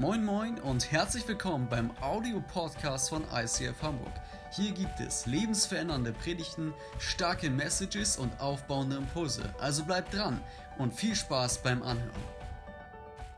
Moin 0.00 0.24
Moin 0.24 0.58
und 0.60 0.90
herzlich 0.90 1.28
willkommen 1.28 1.68
beim 1.68 1.90
Audio-Podcast 2.00 3.10
von 3.10 3.22
ICF 3.34 3.82
Hamburg. 3.82 4.14
Hier 4.50 4.72
gibt 4.72 4.98
es 4.98 5.26
lebensverändernde 5.26 6.14
Predigten, 6.14 6.72
starke 6.98 7.50
Messages 7.50 8.16
und 8.16 8.40
aufbauende 8.40 8.96
Impulse. 8.96 9.54
Also 9.60 9.84
bleibt 9.84 10.14
dran 10.14 10.42
und 10.78 10.94
viel 10.94 11.14
Spaß 11.14 11.62
beim 11.62 11.82
Anhören. 11.82 12.24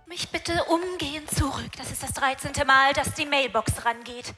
Mich 0.06 0.29
bitte 0.29 0.62
umgehend 0.67 1.29
zurück. 1.33 1.72
Das 1.79 1.90
ist 1.90 2.05
das 2.05 2.12
13. 2.12 2.53
Mal, 2.65 2.93
dass 2.93 3.13
die 3.15 3.27
Mailbox 3.27 3.85
rangeht. 3.85 4.33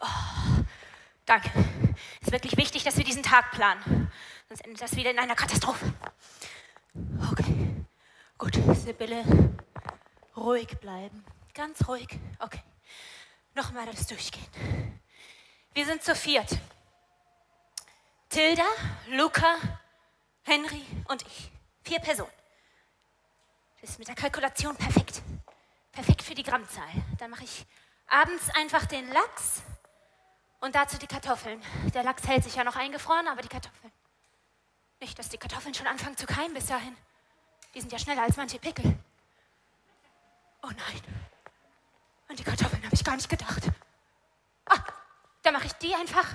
Oh, 0.00 0.64
danke. 1.24 1.48
Es 2.20 2.26
ist 2.26 2.32
wirklich 2.32 2.58
wichtig, 2.58 2.84
dass 2.84 2.98
wir 2.98 3.04
diesen 3.04 3.22
Tag 3.22 3.52
planen. 3.52 4.12
Sonst 4.50 4.66
endet 4.66 4.82
das 4.82 4.96
wieder 4.96 5.12
in 5.12 5.18
einer 5.18 5.34
Katastrophe. 5.34 5.94
Okay. 7.32 7.86
Gut, 8.36 8.52
Sibylle, 8.76 9.24
ruhig 10.36 10.68
bleiben. 10.78 11.24
Ganz 11.54 11.86
ruhig. 11.86 12.08
Okay. 12.40 12.62
Nochmal 13.54 13.86
das 13.86 14.06
Durchgehen. 14.08 15.00
Wir 15.72 15.86
sind 15.86 16.02
zu 16.02 16.14
viert. 16.16 16.58
Tilda, 18.28 18.66
Luca, 19.08 19.56
Henry 20.42 20.84
und 21.06 21.22
ich. 21.22 21.50
Vier 21.84 22.00
Personen. 22.00 22.32
Das 23.80 23.90
ist 23.90 23.98
mit 24.00 24.08
der 24.08 24.16
Kalkulation 24.16 24.76
perfekt. 24.76 25.22
Perfekt 25.92 26.22
für 26.22 26.34
die 26.34 26.42
Grammzahl. 26.42 26.88
Dann 27.18 27.30
mache 27.30 27.44
ich 27.44 27.64
abends 28.08 28.50
einfach 28.56 28.86
den 28.86 29.08
Lachs 29.12 29.62
und 30.60 30.74
dazu 30.74 30.98
die 30.98 31.06
Kartoffeln. 31.06 31.62
Der 31.94 32.02
Lachs 32.02 32.26
hält 32.26 32.42
sich 32.42 32.56
ja 32.56 32.64
noch 32.64 32.74
eingefroren, 32.74 33.28
aber 33.28 33.42
die 33.42 33.48
Kartoffeln. 33.48 33.92
Nicht, 34.98 35.16
dass 35.18 35.28
die 35.28 35.38
Kartoffeln 35.38 35.74
schon 35.74 35.86
anfangen 35.86 36.16
zu 36.16 36.26
keimen 36.26 36.54
bis 36.54 36.66
dahin. 36.66 36.96
Die 37.74 37.80
sind 37.80 37.92
ja 37.92 37.98
schneller 37.98 38.22
als 38.22 38.36
manche 38.36 38.58
Pickel. 38.58 38.98
Oh 40.62 40.70
nein. 40.70 41.02
An 42.28 42.36
die 42.36 42.44
Kartoffeln 42.44 42.82
habe 42.84 42.94
ich 42.94 43.04
gar 43.04 43.16
nicht 43.16 43.28
gedacht. 43.28 43.62
Ah, 44.66 44.78
da 45.42 45.52
mache 45.52 45.66
ich 45.66 45.72
die 45.74 45.94
einfach. 45.94 46.26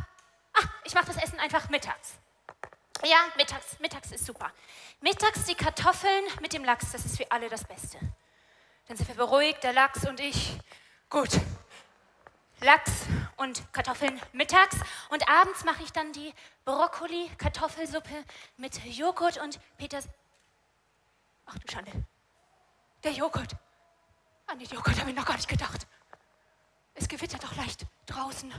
Ah, 0.53 0.67
ich 0.83 0.93
mache 0.93 1.07
das 1.07 1.17
Essen 1.17 1.39
einfach 1.39 1.69
mittags. 1.69 2.19
Ja, 3.03 3.17
mittags. 3.37 3.79
Mittags 3.79 4.11
ist 4.11 4.25
super. 4.25 4.51
Mittags 5.01 5.45
die 5.45 5.55
Kartoffeln 5.55 6.25
mit 6.41 6.53
dem 6.53 6.63
Lachs, 6.63 6.91
das 6.91 7.05
ist 7.05 7.17
für 7.17 7.31
alle 7.31 7.49
das 7.49 7.63
Beste. 7.63 7.97
Dann 8.87 8.97
sind 8.97 9.07
wir 9.07 9.15
beruhigt, 9.15 9.63
der 9.63 9.73
Lachs 9.73 10.07
und 10.07 10.19
ich. 10.19 10.59
Gut. 11.09 11.29
Lachs 12.61 12.91
und 13.37 13.71
Kartoffeln 13.71 14.19
mittags. 14.33 14.75
Und 15.09 15.27
abends 15.29 15.63
mache 15.63 15.83
ich 15.83 15.91
dann 15.91 16.11
die 16.11 16.33
Brokkoli-Kartoffelsuppe 16.65 18.25
mit 18.57 18.83
Joghurt 18.85 19.37
und 19.37 19.59
Peters. 19.77 20.09
Ach 21.45 21.57
du 21.57 21.71
Schande. 21.71 21.91
Der 23.03 23.11
Joghurt. 23.11 23.55
An 24.49 24.57
den 24.57 24.67
Joghurt 24.67 24.99
habe 24.99 25.11
ich 25.11 25.15
noch 25.15 25.25
gar 25.25 25.35
nicht 25.35 25.47
gedacht. 25.47 25.85
Es 26.95 27.07
gewittert 27.07 27.43
doch 27.43 27.55
leicht 27.55 27.85
draußen. 28.07 28.51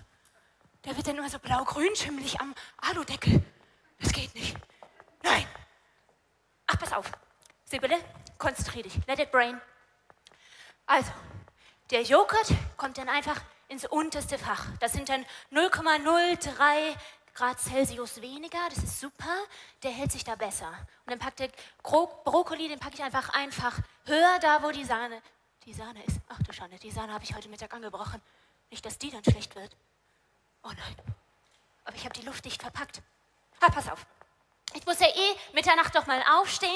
Der 0.84 0.96
wird 0.96 1.08
ja 1.08 1.12
nur 1.12 1.28
so 1.28 1.40
blau-grün 1.40 1.96
schimmelig 1.96 2.40
am 2.40 2.54
Aludeckel. 2.76 3.42
Das 3.98 4.12
geht 4.12 4.32
nicht. 4.36 4.56
Nein. 5.24 5.48
Ach, 6.68 6.78
pass 6.78 6.92
auf. 6.92 7.10
Sibylle, 7.64 7.96
konzentrier 8.38 8.84
dich. 8.84 9.04
Let 9.08 9.18
it 9.18 9.32
brain. 9.32 9.60
Also, 10.86 11.10
der 11.90 12.02
Joghurt 12.02 12.54
kommt 12.76 12.96
dann 12.96 13.08
einfach 13.08 13.40
ins 13.66 13.84
unterste 13.84 14.38
Fach. 14.38 14.66
Das 14.78 14.92
sind 14.92 15.08
dann 15.08 15.26
0,03 15.50 16.96
Grad 17.34 17.58
Celsius 17.58 18.20
weniger. 18.20 18.60
Das 18.68 18.78
ist 18.78 19.00
super. 19.00 19.36
Der 19.82 19.90
hält 19.90 20.12
sich 20.12 20.22
da 20.22 20.36
besser. 20.36 20.68
Und 20.68 21.10
dann 21.10 21.18
packt 21.18 21.40
der 21.40 21.50
Brokkoli, 21.82 22.68
den 22.68 22.78
packe 22.78 22.94
ich 22.94 23.02
einfach 23.02 23.30
einfach 23.30 23.76
höher 24.04 24.38
da, 24.40 24.62
wo 24.62 24.70
die 24.70 24.84
Sahne 24.84 25.20
die 25.70 25.76
Sahne 25.76 26.02
ist. 26.04 26.18
Ach 26.28 26.42
du 26.42 26.52
Schande, 26.52 26.76
die 26.78 26.90
Sahne 26.90 27.12
habe 27.12 27.22
ich 27.22 27.32
heute 27.32 27.48
Mittag 27.48 27.72
angebrochen. 27.72 28.20
Nicht, 28.70 28.84
dass 28.84 28.98
die 28.98 29.10
dann 29.10 29.22
schlecht 29.22 29.54
wird. 29.54 29.76
Oh 30.64 30.68
nein. 30.68 30.96
Aber 31.84 31.94
ich 31.94 32.04
habe 32.04 32.12
die 32.18 32.26
Luft 32.26 32.44
dicht 32.44 32.60
verpackt. 32.60 33.00
Ah, 33.60 33.70
pass 33.70 33.88
auf. 33.88 34.04
Ich 34.74 34.84
muss 34.84 34.98
ja 34.98 35.06
eh 35.06 35.54
Mitternacht 35.54 35.94
doch 35.94 36.06
mal 36.06 36.22
aufstehen, 36.38 36.70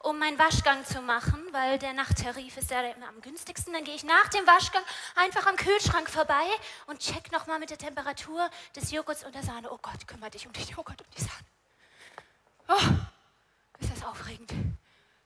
um 0.00 0.20
meinen 0.20 0.38
Waschgang 0.38 0.84
zu 0.84 1.00
machen, 1.00 1.48
weil 1.50 1.80
der 1.80 1.92
Nachttarif 1.94 2.56
ist 2.56 2.70
ja 2.70 2.80
immer 2.82 3.08
am 3.08 3.20
günstigsten. 3.20 3.72
Dann 3.72 3.82
gehe 3.82 3.94
ich 3.96 4.04
nach 4.04 4.28
dem 4.28 4.46
Waschgang 4.46 4.82
einfach 5.16 5.46
am 5.46 5.56
Kühlschrank 5.56 6.08
vorbei 6.08 6.46
und 6.86 7.00
check 7.00 7.32
nochmal 7.32 7.58
mit 7.58 7.70
der 7.70 7.78
Temperatur 7.78 8.48
des 8.76 8.92
Joghurts 8.92 9.24
und 9.24 9.34
der 9.34 9.42
Sahne. 9.42 9.72
Oh 9.72 9.78
Gott, 9.82 10.06
kümmere 10.06 10.30
dich 10.30 10.46
um 10.46 10.52
den 10.52 10.66
Joghurt 10.66 11.00
und 11.02 11.16
die 11.16 11.22
Sahne. 11.22 11.44
Oh, 12.68 13.80
ist 13.80 13.92
das 13.96 14.04
aufregend. 14.04 14.52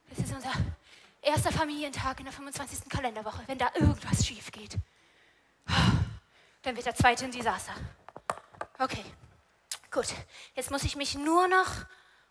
Das 0.09 0.19
ist 0.19 0.35
unser 0.35 0.53
Erster 1.25 1.53
Familientag 1.53 2.19
in 2.19 2.25
der 2.25 2.35
25. 2.35 2.89
Kalenderwoche. 2.89 3.45
Wenn 3.47 3.57
da 3.57 3.71
irgendwas 3.75 4.27
schief 4.27 4.51
geht, 4.51 4.77
dann 6.63 6.75
wird 6.75 6.85
der 6.85 6.97
zweite 6.97 7.25
ein 7.25 7.31
Desaster. 7.31 7.75
Okay, 8.81 9.05
gut. 9.93 10.07
Jetzt 10.57 10.73
muss 10.73 10.83
ich 10.83 10.97
mich 10.97 11.15
nur 11.15 11.47
noch 11.47 11.69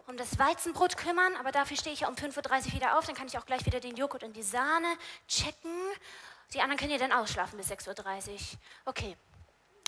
um 0.08 0.18
das 0.18 0.38
Weizenbrot 0.38 0.98
kümmern, 0.98 1.38
aber 1.38 1.54
dafür 1.54 1.78
stehe 1.78 1.94
ich 1.94 2.02
ja 2.02 2.10
um 2.10 2.16
5.30 2.16 2.66
Uhr 2.66 2.74
wieder 2.74 2.98
auf. 2.98 3.06
Dann 3.06 3.16
kann 3.16 3.28
ich 3.28 3.38
auch 3.38 3.46
gleich 3.46 3.66
wieder 3.66 3.80
den 3.80 3.96
Joghurt 3.96 4.26
und 4.26 4.36
die 4.36 4.44
Sahne 4.44 4.94
checken. 5.26 5.72
Die 6.54 6.60
anderen 6.60 6.78
können 6.78 6.92
ja 6.92 6.98
dann 6.98 7.14
ausschlafen 7.14 7.56
bis 7.58 7.72
6.30 7.72 8.30
Uhr. 8.30 8.38
Okay, 8.84 9.16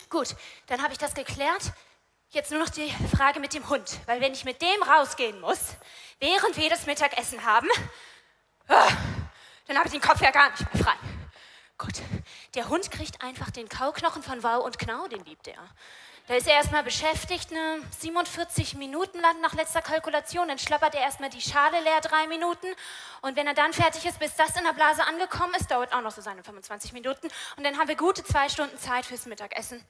gut. 0.09 0.33
Dann 0.67 0.81
habe 0.81 0.93
ich 0.93 0.97
das 0.97 1.13
geklärt. 1.13 1.73
Jetzt 2.29 2.51
nur 2.51 2.61
noch 2.61 2.69
die 2.69 2.89
Frage 3.13 3.41
mit 3.41 3.53
dem 3.53 3.67
Hund. 3.67 3.99
Weil 4.05 4.21
wenn 4.21 4.31
ich 4.31 4.45
mit 4.45 4.61
dem 4.61 4.81
rausgehen 4.81 5.41
muss, 5.41 5.75
während 6.19 6.55
wir 6.55 6.69
das 6.69 6.85
Mittagessen 6.85 7.43
haben, 7.43 7.67
dann 8.68 9.78
habe 9.78 9.88
ich 9.88 9.91
den 9.91 10.01
Kopf 10.01 10.22
ja 10.22 10.31
gar 10.31 10.50
nicht 10.51 10.74
mehr 10.74 10.84
frei. 10.84 10.96
Gut, 11.78 12.01
der 12.56 12.69
Hund 12.69 12.91
kriegt 12.91 13.22
einfach 13.22 13.50
den 13.51 13.68
Kauknochen 13.68 14.24
von 14.24 14.44
Wow 14.44 14.63
und 14.63 14.79
Knau, 14.79 15.07
den 15.07 15.24
liebt 15.25 15.47
er. 15.47 15.57
Da 16.28 16.35
ist 16.35 16.47
er 16.47 16.53
erstmal 16.53 16.84
beschäftigt, 16.84 17.51
ne, 17.51 17.81
47 18.00 18.75
Minuten 18.75 19.19
lang 19.19 19.41
nach 19.41 19.53
letzter 19.53 19.81
Kalkulation. 19.81 20.47
Dann 20.47 20.57
schlappert 20.57 20.96
er 20.96 21.01
erstmal 21.01 21.29
die 21.29 21.41
Schale 21.41 21.81
leer, 21.81 22.00
drei 22.00 22.28
Minuten. 22.28 22.68
Und 23.22 23.35
wenn 23.35 23.46
er 23.46 23.53
dann 23.53 23.74
fertig 23.74 24.06
ist, 24.06 24.19
bis 24.19 24.34
das 24.35 24.56
in 24.56 24.63
der 24.63 24.72
Blase 24.72 25.03
angekommen 25.06 25.53
ist, 25.56 25.69
dauert 25.69 25.91
auch 25.94 26.01
noch 26.01 26.12
so 26.12 26.22
seine 26.22 26.41
25 26.41 26.94
Minuten. 26.94 27.28
Und 27.57 27.66
dann 27.66 27.78
haben 27.78 27.90
wir 27.90 27.97
gute 27.97 28.24
zwei 28.24 28.47
Stunden 28.47 28.78
Zeit 28.78 29.06
fürs 29.06 29.25
Mittagessen. 29.25 29.84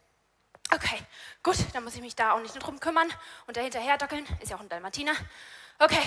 Okay, 0.73 0.97
gut, 1.43 1.57
dann 1.73 1.83
muss 1.83 1.93
ich 1.93 2.01
mich 2.01 2.15
da 2.15 2.31
auch 2.31 2.39
nicht 2.39 2.55
drum 2.55 2.79
kümmern. 2.79 3.07
Und 3.45 3.55
dahinterher 3.55 3.99
dockeln, 3.99 4.25
ist 4.41 4.49
ja 4.49 4.57
auch 4.57 4.61
ein 4.61 4.69
Dalmatiner. 4.69 5.13
Okay, 5.77 6.01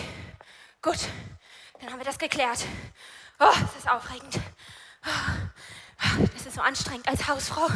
gut. 0.82 0.98
Dann 1.80 1.90
haben 1.90 1.98
wir 1.98 2.04
das 2.04 2.18
geklärt. 2.18 2.64
Oh, 3.38 3.52
das 3.60 3.76
ist 3.76 3.88
aufregend. 3.88 4.40
Oh, 5.04 6.26
das 6.32 6.46
ist 6.46 6.54
so 6.54 6.60
anstrengend 6.60 7.08
als 7.08 7.26
Hausfrau. 7.28 7.68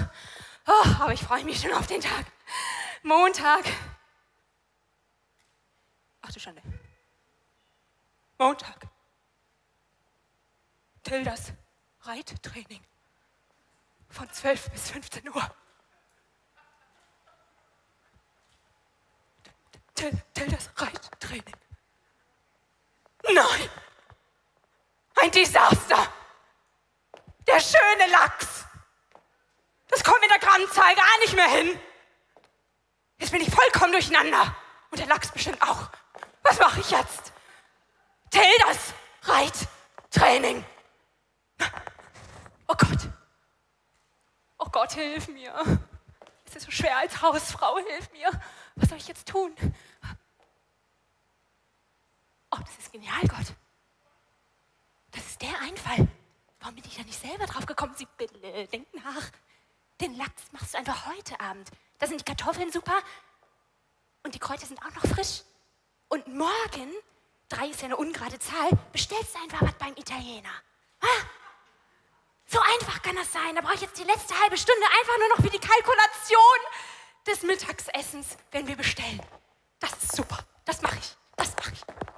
Oh, 0.67 0.89
aber 1.01 1.13
ich 1.13 1.21
freue 1.21 1.45
mich 1.45 1.61
schon 1.61 1.73
auf 1.73 1.87
den 1.87 2.01
Tag. 2.01 2.27
Montag. 3.03 3.65
Ach 6.23 6.33
du 6.33 6.41
Schande. 6.41 6.63
Montag. 8.39 8.89
Tildas 11.03 11.53
Reittraining. 12.03 12.83
Von 14.09 14.31
12 14.31 14.71
bis 14.71 14.91
15 14.91 15.29
Uhr. 15.29 15.55
Tildas 19.95 20.71
Reittraining. 20.77 21.57
Nein! 23.33 23.71
Ein 25.23 25.31
Desaster. 25.31 26.13
Der 27.47 27.61
schöne 27.61 28.11
Lachs. 28.11 28.65
Das 29.89 30.03
kommt 30.03 30.21
mit 30.21 30.31
der 30.31 30.39
Grammzahl 30.39 30.95
gar 30.95 31.19
nicht 31.21 31.35
mehr 31.35 31.49
hin. 31.49 31.81
Jetzt 33.19 33.33
bin 33.33 33.43
ich 33.43 33.51
vollkommen 33.53 33.93
durcheinander. 33.93 34.57
Und 34.91 34.99
der 34.99 35.07
Lachs 35.07 35.31
bestimmt 35.31 35.61
auch. 35.63 35.91
Was 36.43 36.59
mache 36.59 36.81
ich 36.81 36.91
jetzt? 36.91 37.33
Tildas 38.31 38.95
Reittraining. 39.23 40.65
Oh 42.67 42.75
Gott. 42.75 43.09
Oh 44.59 44.69
Gott, 44.71 44.93
hilf 44.93 45.29
mir. 45.29 45.53
Es 46.47 46.57
ist 46.57 46.65
so 46.65 46.71
schwer 46.71 46.97
als 46.97 47.21
Hausfrau. 47.21 47.79
Hilf 47.79 48.11
mir. 48.13 48.31
Was 48.77 48.89
soll 48.89 48.99
ich 48.99 49.09
jetzt 49.09 49.29
tun? 49.29 49.55
Oh, 52.53 52.59
das 52.59 52.79
ist 52.79 52.93
genial, 52.93 53.21
Gott. 53.29 53.55
Der 55.41 55.59
Einfall. 55.61 56.09
Warum 56.61 56.75
bin 56.75 56.85
ich 56.85 56.97
da 56.97 57.03
nicht 57.03 57.21
selber 57.21 57.47
drauf 57.47 57.67
gekommen? 57.67 57.95
Sie 57.97 58.07
denk 58.73 58.87
nach. 58.95 59.31
Den 60.01 60.17
Lachs 60.17 60.53
machst 60.53 60.75
du 60.75 60.79
einfach 60.79 61.07
heute 61.07 61.39
Abend. 61.41 61.71
Da 61.99 62.07
sind 62.07 62.21
die 62.21 62.25
Kartoffeln 62.25 62.71
super 62.73 62.99
und 64.23 64.35
die 64.35 64.39
Kräuter 64.39 64.67
sind 64.67 64.81
auch 64.81 64.95
noch 64.95 65.07
frisch. 65.15 65.43
Und 66.09 66.27
morgen, 66.29 66.93
drei 67.49 67.69
ist 67.69 67.81
ja 67.81 67.87
eine 67.87 67.97
ungerade 67.97 68.39
Zahl, 68.39 68.71
bestellst 68.93 69.35
du 69.35 69.39
einfach 69.41 69.63
was 69.63 69.75
beim 69.75 69.95
Italiener. 69.97 70.53
Ah, 71.01 71.23
so 72.47 72.59
einfach 72.61 73.01
kann 73.03 73.17
das 73.17 73.33
sein. 73.33 73.55
Da 73.55 73.61
brauche 73.61 73.75
ich 73.75 73.81
jetzt 73.81 73.99
die 73.99 74.05
letzte 74.05 74.39
halbe 74.41 74.59
Stunde 74.59 74.87
einfach 74.99 75.19
nur 75.19 75.29
noch 75.29 75.45
für 75.45 75.51
die 75.51 75.59
Kalkulation 75.59 76.61
des 77.27 77.43
Mittagsessens, 77.43 78.37
wenn 78.51 78.67
wir 78.67 78.77
bestellen. 78.77 79.21
Das 79.79 79.93
ist 80.03 80.17
super. 80.17 80.39
Das 80.65 80.83
mache 80.83 80.99
ich. 80.99 81.17
Das 81.37 81.55
mache 81.57 81.73
ich. 81.73 82.10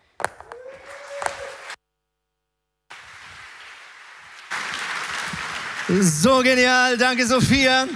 So 5.88 6.42
genial, 6.42 6.96
danke 6.96 7.26
Sophia. 7.26 7.88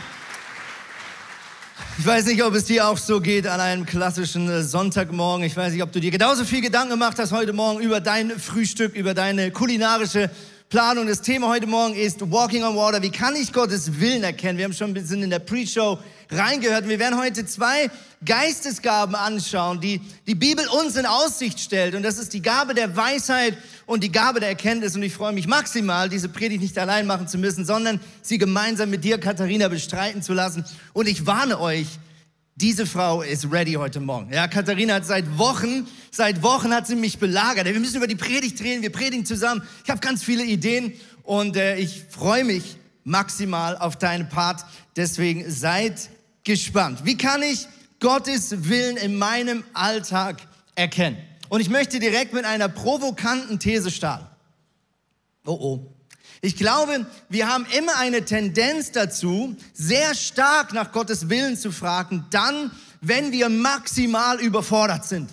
Ich 1.98 2.04
weiß 2.04 2.26
nicht, 2.26 2.42
ob 2.42 2.52
es 2.56 2.64
dir 2.64 2.88
auch 2.88 2.98
so 2.98 3.20
geht 3.20 3.46
an 3.46 3.60
einem 3.60 3.86
klassischen 3.86 4.48
äh, 4.48 4.62
Sonntagmorgen. 4.64 5.46
Ich 5.46 5.56
weiß 5.56 5.72
nicht, 5.72 5.84
ob 5.84 5.92
du 5.92 6.00
dir 6.00 6.10
genauso 6.10 6.44
viel 6.44 6.62
Gedanken 6.62 6.90
gemacht 6.90 7.16
hast 7.20 7.30
heute 7.30 7.52
Morgen 7.52 7.80
über 7.80 8.00
dein 8.00 8.40
Frühstück, 8.40 8.96
über 8.96 9.14
deine 9.14 9.52
kulinarische 9.52 10.30
Planung. 10.68 11.06
Das 11.06 11.22
Thema 11.22 11.46
heute 11.48 11.68
Morgen 11.68 11.94
ist 11.94 12.28
Walking 12.28 12.64
on 12.64 12.74
Water. 12.74 13.00
Wie 13.02 13.12
kann 13.12 13.36
ich 13.36 13.52
Gottes 13.52 14.00
Willen 14.00 14.24
erkennen? 14.24 14.58
Wir 14.58 14.64
haben 14.64 14.72
schon 14.72 14.90
ein 14.90 14.94
bisschen 14.94 15.22
in 15.22 15.30
der 15.30 15.38
Pre-Show 15.38 16.00
reingehört. 16.30 16.88
Wir 16.88 16.98
werden 16.98 17.18
heute 17.18 17.46
zwei 17.46 17.90
Geistesgaben 18.24 19.14
anschauen, 19.14 19.80
die 19.80 20.00
die 20.26 20.34
Bibel 20.34 20.66
uns 20.68 20.96
in 20.96 21.06
Aussicht 21.06 21.60
stellt. 21.60 21.94
Und 21.94 22.02
das 22.02 22.18
ist 22.18 22.32
die 22.32 22.42
Gabe 22.42 22.74
der 22.74 22.96
Weisheit 22.96 23.56
und 23.84 24.02
die 24.02 24.10
Gabe 24.10 24.40
der 24.40 24.48
Erkenntnis. 24.48 24.96
Und 24.96 25.02
ich 25.02 25.12
freue 25.12 25.32
mich 25.32 25.46
maximal, 25.46 26.08
diese 26.08 26.28
Predigt 26.28 26.62
nicht 26.62 26.78
allein 26.78 27.06
machen 27.06 27.28
zu 27.28 27.38
müssen, 27.38 27.64
sondern 27.64 28.00
sie 28.22 28.38
gemeinsam 28.38 28.90
mit 28.90 29.04
dir, 29.04 29.18
Katharina, 29.18 29.68
bestreiten 29.68 30.22
zu 30.22 30.32
lassen. 30.32 30.64
Und 30.92 31.08
ich 31.08 31.26
warne 31.26 31.60
euch, 31.60 31.86
diese 32.58 32.86
Frau 32.86 33.20
ist 33.20 33.52
ready 33.52 33.74
heute 33.74 34.00
Morgen. 34.00 34.32
Ja, 34.32 34.48
Katharina 34.48 34.94
hat 34.94 35.04
seit 35.04 35.36
Wochen, 35.36 35.86
seit 36.10 36.42
Wochen 36.42 36.72
hat 36.72 36.86
sie 36.86 36.96
mich 36.96 37.18
belagert. 37.18 37.66
Wir 37.66 37.78
müssen 37.78 37.98
über 37.98 38.06
die 38.06 38.16
Predigt 38.16 38.62
reden, 38.62 38.80
wir 38.80 38.90
predigen 38.90 39.26
zusammen. 39.26 39.62
Ich 39.84 39.90
habe 39.90 40.00
ganz 40.00 40.24
viele 40.24 40.42
Ideen 40.42 40.94
und 41.22 41.56
äh, 41.56 41.76
ich 41.76 42.04
freue 42.08 42.44
mich 42.44 42.78
maximal 43.04 43.76
auf 43.76 43.96
deinen 43.96 44.30
Part. 44.30 44.64
Deswegen 44.96 45.50
seid 45.50 46.08
gespannt. 46.46 47.00
Wie 47.04 47.18
kann 47.18 47.42
ich 47.42 47.66
Gottes 48.00 48.68
Willen 48.68 48.96
in 48.96 49.18
meinem 49.18 49.64
Alltag 49.74 50.40
erkennen? 50.74 51.18
Und 51.50 51.60
ich 51.60 51.68
möchte 51.68 51.98
direkt 51.98 52.32
mit 52.32 52.46
einer 52.46 52.68
provokanten 52.68 53.58
These 53.58 53.90
starten. 53.90 54.26
Oh 55.44 55.58
oh. 55.60 55.92
Ich 56.40 56.56
glaube, 56.56 57.06
wir 57.28 57.48
haben 57.48 57.66
immer 57.76 57.96
eine 57.96 58.24
Tendenz 58.24 58.92
dazu, 58.92 59.56
sehr 59.74 60.14
stark 60.14 60.72
nach 60.72 60.92
Gottes 60.92 61.28
Willen 61.28 61.56
zu 61.56 61.72
fragen, 61.72 62.24
dann, 62.30 62.70
wenn 63.00 63.32
wir 63.32 63.48
maximal 63.48 64.38
überfordert 64.40 65.04
sind 65.04 65.30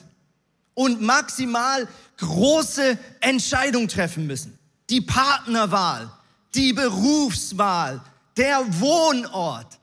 und 0.74 1.01
maximal 1.01 1.88
große 2.18 2.98
Entscheidungen 3.19 3.88
treffen 3.88 4.25
müssen. 4.25 4.57
Die 4.89 5.01
Partnerwahl, 5.01 6.10
die 6.56 6.74
Berufswahl, 6.74 8.01
der 8.38 8.65
Wohnort. 8.80 9.80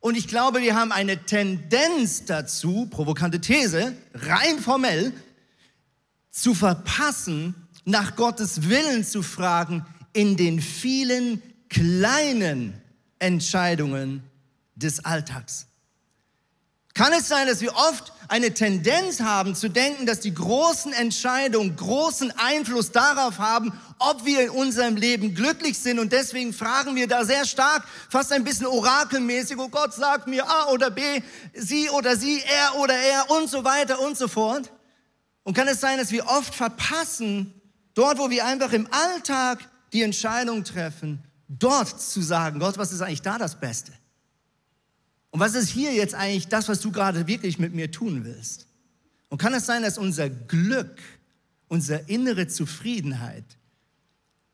Und 0.00 0.16
ich 0.16 0.28
glaube, 0.28 0.62
wir 0.62 0.74
haben 0.74 0.92
eine 0.92 1.24
Tendenz 1.26 2.24
dazu, 2.24 2.88
provokante 2.90 3.40
These, 3.40 3.94
rein 4.14 4.58
formell, 4.58 5.12
zu 6.30 6.54
verpassen, 6.54 7.54
nach 7.84 8.16
Gottes 8.16 8.68
Willen 8.68 9.04
zu 9.04 9.22
fragen 9.22 9.84
in 10.12 10.36
den 10.36 10.60
vielen 10.60 11.42
kleinen 11.68 12.74
Entscheidungen 13.18 14.22
des 14.74 15.04
Alltags. 15.04 15.66
Kann 17.00 17.14
es 17.14 17.28
sein, 17.28 17.46
dass 17.46 17.62
wir 17.62 17.74
oft 17.76 18.12
eine 18.28 18.52
Tendenz 18.52 19.20
haben 19.20 19.54
zu 19.54 19.70
denken, 19.70 20.04
dass 20.04 20.20
die 20.20 20.34
großen 20.34 20.92
Entscheidungen 20.92 21.74
großen 21.74 22.30
Einfluss 22.36 22.92
darauf 22.92 23.38
haben, 23.38 23.72
ob 23.98 24.26
wir 24.26 24.42
in 24.42 24.50
unserem 24.50 24.96
Leben 24.96 25.34
glücklich 25.34 25.78
sind 25.78 25.98
und 25.98 26.12
deswegen 26.12 26.52
fragen 26.52 26.94
wir 26.96 27.08
da 27.08 27.24
sehr 27.24 27.46
stark, 27.46 27.84
fast 28.10 28.32
ein 28.32 28.44
bisschen 28.44 28.66
orakelmäßig, 28.66 29.56
oh 29.56 29.68
Gott 29.68 29.94
sagt 29.94 30.26
mir 30.26 30.46
A 30.46 30.66
oder 30.72 30.90
B, 30.90 31.22
sie 31.54 31.88
oder 31.88 32.18
sie, 32.18 32.42
er 32.42 32.78
oder 32.78 32.96
er 32.96 33.30
und 33.30 33.48
so 33.48 33.64
weiter 33.64 33.98
und 33.98 34.18
so 34.18 34.28
fort. 34.28 34.70
Und 35.42 35.56
kann 35.56 35.68
es 35.68 35.80
sein, 35.80 35.96
dass 35.96 36.12
wir 36.12 36.26
oft 36.26 36.54
verpassen, 36.54 37.54
dort, 37.94 38.18
wo 38.18 38.28
wir 38.28 38.44
einfach 38.44 38.74
im 38.74 38.86
Alltag 38.90 39.60
die 39.94 40.02
Entscheidung 40.02 40.64
treffen, 40.64 41.24
dort 41.48 41.98
zu 41.98 42.20
sagen, 42.20 42.60
Gott, 42.60 42.76
was 42.76 42.92
ist 42.92 43.00
eigentlich 43.00 43.22
da 43.22 43.38
das 43.38 43.58
Beste? 43.58 43.92
Und 45.30 45.40
was 45.40 45.54
ist 45.54 45.68
hier 45.68 45.92
jetzt 45.92 46.14
eigentlich 46.14 46.48
das, 46.48 46.68
was 46.68 46.80
du 46.80 46.90
gerade 46.90 47.26
wirklich 47.26 47.58
mit 47.58 47.74
mir 47.74 47.90
tun 47.90 48.24
willst? 48.24 48.66
Und 49.28 49.38
kann 49.38 49.54
es 49.54 49.66
sein, 49.66 49.82
dass 49.82 49.96
unser 49.96 50.28
Glück, 50.28 51.00
unsere 51.68 52.00
innere 52.08 52.48
Zufriedenheit 52.48 53.44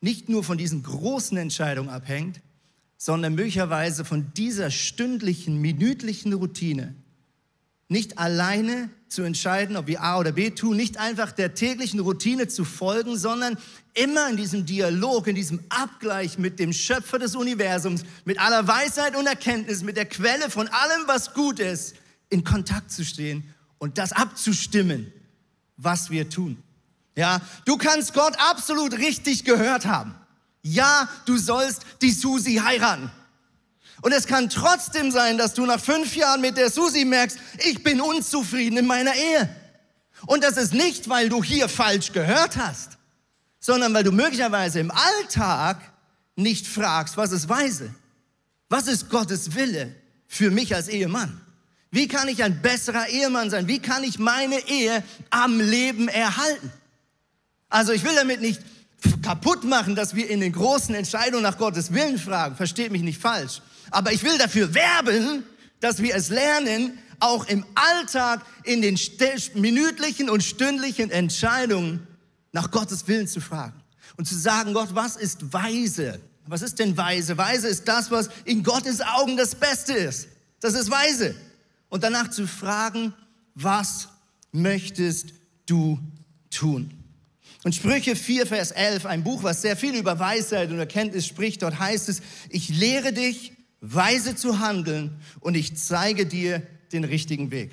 nicht 0.00 0.28
nur 0.28 0.44
von 0.44 0.58
diesen 0.58 0.82
großen 0.82 1.38
Entscheidungen 1.38 1.88
abhängt, 1.88 2.40
sondern 2.98 3.34
möglicherweise 3.34 4.04
von 4.04 4.32
dieser 4.34 4.70
stündlichen, 4.70 5.60
minütlichen 5.60 6.32
Routine, 6.32 6.94
nicht 7.88 8.18
alleine 8.18 8.90
zu 9.08 9.22
entscheiden, 9.22 9.76
ob 9.76 9.86
wir 9.86 10.02
A 10.02 10.18
oder 10.18 10.32
B 10.32 10.50
tun, 10.50 10.76
nicht 10.76 10.98
einfach 10.98 11.32
der 11.32 11.54
täglichen 11.54 12.00
Routine 12.00 12.48
zu 12.48 12.64
folgen, 12.64 13.16
sondern 13.16 13.56
immer 13.94 14.28
in 14.28 14.36
diesem 14.36 14.66
Dialog, 14.66 15.26
in 15.28 15.36
diesem 15.36 15.60
Abgleich 15.68 16.38
mit 16.38 16.58
dem 16.58 16.72
Schöpfer 16.72 17.18
des 17.18 17.36
Universums, 17.36 18.04
mit 18.24 18.40
aller 18.40 18.66
Weisheit 18.66 19.16
und 19.16 19.26
Erkenntnis, 19.26 19.82
mit 19.82 19.96
der 19.96 20.06
Quelle 20.06 20.50
von 20.50 20.68
allem, 20.68 21.06
was 21.06 21.34
gut 21.34 21.60
ist, 21.60 21.94
in 22.28 22.42
Kontakt 22.42 22.90
zu 22.90 23.04
stehen 23.04 23.54
und 23.78 23.98
das 23.98 24.12
abzustimmen, 24.12 25.12
was 25.76 26.10
wir 26.10 26.28
tun. 26.28 26.62
Ja, 27.14 27.40
du 27.64 27.76
kannst 27.76 28.12
Gott 28.12 28.34
absolut 28.38 28.98
richtig 28.98 29.44
gehört 29.44 29.86
haben. 29.86 30.14
Ja, 30.62 31.08
du 31.24 31.38
sollst 31.38 31.82
die 32.02 32.10
Susi 32.10 32.56
heiraten. 32.56 33.10
Und 34.02 34.12
es 34.12 34.26
kann 34.26 34.50
trotzdem 34.50 35.10
sein, 35.10 35.38
dass 35.38 35.54
du 35.54 35.64
nach 35.64 35.80
fünf 35.80 36.14
Jahren 36.16 36.40
mit 36.40 36.56
der 36.56 36.70
Susi 36.70 37.04
merkst, 37.04 37.38
ich 37.64 37.82
bin 37.82 38.00
unzufrieden 38.00 38.78
in 38.78 38.86
meiner 38.86 39.14
Ehe. 39.14 39.48
Und 40.26 40.44
das 40.44 40.56
ist 40.56 40.74
nicht, 40.74 41.08
weil 41.08 41.28
du 41.28 41.42
hier 41.42 41.68
falsch 41.68 42.12
gehört 42.12 42.56
hast, 42.56 42.98
sondern 43.58 43.92
weil 43.94 44.04
du 44.04 44.12
möglicherweise 44.12 44.80
im 44.80 44.90
Alltag 44.90 45.80
nicht 46.36 46.66
fragst, 46.66 47.16
was 47.16 47.32
ist 47.32 47.48
weise? 47.48 47.94
Was 48.68 48.86
ist 48.86 49.08
Gottes 49.08 49.54
Wille 49.54 49.94
für 50.26 50.50
mich 50.50 50.74
als 50.74 50.88
Ehemann? 50.88 51.40
Wie 51.90 52.08
kann 52.08 52.28
ich 52.28 52.42
ein 52.42 52.60
besserer 52.60 53.08
Ehemann 53.08 53.48
sein? 53.48 53.68
Wie 53.68 53.78
kann 53.78 54.04
ich 54.04 54.18
meine 54.18 54.58
Ehe 54.68 55.02
am 55.30 55.60
Leben 55.60 56.08
erhalten? 56.08 56.72
Also 57.68 57.92
ich 57.92 58.04
will 58.04 58.14
damit 58.14 58.40
nicht 58.40 58.60
kaputt 59.22 59.64
machen, 59.64 59.94
dass 59.94 60.14
wir 60.14 60.28
in 60.28 60.40
den 60.40 60.52
großen 60.52 60.94
Entscheidungen 60.94 61.42
nach 61.42 61.58
Gottes 61.58 61.92
Willen 61.92 62.18
fragen. 62.18 62.56
Versteht 62.56 62.92
mich 62.92 63.02
nicht 63.02 63.20
falsch. 63.20 63.62
Aber 63.90 64.12
ich 64.12 64.22
will 64.22 64.38
dafür 64.38 64.74
werben, 64.74 65.44
dass 65.80 66.02
wir 66.02 66.14
es 66.14 66.28
lernen, 66.28 66.98
auch 67.20 67.46
im 67.46 67.64
Alltag 67.74 68.44
in 68.64 68.82
den 68.82 68.98
minütlichen 69.54 70.28
und 70.28 70.42
stündlichen 70.42 71.10
Entscheidungen 71.10 72.06
nach 72.52 72.70
Gottes 72.70 73.06
Willen 73.08 73.28
zu 73.28 73.40
fragen. 73.40 73.82
Und 74.16 74.26
zu 74.26 74.34
sagen, 74.34 74.72
Gott, 74.72 74.94
was 74.94 75.16
ist 75.16 75.52
weise? 75.52 76.20
Was 76.46 76.62
ist 76.62 76.78
denn 76.78 76.96
weise? 76.96 77.36
Weise 77.36 77.68
ist 77.68 77.86
das, 77.88 78.10
was 78.10 78.30
in 78.44 78.62
Gottes 78.62 79.00
Augen 79.00 79.36
das 79.36 79.54
Beste 79.54 79.92
ist. 79.92 80.28
Das 80.60 80.74
ist 80.74 80.90
weise. 80.90 81.34
Und 81.88 82.02
danach 82.02 82.30
zu 82.30 82.46
fragen, 82.46 83.12
was 83.54 84.08
möchtest 84.52 85.34
du 85.66 85.98
tun? 86.50 86.90
Und 87.64 87.74
Sprüche 87.74 88.14
4, 88.14 88.46
Vers 88.46 88.70
11, 88.70 89.06
ein 89.06 89.24
Buch, 89.24 89.42
was 89.42 89.62
sehr 89.62 89.76
viel 89.76 89.96
über 89.96 90.18
Weisheit 90.18 90.70
und 90.70 90.78
Erkenntnis 90.78 91.26
spricht, 91.26 91.62
dort 91.62 91.78
heißt 91.78 92.08
es, 92.08 92.20
ich 92.48 92.68
lehre 92.68 93.12
dich, 93.12 93.52
weise 93.94 94.34
zu 94.34 94.58
handeln 94.58 95.20
und 95.40 95.54
ich 95.54 95.76
zeige 95.76 96.26
dir 96.26 96.62
den 96.92 97.04
richtigen 97.04 97.50
Weg. 97.50 97.70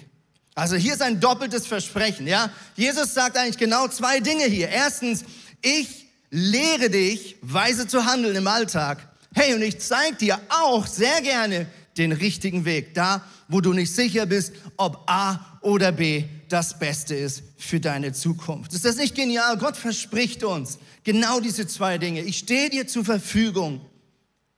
Also 0.56 0.76
hier 0.76 0.94
ist 0.94 1.02
ein 1.02 1.20
doppeltes 1.20 1.66
Versprechen, 1.66 2.28
ja? 2.28 2.52
Jesus 2.76 3.14
sagt 3.14 3.38
eigentlich 3.38 3.58
genau 3.58 3.88
zwei 3.88 4.20
Dinge 4.20 4.46
hier. 4.46 4.70
Erstens, 4.70 5.24
ich 5.62 6.08
lehre 6.30 6.90
dich, 6.90 7.38
weise 7.42 7.88
zu 7.88 8.06
handeln 8.06 8.36
im 8.36 8.48
Alltag. 8.48 9.08
Hey, 9.34 9.56
und 9.56 9.64
ich 9.64 9.80
zeige 9.80 10.16
dir 10.18 10.40
auch 10.50 10.86
sehr 10.86 11.22
gerne 11.22 11.66
den 11.98 12.12
richtigen 12.12 12.66
Weg, 12.66 12.94
da, 12.94 13.24
wo 13.48 13.62
du 13.62 13.74
nicht 13.74 13.94
sicher 13.94 14.26
bist, 14.26 14.54
ob 14.78 15.04
A 15.08 15.60
oder 15.62 15.92
B 15.92 16.26
das 16.50 16.78
Beste 16.78 17.16
ist 17.16 17.44
für 17.58 17.80
deine 17.80 18.14
Zukunft. 18.14 18.74
Ist 18.74 18.86
das 18.86 18.98
nicht 18.98 19.16
genial? 19.16 19.58
Gott 19.58 19.76
verspricht 19.76 20.44
uns 20.44 20.78
genau 21.04 21.40
diese 21.40 21.68
zwei 21.68 21.98
Dinge. 21.98 22.22
Ich 22.22 22.38
stehe 22.40 22.70
dir 22.70 22.88
zur 22.88 23.06
Verfügung 23.06 23.82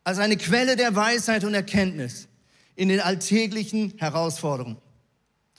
als 0.06 0.20
eine 0.20 0.38
Quelle 0.38 0.78
der 0.78 0.96
Weisheit 0.96 1.44
und 1.44 1.54
Erkenntnis 1.54 2.28
in 2.76 2.88
den 2.88 3.02
alltäglichen 3.02 3.94
Herausforderungen. 3.98 4.78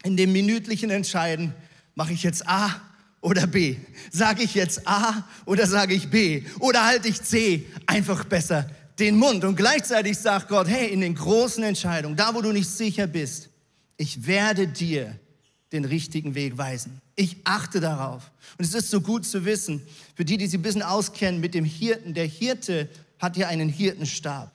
In 0.04 0.16
dem 0.16 0.32
minütlichen 0.32 0.88
Entscheiden, 0.88 1.52
mache 1.94 2.12
ich 2.12 2.22
jetzt 2.22 2.48
A 2.48 2.80
oder 3.20 3.46
B? 3.46 3.76
Sage 4.12 4.44
ich 4.44 4.54
jetzt 4.54 4.86
A 4.86 5.26
oder 5.46 5.66
sage 5.66 5.94
ich 5.94 6.10
B? 6.10 6.44
Oder 6.60 6.86
halte 6.86 7.08
ich 7.08 7.20
C 7.22 7.66
einfach 7.86 8.24
besser 8.24 8.70
den 9.00 9.16
Mund? 9.16 9.44
Und 9.44 9.56
gleichzeitig 9.56 10.16
sagt 10.16 10.48
Gott, 10.48 10.68
hey, 10.68 10.90
in 10.90 11.00
den 11.00 11.16
großen 11.16 11.64
Entscheidungen, 11.64 12.16
da 12.16 12.32
wo 12.32 12.40
du 12.40 12.52
nicht 12.52 12.70
sicher 12.70 13.08
bist, 13.08 13.48
ich 13.96 14.26
werde 14.26 14.68
dir 14.68 15.18
den 15.72 15.84
richtigen 15.84 16.36
Weg 16.36 16.56
weisen. 16.56 17.00
Ich 17.16 17.38
achte 17.42 17.80
darauf. 17.80 18.30
Und 18.58 18.64
es 18.64 18.74
ist 18.74 18.90
so 18.90 19.00
gut 19.00 19.26
zu 19.26 19.44
wissen, 19.44 19.82
für 20.14 20.24
die, 20.24 20.36
die 20.36 20.46
sich 20.46 20.60
ein 20.60 20.62
bisschen 20.62 20.82
auskennen 20.82 21.40
mit 21.40 21.54
dem 21.54 21.64
Hirten, 21.64 22.14
der 22.14 22.26
Hirte 22.26 22.88
hat 23.18 23.37
hier 23.37 23.49
einen 23.49 23.68
Hirtenstab. 23.68 24.52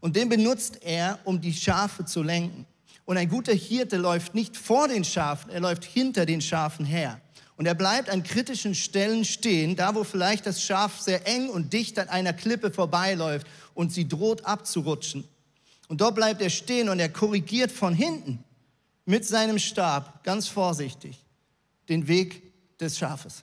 Und 0.00 0.16
den 0.16 0.28
benutzt 0.28 0.78
er, 0.82 1.18
um 1.24 1.40
die 1.40 1.52
Schafe 1.52 2.04
zu 2.04 2.22
lenken. 2.22 2.66
Und 3.04 3.16
ein 3.16 3.28
guter 3.28 3.52
Hirte 3.52 3.96
läuft 3.96 4.34
nicht 4.34 4.56
vor 4.56 4.88
den 4.88 5.04
Schafen, 5.04 5.50
er 5.50 5.60
läuft 5.60 5.84
hinter 5.84 6.26
den 6.26 6.40
Schafen 6.40 6.84
her. 6.84 7.20
Und 7.56 7.66
er 7.66 7.74
bleibt 7.74 8.08
an 8.08 8.22
kritischen 8.22 8.74
Stellen 8.74 9.24
stehen, 9.24 9.76
da 9.76 9.94
wo 9.94 10.04
vielleicht 10.04 10.46
das 10.46 10.62
Schaf 10.62 11.00
sehr 11.00 11.26
eng 11.26 11.50
und 11.50 11.72
dicht 11.72 11.98
an 11.98 12.08
einer 12.08 12.32
Klippe 12.32 12.70
vorbeiläuft. 12.70 13.46
und 13.74 13.92
sie 13.92 14.06
droht 14.06 14.44
abzurutschen. 14.44 15.24
Und 15.88 16.00
dort 16.00 16.14
bleibt 16.14 16.42
er 16.42 16.50
stehen 16.50 16.88
und 16.88 17.00
er 17.00 17.08
korrigiert 17.08 17.72
von 17.72 17.94
hinten 17.94 18.44
mit 19.06 19.26
seinem 19.26 19.58
Stab 19.58 20.22
ganz 20.22 20.48
vorsichtig 20.48 21.18
den 21.88 22.06
Weg 22.06 22.42
des 22.78 22.98
Schafes. 22.98 23.42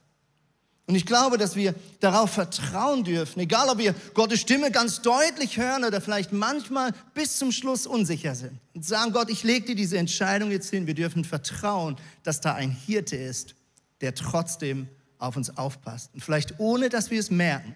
Und 0.88 0.96
ich 0.96 1.06
glaube, 1.06 1.38
dass 1.38 1.58
wir 1.58 1.76
darauf 2.00 2.32
vertrauen 2.32 3.04
dürfen, 3.04 3.42
egal 3.42 3.68
ob 3.68 3.78
wir 3.78 3.94
Gottes 4.14 4.40
Stimme 4.40 4.72
ganz 4.72 5.02
deutlich 5.02 5.58
hören 5.58 5.84
oder 5.84 6.00
vielleicht 6.00 6.32
manchmal 6.32 6.94
bis 7.14 7.38
zum 7.38 7.52
Schluss 7.52 7.86
unsicher 7.86 8.36
sind. 8.36 8.58
Und 8.74 8.86
sagen, 8.86 9.12
Gott, 9.12 9.30
ich 9.30 9.44
lege 9.44 9.66
dir 9.66 9.76
diese 9.76 9.98
Entscheidung 9.98 10.50
jetzt 10.50 10.70
hin. 10.70 10.88
Wir 10.88 10.94
dürfen 10.94 11.26
vertrauen, 11.26 11.98
dass 12.24 12.40
da 12.40 12.54
ein 12.54 12.72
Hirte 12.72 13.18
ist, 13.18 13.56
der 14.00 14.16
trotzdem 14.16 14.88
auf 15.20 15.36
uns 15.36 15.58
aufpasst. 15.58 16.12
Und 16.14 16.24
vielleicht 16.24 16.58
ohne, 16.58 16.88
dass 16.88 17.12
wir 17.12 17.20
es 17.20 17.30
merken, 17.30 17.76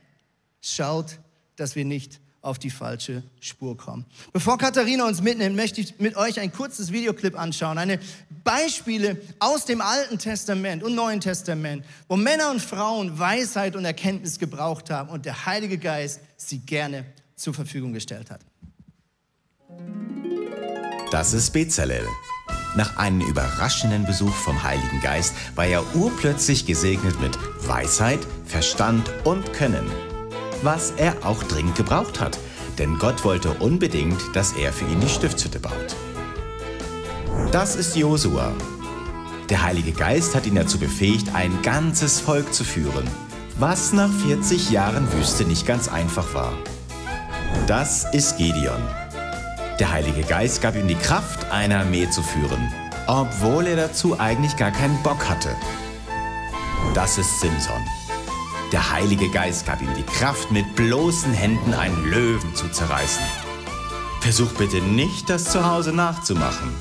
schaut, 0.62 1.20
dass 1.58 1.76
wir 1.76 1.84
nicht 1.84 2.22
auf 2.42 2.58
die 2.58 2.72
falsche 2.72 3.24
Spur 3.40 3.78
kommen. 3.78 4.06
Bevor 4.34 4.58
Katharina 4.58 5.08
uns 5.08 5.22
mitnimmt, 5.22 5.56
möchte 5.56 5.82
ich 5.82 6.00
mit 6.00 6.16
euch 6.18 6.40
ein 6.40 6.52
kurzes 6.52 6.92
Videoclip 6.92 7.38
anschauen. 7.38 7.78
Eine 7.78 8.00
Beispiele 8.44 9.22
aus 9.40 9.66
dem 9.66 9.82
Alten 9.82 10.18
Testament 10.18 10.84
und 10.84 10.96
Neuen 10.96 11.22
Testament, 11.22 11.86
wo 12.08 12.16
Männer 12.16 12.50
und 12.50 12.62
Frauen 12.62 13.20
Weisheit 13.20 13.76
und 13.76 13.86
Erkenntnis 13.86 14.40
gebraucht 14.40 14.90
haben 14.90 15.10
und 15.10 15.26
der 15.26 15.46
Heilige 15.46 15.78
Geist 15.78 16.20
sie 16.36 16.60
gerne 16.60 17.06
zur 17.36 17.54
Verfügung 17.54 17.94
gestellt 17.94 18.32
hat. 18.32 18.42
Das 21.12 21.34
ist 21.34 21.52
Bezalel. 21.52 22.08
Nach 22.76 22.98
einem 22.98 23.22
überraschenden 23.22 24.06
Besuch 24.06 24.34
vom 24.34 24.64
Heiligen 24.64 25.02
Geist 25.02 25.36
war 25.56 25.66
er 25.66 25.96
urplötzlich 25.96 26.66
gesegnet 26.66 27.20
mit 27.20 27.38
Weisheit, 27.68 28.20
Verstand 28.46 29.12
und 29.26 29.52
Können 29.54 29.86
was 30.64 30.92
er 30.98 31.16
auch 31.24 31.44
dringend 31.44 31.76
gebraucht 31.76 32.20
hat, 32.20 32.38
denn 32.78 32.98
Gott 32.98 33.24
wollte 33.24 33.52
unbedingt, 33.54 34.20
dass 34.34 34.54
er 34.54 34.72
für 34.74 34.86
ihn 34.86 35.00
die 35.00 35.10
Stiftshütte 35.10 35.60
baut. 35.60 35.96
Das 37.52 37.76
ist 37.76 37.96
Josua. 37.96 38.54
Der 39.50 39.64
Heilige 39.64 39.92
Geist 39.92 40.36
hat 40.36 40.46
ihn 40.46 40.56
dazu 40.56 40.80
befähigt, 40.80 41.36
ein 41.36 41.62
ganzes 41.62 42.22
Volk 42.22 42.54
zu 42.54 42.64
führen, 42.64 43.06
was 43.60 43.92
nach 43.92 44.10
40 44.10 44.72
Jahren 44.72 45.12
Wüste 45.12 45.44
nicht 45.44 45.68
ganz 45.68 45.90
einfach 45.90 46.34
war. 46.34 46.54
Das 47.68 48.06
ist 48.14 48.38
Gideon. 48.38 48.82
Der 49.80 49.92
Heilige 49.92 50.24
Geist 50.24 50.62
gab 50.62 50.76
ihm 50.76 50.88
die 50.88 50.96
Kraft, 50.96 51.52
eine 51.52 51.80
Armee 51.80 52.10
zu 52.10 52.22
führen, 52.22 52.72
obwohl 53.08 53.68
er 53.68 53.76
dazu 53.76 54.20
eigentlich 54.20 54.56
gar 54.56 54.72
keinen 54.72 55.02
Bock 55.04 55.28
hatte. 55.28 55.50
Das 56.94 57.18
ist 57.18 57.42
Simson. 57.42 57.82
Der 58.72 58.90
Heilige 58.90 59.30
Geist 59.30 59.66
gab 59.66 59.82
ihm 59.82 59.94
die 59.98 60.04
Kraft, 60.04 60.50
mit 60.50 60.76
bloßen 60.76 61.34
Händen 61.34 61.74
einen 61.74 62.06
Löwen 62.06 62.56
zu 62.56 62.70
zerreißen. 62.70 63.24
Versuch 64.22 64.54
bitte 64.54 64.82
nicht, 64.82 65.30
das 65.30 65.46
zu 65.46 65.70
Hause 65.70 65.92
nachzumachen. 65.92 66.74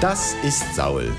Das 0.00 0.34
ist 0.44 0.76
Saul. 0.76 1.10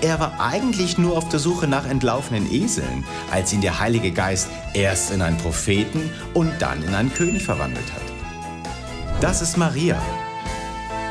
Er 0.00 0.20
war 0.20 0.40
eigentlich 0.40 0.96
nur 0.96 1.18
auf 1.18 1.28
der 1.28 1.38
Suche 1.38 1.66
nach 1.66 1.86
entlaufenen 1.86 2.50
Eseln, 2.50 3.04
als 3.30 3.52
ihn 3.52 3.60
der 3.60 3.78
Heilige 3.78 4.10
Geist 4.10 4.48
erst 4.72 5.10
in 5.10 5.20
einen 5.20 5.36
Propheten 5.36 6.10
und 6.32 6.50
dann 6.60 6.82
in 6.82 6.94
einen 6.94 7.12
König 7.12 7.42
verwandelt 7.42 7.92
hat. 7.92 9.20
Das 9.20 9.42
ist 9.42 9.58
Maria. 9.58 10.00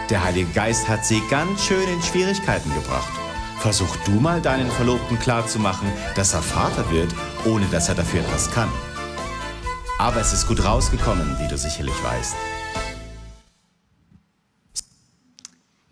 Der 0.10 0.24
Heilige 0.24 0.52
Geist 0.52 0.88
hat 0.88 1.06
sie 1.06 1.22
ganz 1.30 1.64
schön 1.64 1.88
in 1.90 2.02
Schwierigkeiten 2.02 2.74
gebracht. 2.74 3.12
Versuch 3.60 3.96
du 4.06 4.12
mal 4.14 4.42
deinen 4.42 4.70
Verlobten 4.72 5.20
klarzumachen, 5.20 5.88
dass 6.16 6.34
er 6.34 6.44
Vater 6.44 6.90
wird, 6.92 7.14
ohne 7.46 7.66
dass 7.68 7.90
er 7.90 7.96
dafür 7.96 8.22
etwas 8.22 8.52
kann. 8.52 8.70
Aber 9.98 10.20
es 10.20 10.34
ist 10.34 10.48
gut 10.48 10.64
rausgekommen, 10.64 11.38
wie 11.40 11.48
du 11.48 11.58
sicherlich 11.58 11.96
weißt. 12.04 12.36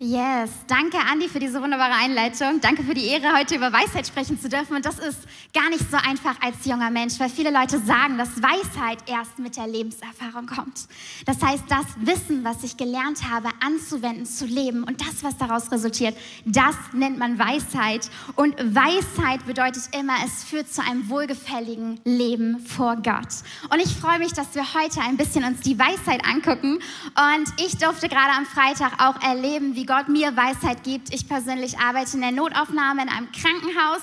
Yes, 0.06 0.50
danke 0.66 0.98
Andi 0.98 1.30
für 1.30 1.38
diese 1.38 1.62
wunderbare 1.62 1.94
Einleitung. 1.94 2.60
Danke 2.60 2.82
für 2.82 2.92
die 2.92 3.06
Ehre, 3.06 3.38
heute 3.38 3.54
über 3.54 3.72
Weisheit 3.72 4.06
sprechen 4.06 4.38
zu 4.38 4.50
dürfen. 4.50 4.76
Und 4.76 4.84
das 4.84 4.98
ist 4.98 5.20
gar 5.54 5.70
nicht 5.70 5.90
so 5.90 5.96
einfach 5.96 6.38
als 6.42 6.66
junger 6.66 6.90
Mensch, 6.90 7.18
weil 7.18 7.30
viele 7.30 7.50
Leute 7.50 7.78
sagen, 7.78 8.18
dass 8.18 8.28
Weisheit 8.42 8.98
erst 9.08 9.38
mit 9.38 9.56
der 9.56 9.66
Lebenserfahrung 9.66 10.44
kommt. 10.44 10.88
Das 11.24 11.40
heißt, 11.40 11.64
das 11.70 11.86
Wissen, 11.96 12.44
was 12.44 12.62
ich 12.64 12.76
gelernt 12.76 13.30
habe, 13.30 13.48
anzuwenden, 13.64 14.26
zu 14.26 14.44
leben 14.44 14.84
und 14.84 15.00
das, 15.00 15.24
was 15.24 15.38
daraus 15.38 15.72
resultiert, 15.72 16.14
das 16.44 16.76
nennt 16.92 17.16
man 17.16 17.38
Weisheit. 17.38 18.10
Und 18.36 18.56
Weisheit 18.58 19.46
bedeutet 19.46 19.84
immer, 19.98 20.16
es 20.22 20.44
führt 20.44 20.70
zu 20.70 20.82
einem 20.82 21.08
wohlgefälligen 21.08 21.98
Leben 22.04 22.58
vor 22.58 22.96
Gott. 22.96 23.32
Und 23.70 23.80
ich 23.80 23.96
freue 23.96 24.18
mich, 24.18 24.34
dass 24.34 24.54
wir 24.54 24.74
heute 24.74 25.00
ein 25.00 25.16
bisschen 25.16 25.44
uns 25.44 25.60
die 25.60 25.78
Weisheit 25.78 26.26
angucken. 26.26 26.74
Und 26.74 27.64
ich 27.64 27.78
durfte 27.78 28.10
gerade 28.10 28.32
am 28.36 28.44
Freitag 28.44 29.02
auch 29.02 29.18
erleben, 29.22 29.74
wie 29.74 29.86
Gott 29.86 29.93
Gott 29.94 30.08
mir 30.08 30.36
Weisheit 30.36 30.82
gibt. 30.82 31.14
Ich 31.14 31.28
persönlich 31.28 31.78
arbeite 31.78 32.16
in 32.16 32.22
der 32.22 32.32
Notaufnahme 32.32 33.02
in 33.02 33.08
einem 33.08 33.30
Krankenhaus 33.30 34.00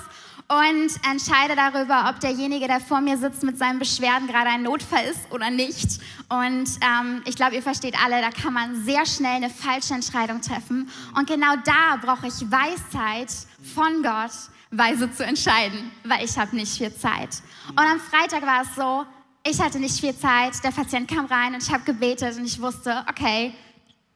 und 0.48 0.90
entscheide 1.12 1.58
darüber, 1.58 2.10
ob 2.10 2.22
derjenige, 2.22 2.66
der 2.66 2.80
vor 2.80 3.02
mir 3.02 3.18
sitzt, 3.18 3.44
mit 3.44 3.58
seinen 3.58 3.78
Beschwerden 3.78 4.26
gerade 4.26 4.52
ein 4.52 4.64
Notfall 4.64 5.04
ist 5.04 5.30
oder 5.32 5.50
nicht. 5.50 6.00
Und 6.30 6.70
ähm, 6.80 7.22
ich 7.26 7.36
glaube, 7.36 7.56
ihr 7.56 7.62
versteht 7.62 8.02
alle, 8.02 8.22
da 8.22 8.30
kann 8.30 8.54
man 8.54 8.86
sehr 8.86 9.06
schnell 9.06 9.36
eine 9.36 9.50
falsche 9.50 9.94
Entscheidung 9.94 10.40
treffen. 10.40 10.90
Und 11.18 11.28
genau 11.28 11.56
da 11.66 11.98
brauche 12.02 12.28
ich 12.28 12.50
Weisheit 12.50 13.34
von 13.76 14.02
Gott, 14.02 14.32
weise 14.70 15.14
zu 15.14 15.26
entscheiden, 15.26 15.92
weil 16.06 16.24
ich 16.24 16.38
habe 16.38 16.56
nicht 16.56 16.78
viel 16.78 16.96
Zeit. 16.96 17.42
Und 17.68 17.80
am 17.80 18.00
Freitag 18.00 18.44
war 18.44 18.62
es 18.62 18.74
so, 18.78 19.06
ich 19.46 19.60
hatte 19.60 19.78
nicht 19.78 20.00
viel 20.00 20.18
Zeit, 20.18 20.54
der 20.64 20.72
Patient 20.72 21.12
kam 21.12 21.26
rein 21.26 21.54
und 21.54 21.62
ich 21.62 21.74
habe 21.74 21.84
gebetet 21.84 22.38
und 22.38 22.46
ich 22.46 22.62
wusste, 22.62 23.04
okay, 23.10 23.54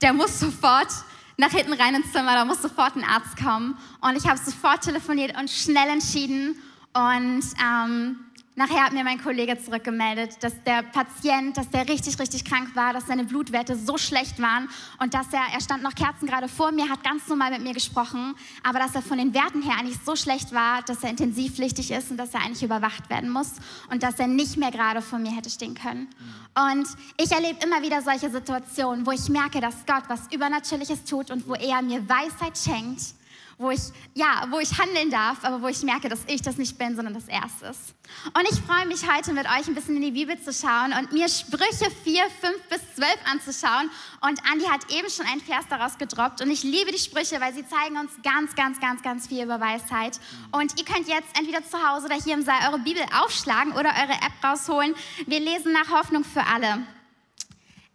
der 0.01 0.13
muss 0.13 0.39
sofort 0.39 0.87
nach 1.37 1.51
hinten 1.51 1.73
rein 1.73 1.95
ins 1.95 2.11
Zimmer, 2.11 2.33
da 2.33 2.45
muss 2.45 2.61
sofort 2.61 2.95
ein 2.95 3.03
Arzt 3.03 3.37
kommen. 3.37 3.77
Und 4.01 4.15
ich 4.15 4.27
habe 4.27 4.39
sofort 4.39 4.81
telefoniert 4.81 5.37
und 5.37 5.49
schnell 5.49 5.89
entschieden. 5.89 6.61
Und 6.93 7.43
ähm, 7.61 8.19
Nachher 8.57 8.85
hat 8.85 8.93
mir 8.93 9.03
mein 9.03 9.21
Kollege 9.21 9.61
zurückgemeldet, 9.61 10.41
dass 10.41 10.53
der 10.63 10.81
Patient, 10.81 11.57
dass 11.57 11.69
der 11.69 11.89
richtig, 11.89 12.17
richtig 12.17 12.45
krank 12.45 12.73
war, 12.73 12.93
dass 12.93 13.05
seine 13.05 13.25
Blutwerte 13.25 13.75
so 13.75 13.97
schlecht 13.97 14.41
waren 14.41 14.69
und 15.01 15.13
dass 15.13 15.33
er, 15.33 15.41
er 15.53 15.59
stand 15.59 15.83
noch 15.83 15.93
Kerzen 15.93 16.25
gerade 16.25 16.47
vor 16.47 16.71
mir, 16.71 16.87
hat 16.89 17.03
ganz 17.03 17.27
normal 17.27 17.51
mit 17.51 17.63
mir 17.63 17.73
gesprochen, 17.73 18.33
aber 18.63 18.79
dass 18.79 18.95
er 18.95 19.01
von 19.01 19.17
den 19.17 19.33
Werten 19.33 19.61
her 19.61 19.75
eigentlich 19.77 19.97
so 20.05 20.15
schlecht 20.15 20.53
war, 20.53 20.81
dass 20.83 21.03
er 21.03 21.09
intensivpflichtig 21.09 21.91
ist 21.91 22.11
und 22.11 22.17
dass 22.17 22.33
er 22.33 22.43
eigentlich 22.43 22.63
überwacht 22.63 23.09
werden 23.09 23.29
muss 23.29 23.55
und 23.91 24.03
dass 24.03 24.19
er 24.19 24.27
nicht 24.27 24.55
mehr 24.55 24.71
gerade 24.71 25.01
vor 25.01 25.19
mir 25.19 25.35
hätte 25.35 25.49
stehen 25.49 25.75
können. 25.75 26.07
Und 26.55 26.87
ich 27.17 27.33
erlebe 27.33 27.59
immer 27.61 27.81
wieder 27.81 28.01
solche 28.01 28.29
Situationen, 28.29 29.05
wo 29.05 29.11
ich 29.11 29.27
merke, 29.27 29.59
dass 29.59 29.85
Gott 29.85 30.03
was 30.07 30.31
Übernatürliches 30.31 31.03
tut 31.03 31.29
und 31.29 31.45
wo 31.45 31.55
er 31.55 31.81
mir 31.81 32.07
Weisheit 32.07 32.57
schenkt 32.57 33.15
wo 33.57 33.71
ich, 33.71 33.79
ja, 34.13 34.47
wo 34.49 34.59
ich 34.59 34.77
handeln 34.77 35.09
darf, 35.09 35.43
aber 35.43 35.61
wo 35.61 35.67
ich 35.67 35.81
merke, 35.83 36.09
dass 36.09 36.19
ich 36.27 36.41
das 36.41 36.57
nicht 36.57 36.77
bin, 36.77 36.95
sondern 36.95 37.13
dass 37.13 37.27
er 37.27 37.41
es 37.45 37.69
ist. 37.69 37.95
Und 38.27 38.43
ich 38.49 38.59
freue 38.59 38.85
mich 38.85 39.09
heute 39.09 39.31
mit 39.33 39.45
euch 39.45 39.67
ein 39.67 39.75
bisschen 39.75 39.95
in 39.95 40.01
die 40.01 40.11
Bibel 40.11 40.39
zu 40.39 40.51
schauen 40.51 40.93
und 40.93 41.13
mir 41.13 41.29
Sprüche 41.29 41.89
4, 42.03 42.23
5 42.41 42.69
bis 42.69 42.95
12 42.95 43.17
anzuschauen. 43.31 43.89
Und 44.21 44.39
Andi 44.51 44.65
hat 44.65 44.91
eben 44.91 45.09
schon 45.09 45.25
einen 45.25 45.41
Vers 45.41 45.65
daraus 45.69 45.97
gedroppt 45.97 46.41
und 46.41 46.51
ich 46.51 46.63
liebe 46.63 46.91
die 46.91 46.99
Sprüche, 46.99 47.39
weil 47.39 47.53
sie 47.53 47.65
zeigen 47.65 47.97
uns 47.97 48.11
ganz, 48.23 48.55
ganz, 48.55 48.79
ganz, 48.79 49.01
ganz 49.01 49.27
viel 49.27 49.43
über 49.43 49.59
Weisheit. 49.59 50.19
Und 50.51 50.77
ihr 50.77 50.85
könnt 50.85 51.07
jetzt 51.07 51.37
entweder 51.37 51.63
zu 51.63 51.77
Hause 51.77 52.07
oder 52.07 52.15
hier 52.15 52.33
im 52.33 52.43
Saal 52.43 52.69
eure 52.69 52.79
Bibel 52.79 53.03
aufschlagen 53.23 53.71
oder 53.71 53.89
eure 53.89 54.13
App 54.13 54.43
rausholen. 54.43 54.93
Wir 55.27 55.39
lesen 55.39 55.71
nach 55.71 55.89
Hoffnung 55.91 56.25
für 56.25 56.45
alle. 56.45 56.85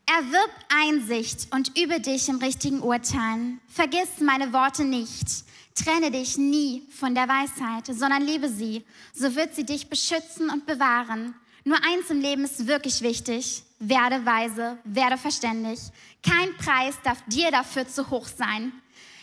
Erwirb 0.06 0.50
Einsicht 0.68 1.46
und 1.52 1.78
übe 1.78 2.00
dich 2.00 2.28
im 2.28 2.38
richtigen 2.38 2.80
Urteilen. 2.80 3.60
Vergiss 3.68 4.20
meine 4.20 4.52
Worte 4.52 4.84
nicht. 4.84 5.44
Trenne 5.74 6.10
dich 6.10 6.36
nie 6.36 6.82
von 6.90 7.14
der 7.14 7.28
Weisheit, 7.28 7.86
sondern 7.86 8.22
liebe 8.22 8.48
sie. 8.48 8.84
So 9.14 9.34
wird 9.34 9.54
sie 9.54 9.64
dich 9.64 9.88
beschützen 9.88 10.50
und 10.50 10.66
bewahren. 10.66 11.34
Nur 11.64 11.78
eins 11.84 12.10
im 12.10 12.20
Leben 12.20 12.44
ist 12.44 12.66
wirklich 12.66 13.02
wichtig. 13.02 13.62
Werde 13.78 14.24
weise, 14.26 14.78
werde 14.84 15.16
verständig. 15.16 15.78
Kein 16.22 16.54
Preis 16.56 16.96
darf 17.02 17.22
dir 17.26 17.50
dafür 17.50 17.88
zu 17.88 18.10
hoch 18.10 18.26
sein. 18.26 18.72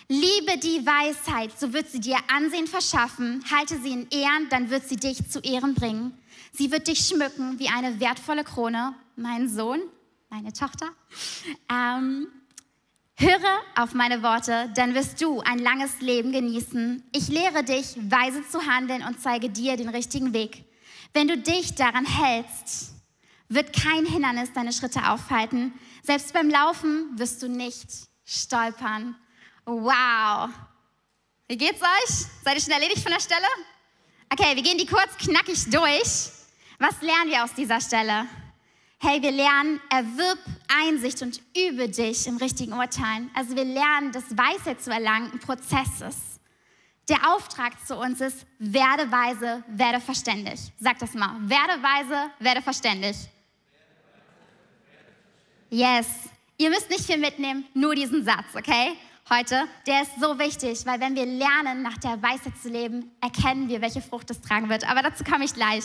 Liebe 0.10 0.58
die 0.58 0.86
Weisheit, 0.86 1.60
so 1.60 1.74
wird 1.74 1.90
sie 1.90 2.00
dir 2.00 2.18
Ansehen 2.34 2.66
verschaffen. 2.66 3.44
Halte 3.52 3.78
sie 3.82 3.92
in 3.92 4.10
Ehren, 4.10 4.48
dann 4.50 4.70
wird 4.70 4.88
sie 4.88 4.96
dich 4.96 5.30
zu 5.30 5.40
Ehren 5.40 5.74
bringen. 5.74 6.18
Sie 6.54 6.72
wird 6.72 6.88
dich 6.88 7.00
schmücken 7.00 7.60
wie 7.60 7.68
eine 7.68 8.00
wertvolle 8.00 8.44
Krone. 8.44 8.96
Mein 9.18 9.50
Sohn, 9.50 9.82
meine 10.30 10.54
Tochter. 10.54 10.88
Ähm, 11.70 12.28
Höre 13.20 13.64
auf 13.76 13.96
meine 13.96 14.22
Worte, 14.22 14.72
dann 14.76 14.94
wirst 14.94 15.20
du 15.24 15.40
ein 15.42 15.58
langes 15.58 16.02
Leben 16.02 16.32
genießen. 16.32 17.04
Ich 17.12 17.30
lehre 17.30 17.64
dich, 17.64 17.96
weise 17.98 18.48
zu 18.48 18.62
handeln 18.62 19.02
und 19.02 19.20
zeige 19.20 19.50
dir 19.50 19.76
den 19.76 19.90
richtigen 19.90 20.34
Weg. 20.34 20.64
Wenn 21.14 21.28
du 21.28 21.36
dich 21.36 21.74
daran 21.74 22.06
hältst, 22.06 22.92
wird 23.50 23.74
kein 23.74 24.06
Hindernis 24.06 24.54
deine 24.54 24.72
Schritte 24.72 25.10
aufhalten. 25.10 25.74
Selbst 26.04 26.32
beim 26.32 26.52
Laufen 26.52 27.18
wirst 27.18 27.42
du 27.42 27.50
nicht 27.50 27.88
stolpern. 28.24 29.16
Wow. 29.66 30.52
Wie 31.48 31.58
geht's 31.58 31.82
euch? 31.82 32.28
Seid 32.44 32.56
ihr 32.58 32.62
schon 32.62 32.74
erledigt 32.74 33.02
von 33.02 33.12
der 33.12 33.20
Stelle? 33.20 33.48
Okay, 34.32 34.56
wir 34.56 34.62
gehen 34.62 34.78
die 34.78 34.86
kurz 34.86 35.18
knackig 35.18 35.72
durch. 35.72 36.30
Was 36.78 37.02
lernen 37.02 37.32
wir 37.32 37.44
aus 37.44 37.56
dieser 37.56 37.82
Stelle? 37.82 38.28
Hey, 39.00 39.22
wir 39.22 39.32
lernen, 39.32 39.80
erwirb 39.92 40.40
Einsicht 40.68 41.22
und 41.22 41.40
übe 41.56 41.88
dich 41.88 42.26
im 42.26 42.38
richtigen 42.38 42.74
Urteilen. 42.74 43.30
Also 43.36 43.56
wir 43.56 43.64
lernen, 43.64 44.12
dass 44.12 44.36
Weisheit 44.36 44.82
zu 44.82 44.90
erlangen 44.90 45.32
ein 45.34 45.40
Prozess 45.40 46.02
ist. 46.02 46.40
Der 47.08 47.32
Auftrag 47.32 47.74
zu 47.86 47.96
uns 47.96 48.22
ist, 48.22 48.48
werde 48.58 49.12
weise, 49.12 49.64
werde 49.68 50.02
verständig. 50.02 50.60
Sag 50.80 50.98
das 50.98 51.14
mal. 51.14 51.36
Werde 51.42 51.82
weise, 51.84 52.32
werde 52.40 52.62
verständig. 52.64 53.16
Yes. 55.70 56.08
Ihr 56.58 56.72
müsst 56.72 56.90
nicht 56.90 57.06
viel 57.06 57.20
mitnehmen, 57.20 57.66
nur 57.76 57.94
diesen 57.94 58.26
Satz, 58.26 58.56
okay? 58.56 58.94
Heute, 59.30 59.68
der 59.86 60.02
ist 60.02 60.20
so 60.20 60.40
wichtig, 60.40 60.86
weil 60.88 61.00
wenn 61.00 61.14
wir 61.16 61.26
lernen, 61.26 61.84
nach 61.84 61.98
der 62.00 62.20
Weisheit 62.24 62.58
zu 62.60 62.70
leben, 62.70 63.12
erkennen 63.22 63.70
wir, 63.70 63.80
welche 63.82 64.02
Frucht 64.02 64.32
es 64.32 64.42
tragen 64.42 64.70
wird. 64.70 64.90
Aber 64.90 65.04
dazu 65.04 65.24
komme 65.24 65.46
ich 65.46 65.54
gleich. 65.54 65.84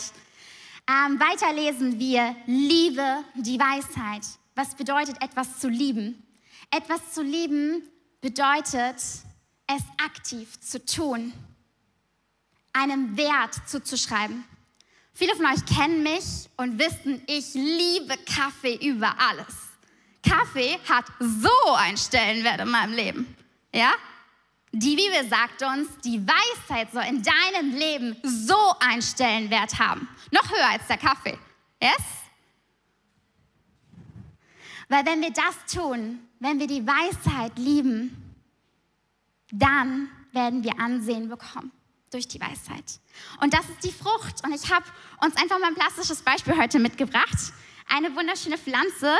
Ähm, 0.87 1.19
weiter 1.19 1.53
lesen 1.53 1.97
wir, 1.97 2.35
liebe 2.45 3.23
die 3.35 3.59
Weisheit. 3.59 4.25
Was 4.55 4.75
bedeutet 4.75 5.21
etwas 5.21 5.59
zu 5.59 5.69
lieben? 5.69 6.21
Etwas 6.71 7.13
zu 7.13 7.21
lieben 7.21 7.83
bedeutet, 8.19 8.97
es 9.67 9.83
aktiv 10.03 10.59
zu 10.59 10.83
tun, 10.85 11.33
einem 12.73 13.15
Wert 13.15 13.55
zuzuschreiben. 13.67 14.43
Viele 15.13 15.35
von 15.35 15.45
euch 15.45 15.65
kennen 15.65 16.03
mich 16.03 16.49
und 16.57 16.79
wissen, 16.79 17.21
ich 17.27 17.53
liebe 17.53 18.15
Kaffee 18.25 18.75
über 18.75 19.15
alles. 19.19 19.55
Kaffee 20.27 20.79
hat 20.89 21.05
so 21.19 21.73
einen 21.75 21.97
Stellenwert 21.97 22.61
in 22.61 22.69
meinem 22.69 22.93
Leben. 22.93 23.37
Ja? 23.73 23.93
Die 24.75 24.95
Bibel 24.95 25.29
sagt 25.29 25.61
uns, 25.61 25.87
die 26.03 26.19
Weisheit 26.25 26.91
soll 26.91 27.03
in 27.03 27.21
deinem 27.21 27.75
Leben 27.75 28.17
so 28.23 28.57
einen 28.79 29.03
Stellenwert 29.03 29.77
haben. 29.77 30.09
Noch 30.31 30.49
höher 30.49 30.67
als 30.67 30.87
der 30.87 30.97
Kaffee. 30.97 31.37
Yes? 31.79 32.01
Weil 34.89 35.05
wenn 35.05 35.21
wir 35.21 35.31
das 35.31 35.71
tun, 35.71 36.27
wenn 36.39 36.59
wir 36.59 36.65
die 36.65 36.83
Weisheit 36.87 37.55
lieben, 37.59 38.33
dann 39.51 40.09
werden 40.31 40.63
wir 40.63 40.79
Ansehen 40.79 41.29
bekommen 41.29 41.71
durch 42.09 42.27
die 42.27 42.41
Weisheit. 42.41 42.99
Und 43.41 43.53
das 43.53 43.69
ist 43.69 43.83
die 43.83 43.91
Frucht. 43.91 44.43
Und 44.43 44.55
ich 44.55 44.73
habe 44.73 44.85
uns 45.21 45.35
einfach 45.37 45.59
mal 45.59 45.67
ein 45.67 45.75
plastisches 45.75 46.23
Beispiel 46.23 46.57
heute 46.57 46.79
mitgebracht. 46.79 47.53
Eine 47.87 48.15
wunderschöne 48.15 48.57
Pflanze. 48.57 49.13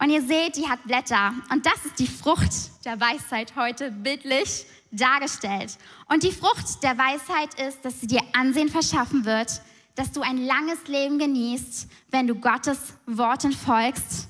Und 0.00 0.10
ihr 0.10 0.22
seht, 0.22 0.56
die 0.56 0.68
hat 0.68 0.84
Blätter. 0.84 1.34
Und 1.50 1.66
das 1.66 1.84
ist 1.84 1.98
die 1.98 2.06
Frucht 2.06 2.84
der 2.84 3.00
Weisheit 3.00 3.56
heute 3.56 3.90
bildlich 3.90 4.66
dargestellt. 4.96 5.76
Und 6.08 6.22
die 6.22 6.32
Frucht 6.32 6.82
der 6.82 6.96
Weisheit 6.96 7.54
ist, 7.60 7.84
dass 7.84 8.00
sie 8.00 8.06
dir 8.06 8.22
Ansehen 8.32 8.68
verschaffen 8.68 9.24
wird, 9.24 9.60
dass 9.94 10.12
du 10.12 10.22
ein 10.22 10.38
langes 10.38 10.86
Leben 10.86 11.18
genießt, 11.18 11.88
wenn 12.10 12.26
du 12.26 12.34
Gottes 12.34 12.94
Worten 13.06 13.52
folgst 13.52 14.28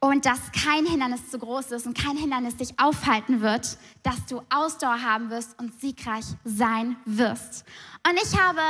und 0.00 0.26
dass 0.26 0.40
kein 0.52 0.84
Hindernis 0.84 1.30
zu 1.30 1.38
groß 1.38 1.70
ist 1.70 1.86
und 1.86 1.96
kein 1.96 2.16
Hindernis 2.16 2.56
dich 2.56 2.78
aufhalten 2.78 3.40
wird, 3.40 3.78
dass 4.02 4.26
du 4.26 4.42
Ausdauer 4.50 5.00
haben 5.00 5.30
wirst 5.30 5.58
und 5.58 5.80
siegreich 5.80 6.24
sein 6.44 6.96
wirst. 7.04 7.64
Und 8.06 8.18
ich 8.22 8.38
habe 8.38 8.60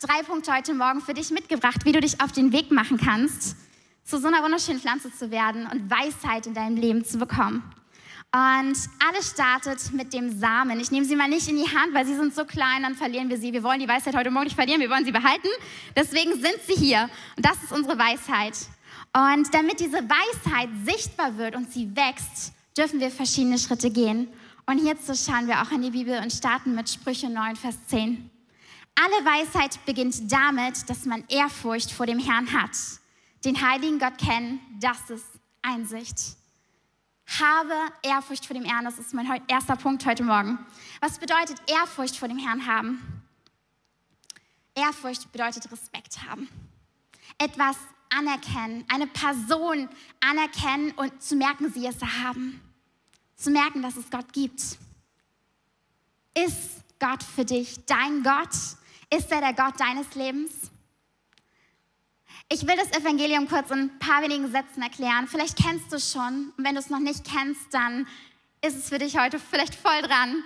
drei 0.00 0.22
Punkte 0.22 0.52
heute 0.52 0.74
Morgen 0.74 1.00
für 1.00 1.14
dich 1.14 1.30
mitgebracht, 1.30 1.84
wie 1.84 1.92
du 1.92 2.00
dich 2.00 2.20
auf 2.20 2.32
den 2.32 2.52
Weg 2.52 2.72
machen 2.72 2.98
kannst, 2.98 3.56
zu 4.02 4.18
so 4.18 4.26
einer 4.26 4.42
wunderschönen 4.42 4.80
Pflanze 4.80 5.12
zu 5.12 5.30
werden 5.30 5.66
und 5.66 5.88
Weisheit 5.90 6.46
in 6.46 6.54
deinem 6.54 6.76
Leben 6.76 7.04
zu 7.04 7.18
bekommen. 7.18 7.62
Und 8.32 8.76
alles 9.04 9.30
startet 9.30 9.92
mit 9.92 10.12
dem 10.12 10.38
Samen. 10.38 10.78
Ich 10.78 10.92
nehme 10.92 11.04
sie 11.04 11.16
mal 11.16 11.28
nicht 11.28 11.48
in 11.48 11.56
die 11.56 11.68
Hand, 11.68 11.92
weil 11.92 12.06
sie 12.06 12.14
sind 12.14 12.32
so 12.32 12.44
klein, 12.44 12.84
dann 12.84 12.94
verlieren 12.94 13.28
wir 13.28 13.36
sie. 13.36 13.52
Wir 13.52 13.64
wollen 13.64 13.80
die 13.80 13.88
Weisheit 13.88 14.14
heute 14.14 14.30
Morgen 14.30 14.44
nicht 14.44 14.54
verlieren, 14.54 14.80
wir 14.80 14.88
wollen 14.88 15.04
sie 15.04 15.10
behalten. 15.10 15.48
Deswegen 15.96 16.32
sind 16.34 16.58
sie 16.64 16.74
hier. 16.74 17.10
Und 17.36 17.44
das 17.44 17.60
ist 17.64 17.72
unsere 17.72 17.98
Weisheit. 17.98 18.56
Und 19.12 19.52
damit 19.52 19.80
diese 19.80 19.98
Weisheit 19.98 20.68
sichtbar 20.84 21.36
wird 21.38 21.56
und 21.56 21.72
sie 21.72 21.96
wächst, 21.96 22.52
dürfen 22.78 23.00
wir 23.00 23.10
verschiedene 23.10 23.58
Schritte 23.58 23.90
gehen. 23.90 24.28
Und 24.64 24.78
hierzu 24.78 25.14
schauen 25.16 25.48
wir 25.48 25.62
auch 25.62 25.72
in 25.72 25.82
die 25.82 25.90
Bibel 25.90 26.16
und 26.22 26.32
starten 26.32 26.76
mit 26.76 26.88
Sprüche 26.88 27.28
9, 27.28 27.56
Vers 27.56 27.74
10. 27.88 28.30
Alle 28.94 29.24
Weisheit 29.24 29.84
beginnt 29.86 30.30
damit, 30.30 30.88
dass 30.88 31.04
man 31.04 31.24
Ehrfurcht 31.28 31.90
vor 31.90 32.06
dem 32.06 32.20
Herrn 32.20 32.52
hat. 32.52 32.76
Den 33.44 33.60
heiligen 33.60 33.98
Gott 33.98 34.18
kennen, 34.18 34.60
das 34.78 35.10
ist 35.10 35.26
Einsicht. 35.62 36.39
Habe 37.38 37.74
Ehrfurcht 38.02 38.44
vor 38.44 38.54
dem 38.54 38.64
Herrn. 38.64 38.84
Das 38.84 38.98
ist 38.98 39.14
mein 39.14 39.40
erster 39.46 39.76
Punkt 39.76 40.04
heute 40.04 40.24
Morgen. 40.24 40.58
Was 41.00 41.18
bedeutet 41.18 41.62
Ehrfurcht 41.70 42.16
vor 42.16 42.26
dem 42.26 42.38
Herrn 42.38 42.66
haben? 42.66 43.22
Ehrfurcht 44.74 45.30
bedeutet 45.30 45.70
Respekt 45.70 46.18
haben. 46.28 46.48
Etwas 47.38 47.76
anerkennen, 48.10 48.84
eine 48.92 49.06
Person 49.06 49.88
anerkennen 50.20 50.90
und 50.92 51.22
zu 51.22 51.36
merken, 51.36 51.72
sie 51.72 51.86
es 51.86 52.02
haben. 52.02 52.60
Zu 53.36 53.50
merken, 53.50 53.80
dass 53.82 53.96
es 53.96 54.10
Gott 54.10 54.32
gibt. 54.32 54.60
Ist 56.34 56.82
Gott 56.98 57.22
für 57.22 57.44
dich 57.44 57.84
dein 57.86 58.24
Gott? 58.24 58.54
Ist 59.08 59.30
er 59.30 59.40
der 59.40 59.54
Gott 59.54 59.78
deines 59.78 60.14
Lebens? 60.16 60.70
Ich 62.52 62.66
will 62.66 62.76
das 62.76 62.90
Evangelium 63.00 63.46
kurz 63.46 63.70
in 63.70 63.78
ein 63.78 63.98
paar 64.00 64.22
wenigen 64.22 64.50
Sätzen 64.50 64.82
erklären. 64.82 65.28
Vielleicht 65.28 65.56
kennst 65.56 65.92
du 65.92 65.96
es 65.96 66.10
schon. 66.10 66.52
Und 66.56 66.64
wenn 66.64 66.74
du 66.74 66.80
es 66.80 66.90
noch 66.90 66.98
nicht 66.98 67.24
kennst, 67.24 67.72
dann 67.72 68.08
ist 68.60 68.76
es 68.76 68.88
für 68.88 68.98
dich 68.98 69.16
heute 69.16 69.38
vielleicht 69.38 69.76
voll 69.76 70.02
dran. 70.02 70.42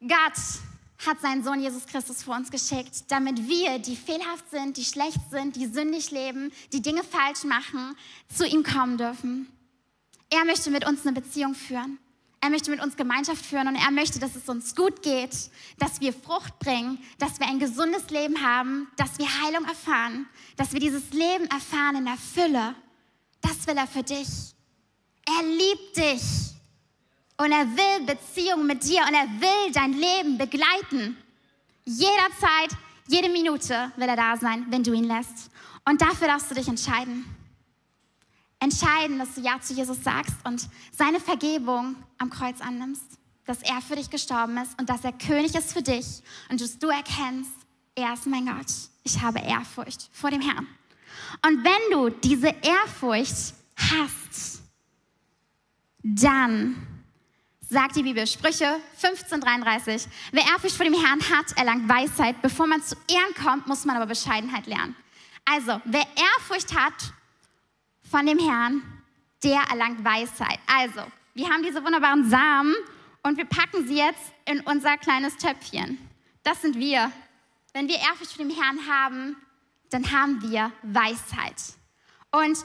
Gott 0.00 0.36
hat 1.06 1.18
seinen 1.22 1.42
Sohn 1.42 1.62
Jesus 1.62 1.86
Christus 1.86 2.22
vor 2.22 2.36
uns 2.36 2.50
geschickt, 2.50 3.04
damit 3.08 3.48
wir, 3.48 3.78
die 3.78 3.96
fehlhaft 3.96 4.50
sind, 4.50 4.76
die 4.76 4.84
schlecht 4.84 5.20
sind, 5.30 5.56
die 5.56 5.66
sündig 5.66 6.10
leben, 6.10 6.52
die 6.74 6.82
Dinge 6.82 7.02
falsch 7.02 7.44
machen, 7.44 7.96
zu 8.28 8.46
ihm 8.46 8.62
kommen 8.62 8.98
dürfen. 8.98 9.48
Er 10.28 10.44
möchte 10.44 10.70
mit 10.70 10.86
uns 10.86 11.06
eine 11.06 11.18
Beziehung 11.18 11.54
führen. 11.54 11.98
Er 12.42 12.48
möchte 12.48 12.70
mit 12.70 12.82
uns 12.82 12.96
Gemeinschaft 12.96 13.44
führen 13.44 13.68
und 13.68 13.76
er 13.76 13.90
möchte, 13.90 14.18
dass 14.18 14.34
es 14.34 14.48
uns 14.48 14.74
gut 14.74 15.02
geht, 15.02 15.50
dass 15.78 16.00
wir 16.00 16.12
Frucht 16.12 16.58
bringen, 16.58 16.98
dass 17.18 17.38
wir 17.38 17.46
ein 17.46 17.58
gesundes 17.58 18.08
Leben 18.08 18.42
haben, 18.42 18.88
dass 18.96 19.18
wir 19.18 19.26
Heilung 19.26 19.66
erfahren, 19.66 20.26
dass 20.56 20.72
wir 20.72 20.80
dieses 20.80 21.12
Leben 21.12 21.44
erfahren 21.46 21.96
in 21.96 22.04
der 22.06 22.16
Fülle. 22.16 22.74
Das 23.42 23.66
will 23.66 23.76
er 23.76 23.86
für 23.86 24.02
dich. 24.02 24.54
Er 25.26 25.42
liebt 25.44 25.96
dich 25.98 26.22
und 27.36 27.52
er 27.52 27.66
will 27.76 28.06
Beziehung 28.06 28.66
mit 28.66 28.84
dir 28.84 29.02
und 29.02 29.14
er 29.14 29.28
will 29.40 29.72
dein 29.74 29.92
Leben 29.92 30.38
begleiten. 30.38 31.18
Jederzeit, 31.84 32.70
jede 33.06 33.28
Minute 33.28 33.92
will 33.96 34.08
er 34.08 34.16
da 34.16 34.36
sein, 34.38 34.64
wenn 34.70 34.82
du 34.82 34.94
ihn 34.94 35.04
lässt. 35.04 35.50
Und 35.84 36.00
dafür 36.00 36.28
darfst 36.28 36.50
du 36.50 36.54
dich 36.54 36.68
entscheiden 36.68 37.26
entscheiden, 38.60 39.18
dass 39.18 39.34
du 39.34 39.40
Ja 39.40 39.60
zu 39.60 39.74
Jesus 39.74 40.04
sagst 40.04 40.36
und 40.44 40.68
seine 40.92 41.18
Vergebung 41.18 41.96
am 42.18 42.30
Kreuz 42.30 42.60
annimmst, 42.60 43.18
dass 43.46 43.62
er 43.62 43.80
für 43.80 43.96
dich 43.96 44.10
gestorben 44.10 44.56
ist 44.58 44.78
und 44.78 44.88
dass 44.88 45.02
er 45.02 45.12
König 45.12 45.54
ist 45.54 45.72
für 45.72 45.82
dich 45.82 46.22
und 46.50 46.60
dass 46.60 46.78
du 46.78 46.88
erkennst, 46.88 47.50
er 47.94 48.12
ist 48.14 48.26
mein 48.26 48.46
Gott. 48.46 48.72
Ich 49.02 49.20
habe 49.20 49.40
Ehrfurcht 49.40 50.10
vor 50.12 50.30
dem 50.30 50.40
Herrn. 50.40 50.66
Und 51.46 51.64
wenn 51.64 51.90
du 51.90 52.10
diese 52.10 52.48
Ehrfurcht 52.62 53.54
hast, 53.76 54.62
dann 56.02 56.86
sagt 57.60 57.96
die 57.96 58.02
Bibel, 58.02 58.26
Sprüche 58.26 58.78
15,33, 59.00 60.06
wer 60.32 60.42
Ehrfurcht 60.42 60.76
vor 60.76 60.84
dem 60.84 60.94
Herrn 60.94 61.20
hat, 61.30 61.56
erlangt 61.56 61.88
Weisheit. 61.88 62.40
Bevor 62.42 62.66
man 62.66 62.82
zu 62.82 62.96
Ehren 63.08 63.34
kommt, 63.42 63.66
muss 63.66 63.84
man 63.84 63.96
aber 63.96 64.06
Bescheidenheit 64.06 64.66
lernen. 64.66 64.96
Also, 65.44 65.80
wer 65.84 66.04
Ehrfurcht 66.16 66.76
hat 66.76 67.12
von 68.10 68.26
dem 68.26 68.38
Herrn, 68.38 68.82
der 69.44 69.62
erlangt 69.70 70.04
Weisheit. 70.04 70.58
Also, 70.66 71.00
wir 71.34 71.48
haben 71.48 71.62
diese 71.62 71.84
wunderbaren 71.84 72.28
Samen 72.28 72.74
und 73.22 73.36
wir 73.36 73.44
packen 73.44 73.86
sie 73.86 73.96
jetzt 73.96 74.32
in 74.46 74.60
unser 74.60 74.96
kleines 74.98 75.36
Töpfchen. 75.36 75.98
Das 76.42 76.60
sind 76.60 76.76
wir. 76.76 77.12
Wenn 77.72 77.86
wir 77.86 77.96
Ehrfurcht 77.96 78.32
für 78.32 78.42
den 78.42 78.50
Herrn 78.50 78.78
haben, 78.88 79.36
dann 79.90 80.10
haben 80.10 80.42
wir 80.42 80.72
Weisheit. 80.82 81.54
Und 82.32 82.58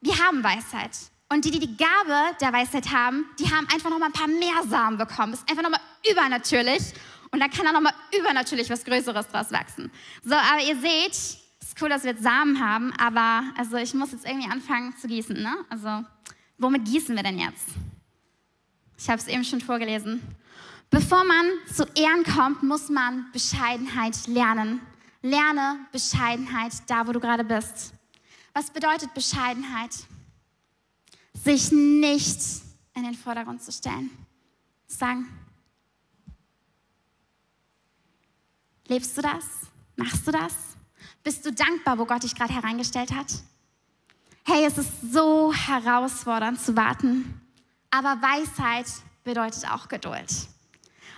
wir 0.00 0.18
haben 0.18 0.42
Weisheit. 0.42 0.90
Und 1.28 1.44
die, 1.44 1.50
die 1.50 1.60
die 1.60 1.76
Gabe 1.76 2.36
der 2.40 2.52
Weisheit 2.52 2.90
haben, 2.90 3.26
die 3.38 3.44
haben 3.44 3.68
einfach 3.72 3.90
noch 3.90 3.98
mal 3.98 4.06
ein 4.06 4.12
paar 4.12 4.28
mehr 4.28 4.62
Samen 4.66 4.98
bekommen. 4.98 5.32
Das 5.32 5.40
ist 5.40 5.50
einfach 5.50 5.62
noch 5.62 5.70
mal 5.70 5.80
übernatürlich. 6.10 6.82
Und 7.30 7.40
da 7.40 7.48
kann 7.48 7.66
da 7.66 7.72
noch 7.72 7.82
mal 7.82 7.92
übernatürlich 8.18 8.70
was 8.70 8.84
Größeres 8.84 9.28
draus 9.28 9.52
wachsen. 9.52 9.92
So, 10.24 10.34
aber 10.34 10.62
ihr 10.62 10.80
seht, 10.80 11.38
cool, 11.80 11.88
dass 11.88 12.04
wir 12.04 12.12
jetzt 12.12 12.22
Samen 12.22 12.60
haben, 12.60 12.92
aber 12.94 13.44
also 13.56 13.76
ich 13.76 13.94
muss 13.94 14.12
jetzt 14.12 14.26
irgendwie 14.26 14.50
anfangen 14.50 14.96
zu 14.96 15.06
gießen. 15.06 15.40
Ne? 15.40 15.54
Also, 15.68 16.04
womit 16.58 16.84
gießen 16.84 17.14
wir 17.14 17.22
denn 17.22 17.38
jetzt? 17.38 17.68
Ich 18.96 19.08
habe 19.08 19.18
es 19.18 19.28
eben 19.28 19.44
schon 19.44 19.60
vorgelesen. 19.60 20.20
Bevor 20.90 21.22
man 21.24 21.46
zu 21.72 21.84
Ehren 21.94 22.24
kommt, 22.24 22.62
muss 22.62 22.88
man 22.88 23.30
Bescheidenheit 23.32 24.26
lernen. 24.26 24.80
Lerne 25.22 25.76
Bescheidenheit 25.92 26.72
da, 26.86 27.06
wo 27.06 27.12
du 27.12 27.20
gerade 27.20 27.44
bist. 27.44 27.92
Was 28.54 28.70
bedeutet 28.70 29.12
Bescheidenheit? 29.14 29.90
Sich 31.34 31.70
nicht 31.70 32.40
in 32.94 33.04
den 33.04 33.14
Vordergrund 33.14 33.62
zu 33.62 33.70
stellen. 33.70 34.10
Sagen, 34.86 35.28
lebst 38.86 39.16
du 39.16 39.22
das? 39.22 39.44
Machst 39.96 40.26
du 40.26 40.32
das? 40.32 40.77
Bist 41.28 41.44
du 41.44 41.52
dankbar, 41.52 41.98
wo 41.98 42.06
Gott 42.06 42.22
dich 42.22 42.34
gerade 42.34 42.54
hereingestellt 42.54 43.14
hat? 43.14 43.26
Hey, 44.46 44.64
es 44.64 44.78
ist 44.78 45.12
so 45.12 45.52
herausfordernd 45.52 46.58
zu 46.58 46.74
warten, 46.74 47.38
aber 47.90 48.16
Weisheit 48.22 48.86
bedeutet 49.24 49.70
auch 49.70 49.88
Geduld. 49.88 50.24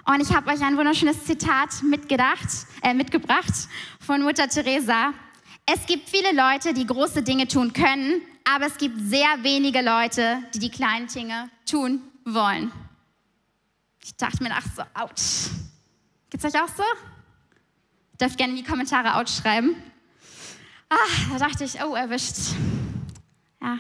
Und 0.07 0.21
ich 0.21 0.35
habe 0.35 0.51
euch 0.51 0.61
ein 0.63 0.77
wunderschönes 0.77 1.27
Zitat 1.27 1.85
mitgedacht, 1.85 2.49
äh, 2.83 2.93
mitgebracht 2.93 3.53
von 4.01 4.23
Mutter 4.23 4.49
Teresa. 4.49 5.13
Es 5.65 5.87
gibt 5.87 6.09
viele 6.09 6.33
Leute, 6.33 6.75
die 6.75 6.87
große 6.89 7.23
Dinge 7.23 7.47
tun 7.47 7.73
können, 7.73 8.21
aber 8.43 8.67
es 8.67 8.79
gibt 8.79 8.99
sehr 8.99 9.45
wenige 9.45 9.81
Leute, 9.81 10.43
die 10.53 10.59
die 10.59 10.71
kleinen 10.71 11.07
Dinge 11.07 11.49
tun 11.67 12.03
wollen. 12.25 12.73
Ich 14.03 14.17
dachte 14.17 14.43
mir, 14.43 14.51
ach 14.53 14.67
so, 14.75 14.83
ouch. 15.01 15.53
Geht's 16.31 16.45
euch 16.45 16.61
auch 16.61 16.69
so? 16.77 16.83
Dürft 18.21 18.37
gerne 18.37 18.55
in 18.55 18.57
die 18.57 18.69
Kommentare 18.69 19.15
ouch 19.15 19.29
schreiben. 19.29 19.77
Ah, 20.91 20.97
da 21.33 21.39
dachte 21.39 21.65
ich, 21.65 21.83
oh, 21.83 21.95
erwischt. 21.95 22.55
Ja. 23.63 23.79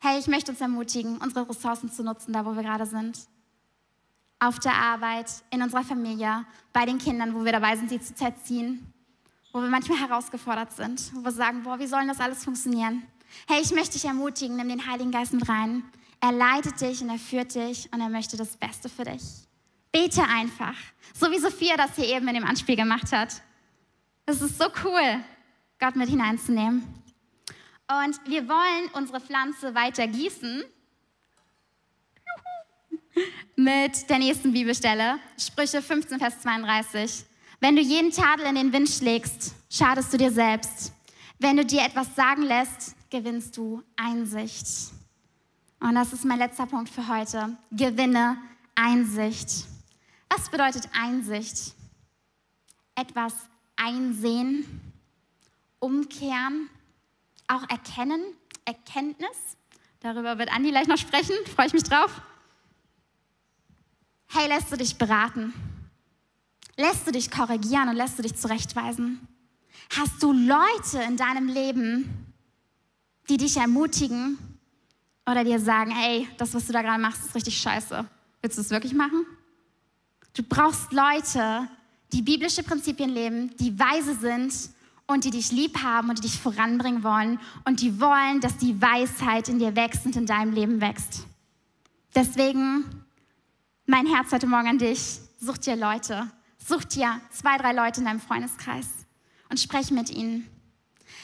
Hey, 0.00 0.18
ich 0.18 0.26
möchte 0.26 0.50
uns 0.50 0.60
ermutigen, 0.60 1.18
unsere 1.18 1.48
Ressourcen 1.48 1.92
zu 1.92 2.02
nutzen, 2.02 2.32
da 2.32 2.44
wo 2.44 2.56
wir 2.56 2.62
gerade 2.62 2.86
sind. 2.86 3.20
Auf 4.40 4.58
der 4.58 4.74
Arbeit, 4.74 5.30
in 5.50 5.62
unserer 5.62 5.84
Familie, 5.84 6.44
bei 6.72 6.84
den 6.84 6.98
Kindern, 6.98 7.34
wo 7.34 7.44
wir 7.44 7.52
dabei 7.52 7.76
sind, 7.76 7.90
sie 7.90 8.00
zu 8.00 8.14
zerziehen 8.14 8.92
wo 9.52 9.60
wir 9.60 9.68
manchmal 9.68 9.98
herausgefordert 9.98 10.72
sind, 10.72 11.14
wo 11.14 11.24
wir 11.24 11.30
sagen, 11.30 11.62
boah, 11.62 11.78
wie 11.78 11.86
soll 11.86 12.06
das 12.06 12.20
alles 12.20 12.44
funktionieren? 12.44 13.02
Hey, 13.46 13.60
ich 13.62 13.72
möchte 13.72 13.92
dich 13.92 14.04
ermutigen, 14.04 14.56
nimm 14.56 14.68
den 14.68 14.86
Heiligen 14.86 15.10
Geist 15.10 15.32
mit 15.32 15.48
rein. 15.48 15.84
Er 16.20 16.32
leitet 16.32 16.80
dich 16.80 17.02
und 17.02 17.10
er 17.10 17.18
führt 17.18 17.54
dich 17.54 17.92
und 17.92 18.00
er 18.00 18.08
möchte 18.08 18.36
das 18.36 18.56
Beste 18.56 18.88
für 18.88 19.04
dich. 19.04 19.22
Bete 19.90 20.22
einfach, 20.22 20.74
so 21.14 21.30
wie 21.30 21.38
Sophia 21.38 21.76
das 21.76 21.96
hier 21.96 22.06
eben 22.06 22.26
in 22.28 22.34
dem 22.34 22.44
Anspiel 22.44 22.76
gemacht 22.76 23.12
hat. 23.12 23.42
Es 24.24 24.40
ist 24.40 24.56
so 24.56 24.66
cool, 24.84 25.22
Gott 25.82 25.96
mit 25.96 26.08
hineinzunehmen. 26.08 26.84
Und 27.88 28.30
wir 28.30 28.48
wollen 28.48 28.88
unsere 28.92 29.20
Pflanze 29.20 29.74
weiter 29.74 30.06
gießen 30.06 30.62
mit 33.56 34.08
der 34.08 34.18
nächsten 34.18 34.52
Bibelstelle, 34.52 35.18
Sprüche 35.36 35.82
15, 35.82 36.20
Vers 36.20 36.40
32. 36.42 37.24
Wenn 37.58 37.74
du 37.74 37.82
jeden 37.82 38.12
Tadel 38.12 38.46
in 38.46 38.54
den 38.54 38.72
Wind 38.72 38.90
schlägst, 38.90 39.56
schadest 39.68 40.12
du 40.12 40.18
dir 40.18 40.30
selbst. 40.30 40.92
Wenn 41.40 41.56
du 41.56 41.64
dir 41.64 41.82
etwas 41.82 42.14
sagen 42.14 42.42
lässt, 42.42 42.94
gewinnst 43.10 43.56
du 43.56 43.82
Einsicht. 43.96 44.68
Und 45.80 45.96
das 45.96 46.12
ist 46.12 46.24
mein 46.24 46.38
letzter 46.38 46.66
Punkt 46.66 46.90
für 46.90 47.08
heute. 47.08 47.56
Gewinne 47.72 48.36
Einsicht. 48.76 49.64
Was 50.28 50.48
bedeutet 50.48 50.88
Einsicht? 50.92 51.74
Etwas 52.94 53.34
einsehen, 53.74 54.91
umkehren, 55.82 56.70
auch 57.48 57.68
erkennen, 57.68 58.22
Erkenntnis. 58.64 59.56
Darüber 60.00 60.38
wird 60.38 60.52
Andi 60.52 60.70
gleich 60.70 60.86
noch 60.86 60.96
sprechen, 60.96 61.34
freue 61.54 61.66
ich 61.66 61.72
mich 61.72 61.82
drauf. 61.82 62.22
Hey, 64.28 64.48
lässt 64.48 64.72
du 64.72 64.76
dich 64.76 64.96
beraten? 64.96 65.52
Lässt 66.76 67.06
du 67.06 67.12
dich 67.12 67.30
korrigieren 67.30 67.88
und 67.88 67.96
lässt 67.96 68.18
du 68.18 68.22
dich 68.22 68.34
zurechtweisen? 68.34 69.26
Hast 69.90 70.22
du 70.22 70.32
Leute 70.32 71.02
in 71.06 71.16
deinem 71.16 71.48
Leben, 71.48 72.32
die 73.28 73.36
dich 73.36 73.56
ermutigen 73.56 74.38
oder 75.26 75.44
dir 75.44 75.58
sagen, 75.58 75.90
hey, 75.90 76.28
das, 76.38 76.54
was 76.54 76.66
du 76.66 76.72
da 76.72 76.80
gerade 76.80 77.02
machst, 77.02 77.26
ist 77.26 77.34
richtig 77.34 77.60
scheiße. 77.60 78.08
Willst 78.40 78.56
du 78.56 78.62
es 78.62 78.70
wirklich 78.70 78.94
machen? 78.94 79.26
Du 80.32 80.42
brauchst 80.42 80.92
Leute, 80.92 81.68
die 82.12 82.22
biblische 82.22 82.62
Prinzipien 82.62 83.10
leben, 83.10 83.54
die 83.58 83.78
weise 83.78 84.14
sind 84.14 84.52
und 85.06 85.24
die 85.24 85.30
dich 85.30 85.52
lieb 85.52 85.82
haben 85.82 86.08
und 86.08 86.18
die 86.18 86.22
dich 86.22 86.38
voranbringen 86.38 87.02
wollen 87.02 87.38
und 87.64 87.80
die 87.80 88.00
wollen, 88.00 88.40
dass 88.40 88.56
die 88.56 88.80
Weisheit 88.80 89.48
in 89.48 89.58
dir 89.58 89.76
wächst 89.76 90.06
und 90.06 90.16
in 90.16 90.26
deinem 90.26 90.52
Leben 90.52 90.80
wächst. 90.80 91.26
Deswegen 92.14 92.84
mein 93.86 94.06
Herz 94.06 94.32
heute 94.32 94.46
Morgen 94.46 94.68
an 94.68 94.78
dich. 94.78 95.20
Such 95.40 95.58
dir 95.58 95.76
Leute, 95.76 96.30
Such 96.64 96.84
dir 96.84 97.20
zwei, 97.30 97.58
drei 97.58 97.72
Leute 97.72 98.00
in 98.00 98.06
deinem 98.06 98.20
Freundeskreis 98.20 98.86
und 99.50 99.58
sprech 99.58 99.90
mit 99.90 100.10
ihnen. 100.10 100.48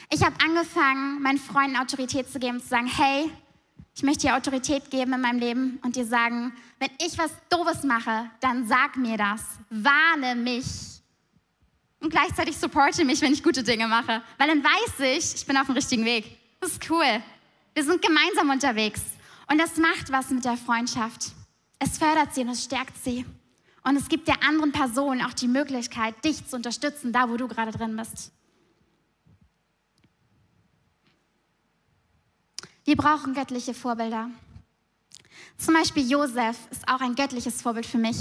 Ich 0.09 0.23
habe 0.23 0.35
angefangen, 0.43 1.21
meinen 1.21 1.37
Freunden 1.37 1.77
Autorität 1.77 2.29
zu 2.29 2.39
geben, 2.39 2.59
zu 2.59 2.67
sagen, 2.67 2.87
hey, 2.87 3.31
ich 3.95 4.03
möchte 4.03 4.27
dir 4.27 4.35
Autorität 4.35 4.91
geben 4.91 5.13
in 5.13 5.21
meinem 5.21 5.39
Leben 5.39 5.79
und 5.83 5.95
dir 5.95 6.05
sagen, 6.05 6.53
wenn 6.79 6.89
ich 7.05 7.17
was 7.17 7.31
Doofes 7.49 7.83
mache, 7.83 8.29
dann 8.41 8.67
sag 8.67 8.97
mir 8.97 9.17
das, 9.17 9.41
warne 9.69 10.35
mich 10.35 10.98
und 11.99 12.09
gleichzeitig 12.09 12.57
supporte 12.57 13.03
mich, 13.05 13.21
wenn 13.21 13.33
ich 13.33 13.43
gute 13.43 13.63
Dinge 13.63 13.87
mache, 13.87 14.21
weil 14.37 14.47
dann 14.47 14.63
weiß 14.63 14.99
ich, 14.99 15.35
ich 15.35 15.45
bin 15.45 15.57
auf 15.57 15.65
dem 15.65 15.75
richtigen 15.75 16.05
Weg. 16.05 16.37
Das 16.59 16.71
ist 16.71 16.89
cool. 16.89 17.21
Wir 17.73 17.83
sind 17.83 18.01
gemeinsam 18.01 18.49
unterwegs 18.49 19.01
und 19.49 19.57
das 19.57 19.77
macht 19.77 20.11
was 20.11 20.29
mit 20.29 20.45
der 20.45 20.57
Freundschaft. 20.57 21.31
Es 21.79 21.97
fördert 21.97 22.33
sie 22.33 22.41
und 22.41 22.49
es 22.49 22.63
stärkt 22.63 22.97
sie. 23.03 23.25
Und 23.83 23.95
es 23.95 24.09
gibt 24.09 24.27
der 24.27 24.43
anderen 24.43 24.71
Person 24.71 25.21
auch 25.21 25.33
die 25.33 25.47
Möglichkeit, 25.47 26.23
dich 26.23 26.45
zu 26.45 26.57
unterstützen, 26.57 27.13
da 27.13 27.29
wo 27.29 27.37
du 27.37 27.47
gerade 27.47 27.71
drin 27.71 27.95
bist. 27.95 28.31
Wir 32.83 32.97
brauchen 32.97 33.33
göttliche 33.33 33.73
Vorbilder. 33.73 34.29
Zum 35.57 35.73
Beispiel 35.73 36.09
Josef 36.09 36.57
ist 36.71 36.87
auch 36.87 37.01
ein 37.01 37.15
göttliches 37.15 37.61
Vorbild 37.61 37.85
für 37.85 37.97
mich. 37.97 38.17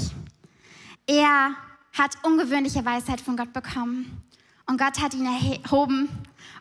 Er 1.07 1.55
hat 1.92 2.16
ungewöhnliche 2.22 2.85
Weisheit 2.85 3.20
von 3.20 3.37
Gott 3.37 3.53
bekommen. 3.53 4.22
Und 4.66 4.79
Gott 4.79 5.01
hat 5.01 5.14
ihn 5.14 5.27
erhoben 5.27 6.09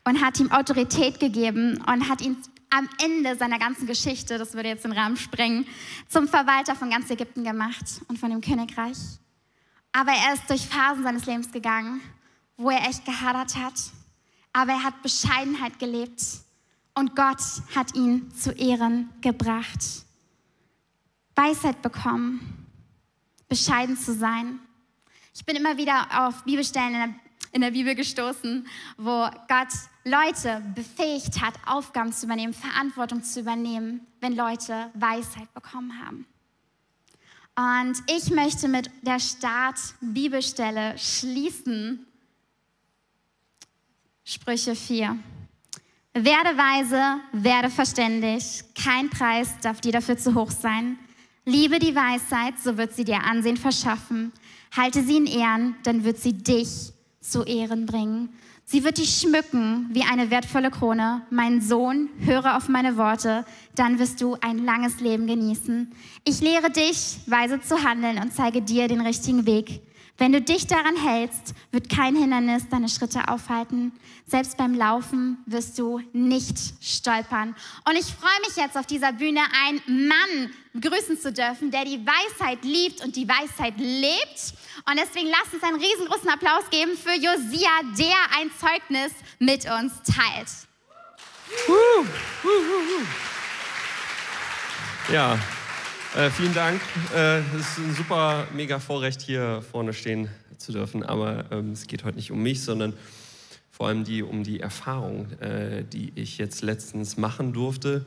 und 0.06 0.22
hat 0.22 0.40
ihm 0.40 0.52
Autorität 0.52 1.20
gegeben 1.20 1.84
und 1.86 2.10
hat 2.10 2.22
ihn 2.22 2.38
am 2.70 2.90
Ende 3.02 3.36
seiner 3.36 3.60
ganzen 3.60 3.88
Geschichte, 3.88 4.38
das 4.38 4.54
würde 4.54 4.70
jetzt 4.70 4.84
den 4.84 4.92
Rahmen 4.92 5.18
sprengen, 5.18 5.66
zum 6.08 6.28
Verwalter 6.28 6.76
von 6.76 6.90
ganz 6.90 7.10
Ägypten 7.10 7.44
gemacht 7.44 8.02
und 8.08 8.20
von 8.20 8.30
dem 8.30 8.42
Königreich. 8.42 8.98
Aber 9.92 10.12
er 10.12 10.34
ist 10.34 10.50
durch 10.50 10.68
Phasen 10.68 11.04
seines 11.04 11.26
Lebens 11.26 11.52
gegangen, 11.52 12.02
wo 12.58 12.70
er 12.70 12.88
echt 12.88 13.06
gehadert 13.06 13.56
hat. 13.56 13.74
Aber 14.54 14.74
er 14.74 14.84
hat 14.84 15.02
Bescheidenheit 15.02 15.80
gelebt 15.80 16.22
und 16.94 17.16
Gott 17.16 17.42
hat 17.76 17.96
ihn 17.96 18.32
zu 18.34 18.52
Ehren 18.52 19.10
gebracht. 19.22 19.80
Weisheit 21.36 21.82
bekommen, 21.82 22.68
bescheiden 23.48 23.96
zu 23.96 24.14
sein. 24.14 24.60
Ich 25.38 25.46
bin 25.46 25.56
immer 25.56 25.78
wieder 25.78 26.08
auf 26.28 26.44
Bibelstellen 26.46 26.96
in 26.96 27.00
der 27.00 27.10
in 27.52 27.62
der 27.62 27.72
Bibel 27.72 27.96
gestoßen, 27.96 28.68
wo 28.98 29.30
Gott 29.48 29.70
Leute 30.04 30.62
befähigt 30.76 31.42
hat, 31.42 31.54
Aufgaben 31.66 32.12
zu 32.12 32.26
übernehmen, 32.26 32.54
Verantwortung 32.54 33.24
zu 33.24 33.40
übernehmen, 33.40 34.02
wenn 34.20 34.36
Leute 34.36 34.90
Weisheit 34.96 35.54
bekommen 35.54 35.94
haben. 36.04 36.26
Und 37.56 37.98
ich 38.08 38.30
möchte 38.32 38.68
mit 38.68 38.90
der 39.02 39.20
Start-Bibelstelle 39.20 40.98
schließen. 40.98 42.06
Sprüche 44.26 44.76
4. 44.76 45.18
Werde 46.14 46.58
weise, 46.58 47.22
werde 47.32 47.70
verständig, 47.70 48.64
kein 48.76 49.10
Preis 49.10 49.54
darf 49.62 49.82
dir 49.82 49.92
dafür 49.94 50.18
zu 50.18 50.36
hoch 50.36 50.52
sein. 50.52 50.98
Liebe 51.46 51.80
die 51.80 51.96
Weisheit, 51.96 52.60
so 52.60 52.78
wird 52.78 52.94
sie 52.94 53.06
dir 53.06 53.24
Ansehen 53.24 53.56
verschaffen. 53.56 54.34
Halte 54.76 55.04
sie 55.04 55.18
in 55.18 55.26
Ehren, 55.26 55.76
dann 55.84 56.04
wird 56.04 56.18
sie 56.18 56.34
dich 56.34 56.94
zu 57.20 57.44
Ehren 57.44 57.86
bringen. 57.86 58.30
Sie 58.66 58.84
wird 58.84 58.98
dich 58.98 59.22
schmücken 59.22 59.90
wie 59.94 60.04
eine 60.04 60.30
wertvolle 60.30 60.70
Krone. 60.72 61.22
Mein 61.30 61.62
Sohn, 61.62 62.10
höre 62.20 62.58
auf 62.58 62.68
meine 62.68 62.98
Worte, 62.98 63.46
dann 63.76 63.98
wirst 63.98 64.20
du 64.20 64.36
ein 64.42 64.66
langes 64.66 65.00
Leben 65.00 65.26
genießen. 65.26 65.90
Ich 66.26 66.42
lehre 66.42 66.70
dich, 66.70 67.18
weise 67.28 67.62
zu 67.62 67.84
handeln 67.84 68.18
und 68.18 68.34
zeige 68.34 68.62
dir 68.62 68.90
den 68.90 69.00
richtigen 69.00 69.46
Weg. 69.46 69.82
Wenn 70.20 70.32
du 70.32 70.42
dich 70.42 70.66
daran 70.66 70.96
hältst, 70.96 71.54
wird 71.72 71.90
kein 71.90 72.16
Hindernis 72.16 72.68
deine 72.70 72.90
Schritte 72.90 73.28
aufhalten. 73.28 73.92
Selbst 74.26 74.58
beim 74.58 74.74
Laufen 74.74 75.38
wirst 75.46 75.78
du 75.78 76.02
nicht 76.12 76.58
stolpern. 76.82 77.56
Und 77.88 77.96
ich 77.96 78.06
freue 78.06 78.40
mich 78.48 78.56
jetzt 78.56 78.76
auf 78.78 78.88
dieser 78.88 79.14
Bühne, 79.14 79.42
einen 79.64 80.08
Mann 80.08 80.52
begrüßen 80.74 81.20
zu 81.20 81.32
dürfen, 81.32 81.70
der 81.70 81.86
die 81.86 82.04
Weisheit 82.04 82.64
liebt 82.64 83.04
und 83.04 83.16
die 83.16 83.28
Weisheit 83.28 83.76
lebt. 83.78 84.54
Und 84.90 84.98
deswegen 84.98 85.30
lasst 85.30 85.54
uns 85.54 85.64
einen 85.64 85.80
riesengroßen 85.80 86.30
Applaus 86.30 86.68
geben 86.72 86.98
für 86.98 87.14
Josia, 87.14 87.70
der 87.98 88.40
ein 88.40 88.50
Zeugnis 88.60 89.14
mit 89.38 89.70
uns 89.70 89.94
teilt. 90.04 90.50
Ja, 95.12 95.40
äh, 96.16 96.30
vielen 96.30 96.54
Dank. 96.54 96.82
Äh, 97.16 97.40
es 97.40 97.70
ist 97.70 97.78
ein 97.80 97.94
super, 97.96 98.48
mega 98.54 98.80
Vorrecht, 98.80 99.22
hier 99.22 99.62
vorne 99.72 99.94
stehen 99.94 100.30
zu 100.58 100.72
dürfen. 100.72 101.04
Aber 101.04 101.46
ähm, 101.52 101.72
es 101.72 101.88
geht 101.88 102.04
heute 102.04 102.18
nicht 102.18 102.32
um 102.32 102.42
mich, 102.42 102.64
sondern 102.64 102.94
vor 103.72 103.88
allem 103.88 104.04
die, 104.04 104.24
um 104.24 104.44
die 104.44 104.60
Erfahrung, 104.60 105.32
äh, 105.40 105.84
die 105.84 106.12
ich 106.16 106.38
jetzt 106.38 106.62
letztens 106.62 107.18
machen 107.18 107.54
durfte. 107.54 108.06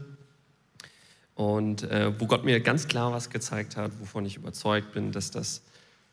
Und 1.35 1.85
äh, 1.85 2.19
wo 2.21 2.27
Gott 2.27 2.45
mir 2.45 2.61
ganz 2.61 2.89
klar 2.89 3.13
was 3.13 3.31
gezeigt 3.31 3.77
hat, 3.77 3.93
wovon 4.01 4.25
ich 4.25 4.37
überzeugt 4.37 4.93
bin, 4.93 5.13
dass 5.13 5.31
das 5.31 5.63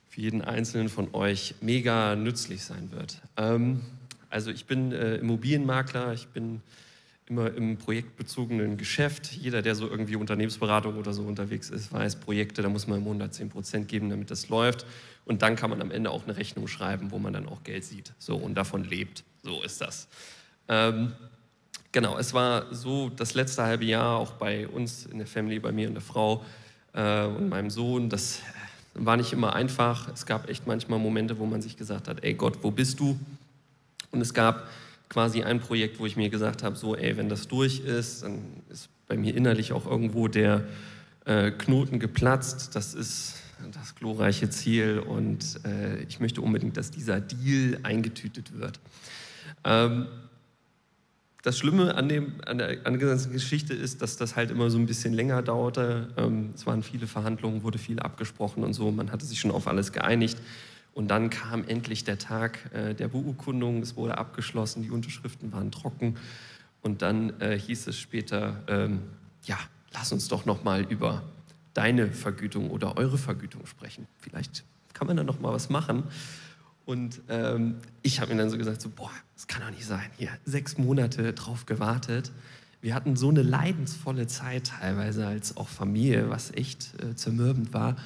für 0.10 0.22
jeden 0.22 0.42
Einzelnen 0.42 0.90
von 0.90 1.14
euch 1.14 1.56
mega 1.62 2.16
nützlich 2.16 2.64
sein 2.64 2.92
wird. 2.92 3.22
Ähm, 3.36 3.82
also 4.30 4.52
ich 4.52 4.66
bin 4.66 4.92
äh, 4.92 5.16
Immobilienmakler, 5.16 6.14
ich 6.14 6.28
bin 6.28 6.62
immer 7.30 7.54
im 7.54 7.78
projektbezogenen 7.78 8.78
Geschäft. 8.78 9.34
Jeder, 9.34 9.62
der 9.62 9.76
so 9.76 9.90
irgendwie 9.90 10.16
Unternehmensberatung 10.16 10.98
oder 10.98 11.14
so 11.14 11.24
unterwegs 11.24 11.70
ist, 11.70 11.92
weiß, 11.92 12.18
Projekte, 12.18 12.62
da 12.62 12.70
muss 12.70 12.88
man 12.88 13.00
im 13.00 13.04
Monat 13.04 13.34
10 13.34 13.50
Prozent 13.50 13.88
geben, 13.88 14.10
damit 14.10 14.32
das 14.32 14.48
läuft. 14.50 14.86
Und 15.26 15.42
dann 15.42 15.58
kann 15.58 15.70
man 15.70 15.82
am 15.82 15.92
Ende 15.92 16.10
auch 16.10 16.24
eine 16.24 16.38
Rechnung 16.38 16.68
schreiben, 16.68 17.12
wo 17.12 17.20
man 17.20 17.34
dann 17.34 17.48
auch 17.48 17.64
Geld 17.64 17.84
sieht. 17.84 18.14
So 18.18 18.38
und 18.38 18.56
davon 18.56 18.86
lebt. 18.86 19.26
So 19.44 19.62
ist 19.62 19.82
das. 19.82 20.08
Ähm, 20.70 21.12
genau, 21.92 22.18
es 22.18 22.34
war 22.34 22.74
so 22.74 23.10
das 23.10 23.34
letzte 23.34 23.64
halbe 23.64 23.84
Jahr 23.84 24.18
auch 24.18 24.34
bei 24.34 24.68
uns 24.68 25.06
in 25.06 25.18
der 25.18 25.28
Family, 25.28 25.60
bei 25.60 25.74
mir 25.74 25.90
und 25.90 25.96
der 25.96 26.02
Frau 26.02 26.46
äh, 26.94 27.26
und 27.26 27.50
meinem 27.50 27.70
Sohn. 27.70 28.10
Das 28.10 28.40
war 28.94 29.18
nicht 29.18 29.34
immer 29.34 29.54
einfach. 29.54 30.08
Es 30.14 30.26
gab 30.26 30.50
echt 30.50 30.66
manchmal 30.66 30.98
Momente, 31.00 31.38
wo 31.40 31.46
man 31.46 31.62
sich 31.62 31.76
gesagt 31.76 32.08
hat, 32.08 32.24
ey 32.24 32.34
Gott, 32.34 32.60
wo 32.62 32.72
bist 32.72 33.02
du? 33.02 33.20
Und 34.12 34.22
es 34.22 34.34
gab 34.34 34.70
quasi 35.10 35.44
ein 35.44 35.60
Projekt, 35.60 36.00
wo 36.00 36.06
ich 36.06 36.16
mir 36.16 36.30
gesagt 36.30 36.64
habe, 36.64 36.76
so, 36.76 36.96
ey, 36.96 37.18
wenn 37.18 37.30
das 37.30 37.48
durch 37.48 37.80
ist, 37.80 38.24
dann 38.24 38.64
ist 38.70 38.90
bei 39.08 39.18
mir 39.18 39.36
innerlich 39.36 39.72
auch 39.72 39.86
irgendwo 39.86 40.28
der 40.28 40.66
äh, 41.26 41.52
Knoten 41.52 42.00
geplatzt. 42.00 42.76
Das 42.76 42.94
ist 42.94 43.36
das 43.72 43.96
glorreiche 43.96 44.50
Ziel 44.50 45.00
und 45.00 45.60
äh, 45.66 46.04
ich 46.04 46.20
möchte 46.20 46.42
unbedingt, 46.42 46.78
dass 46.78 46.92
dieser 46.92 47.20
Deal 47.20 47.80
eingetütet 47.84 48.58
wird. 48.58 48.80
Ähm, 49.64 50.08
das 51.44 51.58
Schlimme 51.58 51.96
an, 51.96 52.10
dem, 52.10 52.34
an, 52.46 52.58
der, 52.58 52.86
an 52.86 53.00
der 53.00 53.08
ganzen 53.08 53.32
Geschichte 53.32 53.74
ist, 53.74 54.02
dass 54.02 54.18
das 54.18 54.36
halt 54.36 54.52
immer 54.52 54.70
so 54.70 54.78
ein 54.78 54.86
bisschen 54.86 55.14
länger 55.14 55.42
dauerte. 55.42 56.10
Ähm, 56.18 56.52
es 56.54 56.66
waren 56.66 56.84
viele 56.84 57.08
Verhandlungen, 57.08 57.64
wurde 57.64 57.78
viel 57.78 58.00
abgesprochen 58.00 58.64
und 58.64 58.74
so. 58.74 58.92
Man 58.92 59.12
hatte 59.12 59.26
sich 59.26 59.40
schon 59.40 59.52
auf 59.52 59.68
alles 59.68 59.94
geeinigt. 59.94 60.38
Und 60.98 61.10
dann 61.10 61.30
kam 61.30 61.64
endlich 61.64 62.06
der 62.06 62.18
Tag 62.18 62.74
äh, 62.74 62.96
der 62.96 63.08
Beurkundung. 63.08 63.84
Es 63.84 63.96
wurde 63.96 64.18
abgeschlossen, 64.18 64.82
die 64.82 64.90
Unterschriften 64.90 65.54
waren 65.54 65.70
trocken. 65.70 66.16
Und 66.82 67.04
dann 67.04 67.40
äh, 67.40 67.56
hieß 67.56 67.86
es 67.86 68.00
später, 68.00 68.64
ähm, 68.68 69.02
ja, 69.44 69.60
lass 69.94 70.12
uns 70.12 70.28
doch 70.28 70.48
noch 70.48 70.64
mal 70.64 70.82
über 70.82 71.22
deine 71.76 72.08
Vergütung 72.08 72.72
oder 72.72 72.98
eure 72.98 73.20
Vergütung 73.20 73.68
sprechen. 73.68 74.08
Vielleicht 74.18 74.64
kann 74.94 75.06
man 75.06 75.18
da 75.18 75.24
noch 75.24 75.40
mal 75.40 75.54
was 75.54 75.70
machen. 75.70 76.02
Und 76.88 77.22
ähm, 77.30 77.76
ich 78.02 78.20
habe 78.20 78.34
mir 78.34 78.40
dann 78.40 78.50
so 78.50 78.58
gesagt, 78.58 78.82
so, 78.82 78.90
boah, 78.90 79.12
das 79.36 79.46
kann 79.46 79.62
doch 79.62 79.70
nicht 79.70 79.86
sein. 79.86 80.10
Hier, 80.18 80.32
sechs 80.46 80.80
Monate 80.80 81.32
drauf 81.34 81.68
gewartet. 81.68 82.32
Wir 82.82 82.96
hatten 82.96 83.16
so 83.16 83.30
eine 83.30 83.44
leidensvolle 83.44 84.26
Zeit 84.26 84.72
teilweise 84.80 85.28
als 85.28 85.58
auch 85.58 85.68
Familie, 85.68 86.32
was 86.32 86.52
echt 86.56 87.00
äh, 87.04 87.16
zermürbend 87.16 87.72
war. 87.72 87.98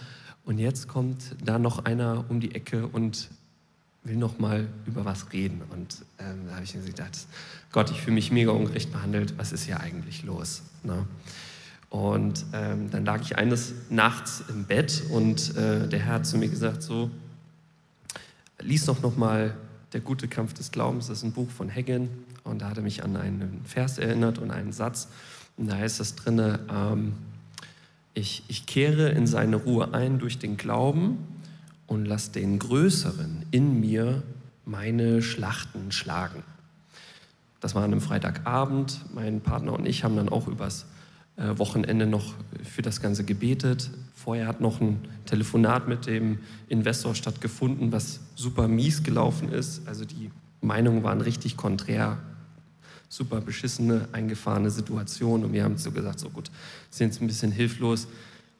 Und 0.45 0.59
jetzt 0.59 0.87
kommt 0.87 1.35
da 1.43 1.59
noch 1.59 1.85
einer 1.85 2.25
um 2.29 2.39
die 2.39 2.55
Ecke 2.55 2.87
und 2.87 3.29
will 4.03 4.15
noch 4.15 4.39
mal 4.39 4.67
über 4.85 5.05
was 5.05 5.31
reden. 5.31 5.61
Und 5.69 6.03
ähm, 6.19 6.47
da 6.47 6.55
habe 6.55 6.63
ich 6.63 6.73
gedacht, 6.73 7.27
Gott, 7.71 7.91
ich 7.91 8.01
fühle 8.01 8.15
mich 8.15 8.31
mega 8.31 8.51
ungerecht 8.51 8.91
behandelt. 8.91 9.37
Was 9.37 9.51
ist 9.51 9.65
hier 9.65 9.79
eigentlich 9.79 10.23
los? 10.23 10.63
Ne? 10.83 11.05
Und 11.89 12.45
ähm, 12.53 12.89
dann 12.89 13.05
lag 13.05 13.21
ich 13.21 13.37
eines 13.37 13.73
Nachts 13.89 14.43
im 14.49 14.63
Bett 14.63 15.03
und 15.09 15.55
äh, 15.57 15.87
der 15.87 15.99
Herr 15.99 16.13
hat 16.15 16.25
zu 16.25 16.37
mir 16.37 16.47
gesagt, 16.47 16.81
so, 16.81 17.11
lies 18.59 18.85
doch 18.85 19.01
noch 19.01 19.17
mal 19.17 19.55
Der 19.93 19.99
gute 19.99 20.29
Kampf 20.29 20.53
des 20.53 20.71
Glaubens. 20.71 21.07
Das 21.07 21.17
ist 21.17 21.23
ein 21.25 21.33
Buch 21.33 21.49
von 21.49 21.67
Heggen. 21.67 22.09
Und 22.45 22.61
da 22.61 22.69
hat 22.69 22.77
er 22.77 22.83
mich 22.83 23.03
an 23.03 23.17
einen 23.17 23.61
Vers 23.65 23.97
erinnert 23.97 24.39
und 24.39 24.49
einen 24.49 24.71
Satz. 24.71 25.09
Und 25.57 25.69
da 25.69 25.75
heißt 25.75 25.99
es 25.99 26.15
drinne, 26.15 26.61
ähm, 26.71 27.13
ich, 28.13 28.43
ich 28.47 28.65
kehre 28.65 29.09
in 29.09 29.27
seine 29.27 29.55
Ruhe 29.55 29.93
ein 29.93 30.19
durch 30.19 30.39
den 30.39 30.57
Glauben 30.57 31.17
und 31.87 32.05
lasse 32.05 32.31
den 32.31 32.59
Größeren 32.59 33.45
in 33.51 33.79
mir 33.79 34.23
meine 34.65 35.21
Schlachten 35.21 35.91
schlagen. 35.91 36.43
Das 37.59 37.75
war 37.75 37.83
an 37.83 37.91
einem 37.91 38.01
Freitagabend. 38.01 39.01
Mein 39.13 39.41
Partner 39.41 39.73
und 39.73 39.85
ich 39.85 40.03
haben 40.03 40.15
dann 40.15 40.29
auch 40.29 40.47
übers 40.47 40.85
äh, 41.37 41.57
Wochenende 41.57 42.07
noch 42.07 42.33
für 42.63 42.81
das 42.81 43.01
Ganze 43.01 43.23
gebetet. 43.23 43.91
Vorher 44.15 44.47
hat 44.47 44.61
noch 44.61 44.81
ein 44.81 44.99
Telefonat 45.25 45.87
mit 45.87 46.05
dem 46.05 46.39
Investor 46.67 47.15
stattgefunden, 47.15 47.91
was 47.91 48.19
super 48.35 48.67
mies 48.67 49.03
gelaufen 49.03 49.49
ist. 49.49 49.87
Also 49.87 50.05
die 50.05 50.31
Meinungen 50.61 51.03
waren 51.03 51.21
richtig 51.21 51.57
konträr 51.57 52.17
super 53.11 53.41
beschissene, 53.41 54.07
eingefahrene 54.13 54.71
Situation. 54.71 55.43
Und 55.43 55.51
wir 55.51 55.65
haben 55.65 55.77
so 55.77 55.91
gesagt, 55.91 56.19
so 56.19 56.29
gut, 56.29 56.49
sind 56.89 57.07
jetzt 57.07 57.21
ein 57.21 57.27
bisschen 57.27 57.51
hilflos. 57.51 58.07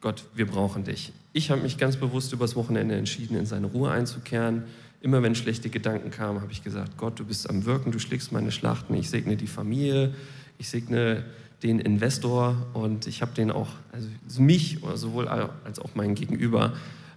Gott, 0.01 0.25
wir 0.35 0.45
brauchen 0.45 0.83
dich. 0.83 1.13
Ich 1.31 1.49
habe 1.51 1.61
mich 1.61 1.77
ganz 1.77 1.95
bewusst 1.95 2.33
übers 2.33 2.57
Wochenende 2.57 2.95
entschieden, 2.95 3.37
in 3.37 3.45
seine 3.45 3.67
Ruhe 3.67 3.89
einzukehren. 3.91 4.63
Immer 4.99 5.23
wenn 5.23 5.35
schlechte 5.35 5.69
Gedanken 5.69 6.11
kamen, 6.11 6.41
habe 6.41 6.51
ich 6.51 6.65
gesagt, 6.65 6.97
Gott, 6.97 7.17
du 7.17 7.23
bist 7.23 7.49
am 7.49 7.63
Wirken, 7.63 7.93
du 7.93 7.99
schlägst 7.99 8.33
meine 8.33 8.51
Schlachten, 8.51 8.93
ich 8.93 9.09
segne 9.09 9.37
die 9.37 9.47
Familie, 9.47 10.13
ich 10.57 10.69
segne 10.69 11.23
den 11.63 11.79
Investor 11.79 12.57
und 12.73 13.07
ich 13.07 13.21
habe 13.21 13.33
den 13.33 13.51
auch, 13.51 13.69
also 13.93 14.41
mich 14.41 14.79
sowohl 14.95 15.29
als 15.29 15.79
auch 15.79 15.91
mein 15.95 16.13
Gegenüber 16.13 16.73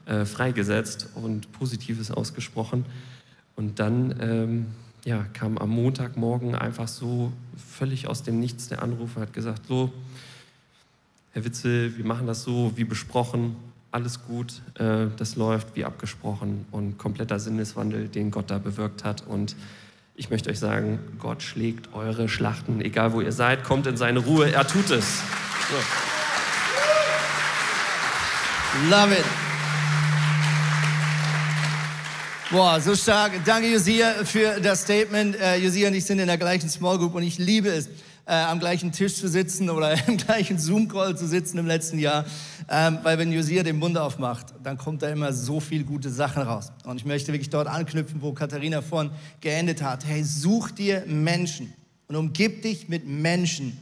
äh, 0.06 0.24
freigesetzt 0.24 1.08
und 1.16 1.50
Positives 1.50 2.12
ausgesprochen. 2.12 2.84
Und 3.56 3.80
dann 3.80 4.14
ähm, 4.20 4.66
ja, 5.04 5.24
kam 5.34 5.58
am 5.58 5.70
Montagmorgen 5.70 6.54
einfach 6.54 6.88
so 6.88 7.32
völlig 7.56 8.08
aus 8.08 8.22
dem 8.22 8.40
Nichts 8.40 8.68
der 8.68 8.82
Anrufer, 8.82 9.20
hat 9.20 9.32
gesagt, 9.32 9.66
so, 9.66 9.92
Herr 11.32 11.44
Witzel, 11.44 11.96
wir 11.96 12.04
machen 12.04 12.26
das 12.26 12.42
so 12.42 12.72
wie 12.76 12.84
besprochen, 12.84 13.56
alles 13.90 14.24
gut, 14.24 14.62
äh, 14.78 15.06
das 15.16 15.36
läuft 15.36 15.76
wie 15.76 15.84
abgesprochen 15.84 16.66
und 16.70 16.98
kompletter 16.98 17.38
Sinneswandel, 17.38 18.08
den 18.08 18.30
Gott 18.30 18.50
da 18.50 18.58
bewirkt 18.58 19.04
hat. 19.04 19.26
Und 19.26 19.54
ich 20.16 20.30
möchte 20.30 20.50
euch 20.50 20.58
sagen, 20.58 20.98
Gott 21.18 21.42
schlägt 21.42 21.92
eure 21.92 22.28
Schlachten, 22.28 22.80
egal 22.80 23.12
wo 23.12 23.20
ihr 23.20 23.32
seid, 23.32 23.62
kommt 23.62 23.86
in 23.86 23.96
seine 23.96 24.20
Ruhe, 24.20 24.50
er 24.52 24.66
tut 24.66 24.90
es. 24.90 25.20
So. 25.70 25.76
Love 28.90 29.14
it. 29.14 29.53
Boah, 32.54 32.80
so 32.80 32.94
stark. 32.94 33.32
Danke, 33.44 33.72
Josia, 33.72 34.24
für 34.24 34.60
das 34.60 34.82
Statement. 34.82 35.34
Äh, 35.34 35.56
Josia 35.56 35.88
und 35.88 35.94
ich 35.94 36.04
sind 36.04 36.20
in 36.20 36.28
der 36.28 36.38
gleichen 36.38 36.68
Small 36.68 36.98
Group 36.98 37.16
und 37.16 37.24
ich 37.24 37.36
liebe 37.36 37.68
es, 37.68 37.88
äh, 38.26 38.32
am 38.32 38.60
gleichen 38.60 38.92
Tisch 38.92 39.16
zu 39.16 39.26
sitzen 39.26 39.68
oder 39.68 39.96
im 40.06 40.18
gleichen 40.18 40.56
Zoom-Call 40.56 41.16
zu 41.18 41.26
sitzen 41.26 41.58
im 41.58 41.66
letzten 41.66 41.98
Jahr. 41.98 42.24
Ähm, 42.70 43.00
weil 43.02 43.18
wenn 43.18 43.32
Josia 43.32 43.64
den 43.64 43.80
Mund 43.80 43.98
aufmacht, 43.98 44.54
dann 44.62 44.78
kommt 44.78 45.02
da 45.02 45.08
immer 45.08 45.32
so 45.32 45.58
viel 45.58 45.82
gute 45.82 46.10
Sachen 46.10 46.44
raus. 46.44 46.70
Und 46.84 46.98
ich 46.98 47.04
möchte 47.04 47.32
wirklich 47.32 47.50
dort 47.50 47.66
anknüpfen, 47.66 48.22
wo 48.22 48.32
Katharina 48.32 48.82
vorhin 48.82 49.10
geendet 49.40 49.82
hat. 49.82 50.06
Hey, 50.06 50.22
such 50.22 50.70
dir 50.70 51.02
Menschen 51.08 51.74
und 52.06 52.14
umgib 52.14 52.62
dich 52.62 52.88
mit 52.88 53.04
Menschen, 53.04 53.76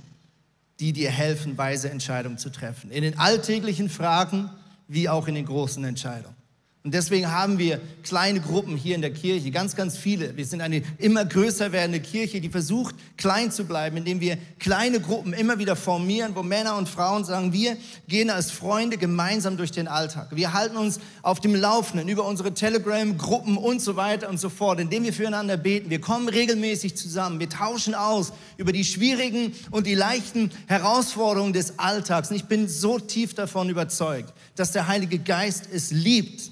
die 0.81 0.95
dir 0.95 1.11
helfen, 1.11 1.59
weise 1.59 1.91
Entscheidungen 1.91 2.39
zu 2.39 2.49
treffen. 2.49 2.91
In 2.91 3.03
den 3.03 3.19
alltäglichen 3.19 3.91
Fragen 3.91 4.49
wie 4.89 5.11
auch 5.11 5.29
in 5.29 5.35
den 5.35 5.45
großen 5.45 5.85
Entscheidungen. 5.85 6.42
Und 6.85 6.95
deswegen 6.95 7.31
haben 7.31 7.59
wir 7.59 7.81
kleine 8.03 8.41
Gruppen 8.41 8.77
hier 8.77 8.97
in 8.97 9.03
der 9.03 9.13
Kirche, 9.13 9.53
ganz, 9.53 9.77
ganz 9.77 9.97
viele. 9.97 10.37
Wir 10.37 10.45
sind 10.45 10.61
eine 10.61 10.83
immer 10.99 11.25
größer 11.25 11.71
werdende 11.71 12.01
Kirche, 12.01 12.41
die 12.41 12.49
versucht, 12.49 12.97
klein 13.17 13.53
zu 13.53 13.65
bleiben, 13.67 13.99
indem 13.99 14.21
wir 14.21 14.37
kleine 14.59 14.99
Gruppen 14.99 15.33
immer 15.33 15.61
wieder 15.61 15.77
formieren, 15.77 16.35
wo 16.35 16.43
Männer 16.43 16.77
und 16.77 16.89
Frauen 16.89 17.25
sagen, 17.25 17.53
wir 17.53 17.77
gehen 18.09 18.31
als 18.31 18.51
Freunde 18.51 18.99
gemeinsam 18.99 19.57
durch 19.57 19.71
den 19.71 19.87
Alltag. 19.87 20.35
Wir 20.35 20.55
halten 20.55 20.77
uns 20.77 20.99
auf 21.23 21.39
dem 21.39 21.55
Laufenden 21.55 22.09
über 22.09 22.27
unsere 22.27 22.53
Telegram-Gruppen 22.53 23.59
und 23.59 23.81
so 23.81 23.95
weiter 23.95 24.29
und 24.29 24.41
so 24.41 24.49
fort, 24.49 24.81
indem 24.81 25.05
wir 25.05 25.13
füreinander 25.13 25.57
beten. 25.57 25.89
Wir 25.89 26.01
kommen 26.01 26.29
regelmäßig 26.29 26.97
zusammen. 26.97 27.39
Wir 27.39 27.49
tauschen 27.49 27.95
aus 27.95 28.33
über 28.57 28.73
die 28.73 28.85
schwierigen 28.85 29.55
und 29.71 29.87
die 29.87 29.95
leichten 29.95 30.51
Herausforderungen 30.67 31.53
des 31.53 31.79
Alltags. 31.79 32.31
Und 32.31 32.37
ich 32.39 32.47
bin 32.47 32.67
so 32.67 32.99
tief 32.99 33.35
davon 33.35 33.69
überzeugt, 33.69 34.35
dass 34.57 34.73
der 34.73 34.89
Heilige 34.89 35.21
Geist 35.21 35.69
es 35.73 35.93
liebt, 35.93 36.51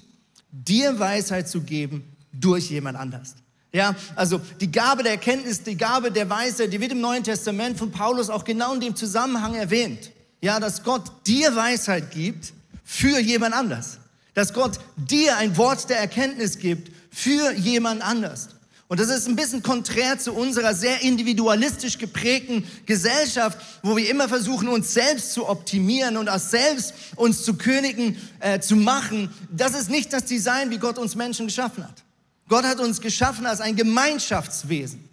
dir 0.52 0.98
Weisheit 0.98 1.48
zu 1.48 1.60
geben 1.62 2.04
durch 2.32 2.70
jemand 2.70 2.98
anders. 2.98 3.34
Ja, 3.72 3.94
also 4.16 4.40
die 4.60 4.70
Gabe 4.70 5.02
der 5.04 5.12
Erkenntnis, 5.12 5.62
die 5.62 5.76
Gabe 5.76 6.10
der 6.10 6.28
Weisheit, 6.28 6.72
die 6.72 6.80
wird 6.80 6.92
im 6.92 7.00
Neuen 7.00 7.22
Testament 7.22 7.78
von 7.78 7.92
Paulus 7.92 8.28
auch 8.28 8.44
genau 8.44 8.74
in 8.74 8.80
dem 8.80 8.96
Zusammenhang 8.96 9.54
erwähnt. 9.54 10.10
Ja, 10.40 10.58
dass 10.58 10.82
Gott 10.82 11.04
dir 11.26 11.54
Weisheit 11.54 12.10
gibt 12.10 12.52
für 12.84 13.20
jemand 13.20 13.54
anders. 13.54 13.98
Dass 14.34 14.52
Gott 14.52 14.80
dir 14.96 15.36
ein 15.36 15.56
Wort 15.56 15.88
der 15.88 15.98
Erkenntnis 15.98 16.58
gibt 16.58 16.90
für 17.12 17.52
jemand 17.52 18.02
anders. 18.02 18.48
Und 18.90 18.98
das 18.98 19.08
ist 19.08 19.28
ein 19.28 19.36
bisschen 19.36 19.62
konträr 19.62 20.18
zu 20.18 20.32
unserer 20.32 20.74
sehr 20.74 21.02
individualistisch 21.02 21.96
geprägten 21.96 22.66
Gesellschaft, 22.86 23.56
wo 23.84 23.96
wir 23.96 24.10
immer 24.10 24.28
versuchen, 24.28 24.66
uns 24.66 24.92
selbst 24.92 25.32
zu 25.32 25.48
optimieren 25.48 26.16
und 26.16 26.28
aus 26.28 26.50
selbst 26.50 26.94
uns 27.14 27.44
zu 27.44 27.54
Königen 27.54 28.16
äh, 28.40 28.58
zu 28.58 28.74
machen. 28.74 29.30
Das 29.48 29.74
ist 29.74 29.90
nicht 29.90 30.12
das 30.12 30.24
Design, 30.24 30.70
wie 30.70 30.78
Gott 30.78 30.98
uns 30.98 31.14
Menschen 31.14 31.46
geschaffen 31.46 31.84
hat. 31.84 32.02
Gott 32.48 32.64
hat 32.64 32.80
uns 32.80 33.00
geschaffen 33.00 33.46
als 33.46 33.60
ein 33.60 33.76
Gemeinschaftswesen. 33.76 35.08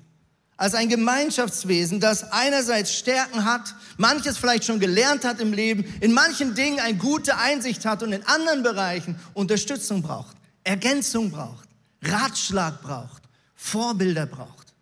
Als 0.55 0.73
ein 0.73 0.89
Gemeinschaftswesen, 0.89 1.99
das 1.99 2.31
einerseits 2.31 2.95
Stärken 2.95 3.45
hat, 3.45 3.75
manches 3.97 4.39
vielleicht 4.39 4.63
schon 4.63 4.79
gelernt 4.79 5.23
hat 5.23 5.39
im 5.39 5.53
Leben, 5.53 5.85
in 6.01 6.13
manchen 6.13 6.55
Dingen 6.55 6.79
eine 6.79 6.97
gute 6.97 7.37
Einsicht 7.37 7.85
hat 7.85 8.01
und 8.01 8.11
in 8.11 8.25
anderen 8.25 8.63
Bereichen 8.63 9.19
Unterstützung 9.35 10.01
braucht, 10.01 10.35
Ergänzung 10.63 11.29
braucht, 11.29 11.69
Ratschlag 12.01 12.81
braucht. 12.81 13.26
Vorbilder 13.57 14.27
braucht. 14.27 14.73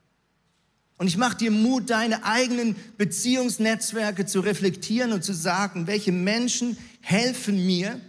Und 0.98 1.08
ich 1.08 1.18
mache 1.18 1.38
dir 1.38 1.52
Mut, 1.52 1.90
deine 1.90 2.24
eigenen 2.24 2.76
Beziehungsnetzwerke 2.98 4.26
zu 4.26 4.42
reflektieren 4.42 5.12
und 5.12 5.24
zu 5.24 5.34
sagen, 5.34 5.88
welche 5.88 6.12
Menschen 6.12 6.78
helfen 7.02 7.66
mir, 7.66 8.00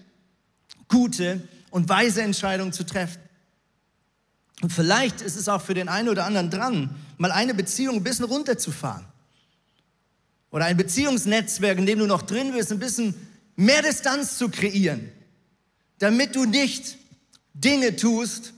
gute 0.88 1.40
und 1.70 1.88
weise 1.88 2.22
Entscheidungen 2.22 2.72
zu 2.72 2.84
treffen. 2.84 3.20
Und 4.62 4.72
vielleicht 4.72 5.20
ist 5.20 5.36
es 5.36 5.48
auch 5.48 5.62
für 5.62 5.74
den 5.74 5.88
einen 5.88 6.08
oder 6.08 6.24
anderen 6.24 6.50
dran, 6.50 6.94
mal 7.18 7.32
eine 7.32 7.54
Beziehung 7.54 7.96
ein 7.96 8.04
bisschen 8.04 8.24
runterzufahren. 8.24 9.04
Oder 10.50 10.66
ein 10.66 10.76
Beziehungsnetzwerk, 10.76 11.78
in 11.78 11.86
dem 11.86 11.98
du 11.98 12.06
noch 12.06 12.22
drin 12.22 12.52
bist, 12.52 12.72
ein 12.72 12.78
bisschen 12.78 13.14
mehr 13.56 13.82
Distanz 13.82 14.38
zu 14.38 14.48
kreieren, 14.48 15.10
damit 15.98 16.36
du 16.36 16.44
nicht 16.44 16.96
Dinge 17.52 17.96
tust, 17.96 18.52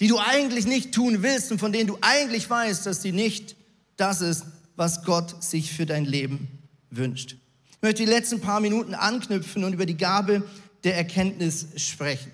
die 0.00 0.08
du 0.08 0.18
eigentlich 0.18 0.66
nicht 0.66 0.92
tun 0.92 1.22
willst 1.22 1.52
und 1.52 1.58
von 1.58 1.72
denen 1.72 1.86
du 1.86 1.98
eigentlich 2.00 2.48
weißt, 2.48 2.86
dass 2.86 3.02
sie 3.02 3.12
nicht 3.12 3.56
das 3.96 4.20
ist, 4.20 4.44
was 4.76 5.04
Gott 5.04 5.42
sich 5.42 5.72
für 5.72 5.86
dein 5.86 6.04
Leben 6.04 6.48
wünscht. 6.90 7.36
Ich 7.70 7.82
möchte 7.82 8.04
die 8.04 8.10
letzten 8.10 8.40
paar 8.40 8.60
Minuten 8.60 8.94
anknüpfen 8.94 9.64
und 9.64 9.72
über 9.72 9.86
die 9.86 9.96
Gabe 9.96 10.42
der 10.84 10.96
Erkenntnis 10.96 11.66
sprechen. 11.76 12.32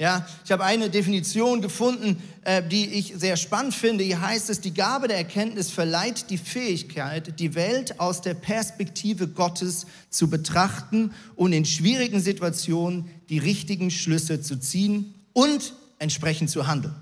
Ja, 0.00 0.26
ich 0.46 0.50
habe 0.50 0.64
eine 0.64 0.88
Definition 0.88 1.60
gefunden, 1.60 2.22
äh, 2.44 2.62
die 2.66 2.86
ich 2.86 3.12
sehr 3.16 3.36
spannend 3.36 3.74
finde. 3.74 4.02
Hier 4.02 4.22
heißt 4.22 4.48
es, 4.48 4.62
die 4.62 4.72
Gabe 4.72 5.08
der 5.08 5.18
Erkenntnis 5.18 5.70
verleiht 5.70 6.30
die 6.30 6.38
Fähigkeit, 6.38 7.38
die 7.38 7.54
Welt 7.54 8.00
aus 8.00 8.22
der 8.22 8.32
Perspektive 8.32 9.28
Gottes 9.28 9.84
zu 10.08 10.30
betrachten 10.30 11.12
und 11.36 11.52
in 11.52 11.66
schwierigen 11.66 12.18
Situationen 12.18 13.10
die 13.28 13.36
richtigen 13.36 13.90
Schlüsse 13.90 14.40
zu 14.40 14.58
ziehen 14.58 15.14
und 15.34 15.74
entsprechend 16.00 16.50
zu 16.50 16.66
handeln. 16.66 16.94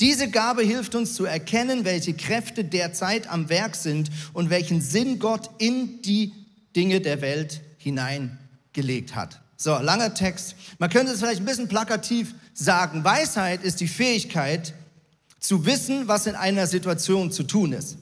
Diese 0.00 0.28
Gabe 0.30 0.62
hilft 0.62 0.94
uns 0.94 1.14
zu 1.14 1.24
erkennen, 1.24 1.84
welche 1.84 2.14
Kräfte 2.14 2.64
derzeit 2.64 3.28
am 3.28 3.48
Werk 3.48 3.74
sind 3.74 4.10
und 4.32 4.50
welchen 4.50 4.80
Sinn 4.80 5.18
Gott 5.18 5.50
in 5.58 6.02
die 6.02 6.32
Dinge 6.76 7.00
der 7.00 7.20
Welt 7.20 7.60
hineingelegt 7.78 9.14
hat. 9.14 9.40
So, 9.56 9.76
langer 9.78 10.14
Text. 10.14 10.56
Man 10.78 10.90
könnte 10.90 11.12
es 11.12 11.20
vielleicht 11.20 11.40
ein 11.40 11.46
bisschen 11.46 11.68
plakativ 11.68 12.34
sagen. 12.52 13.04
Weisheit 13.04 13.62
ist 13.62 13.80
die 13.80 13.88
Fähigkeit 13.88 14.74
zu 15.38 15.64
wissen, 15.64 16.08
was 16.08 16.26
in 16.26 16.34
einer 16.34 16.66
Situation 16.66 17.30
zu 17.30 17.44
tun 17.44 17.72
ist. 17.72 17.96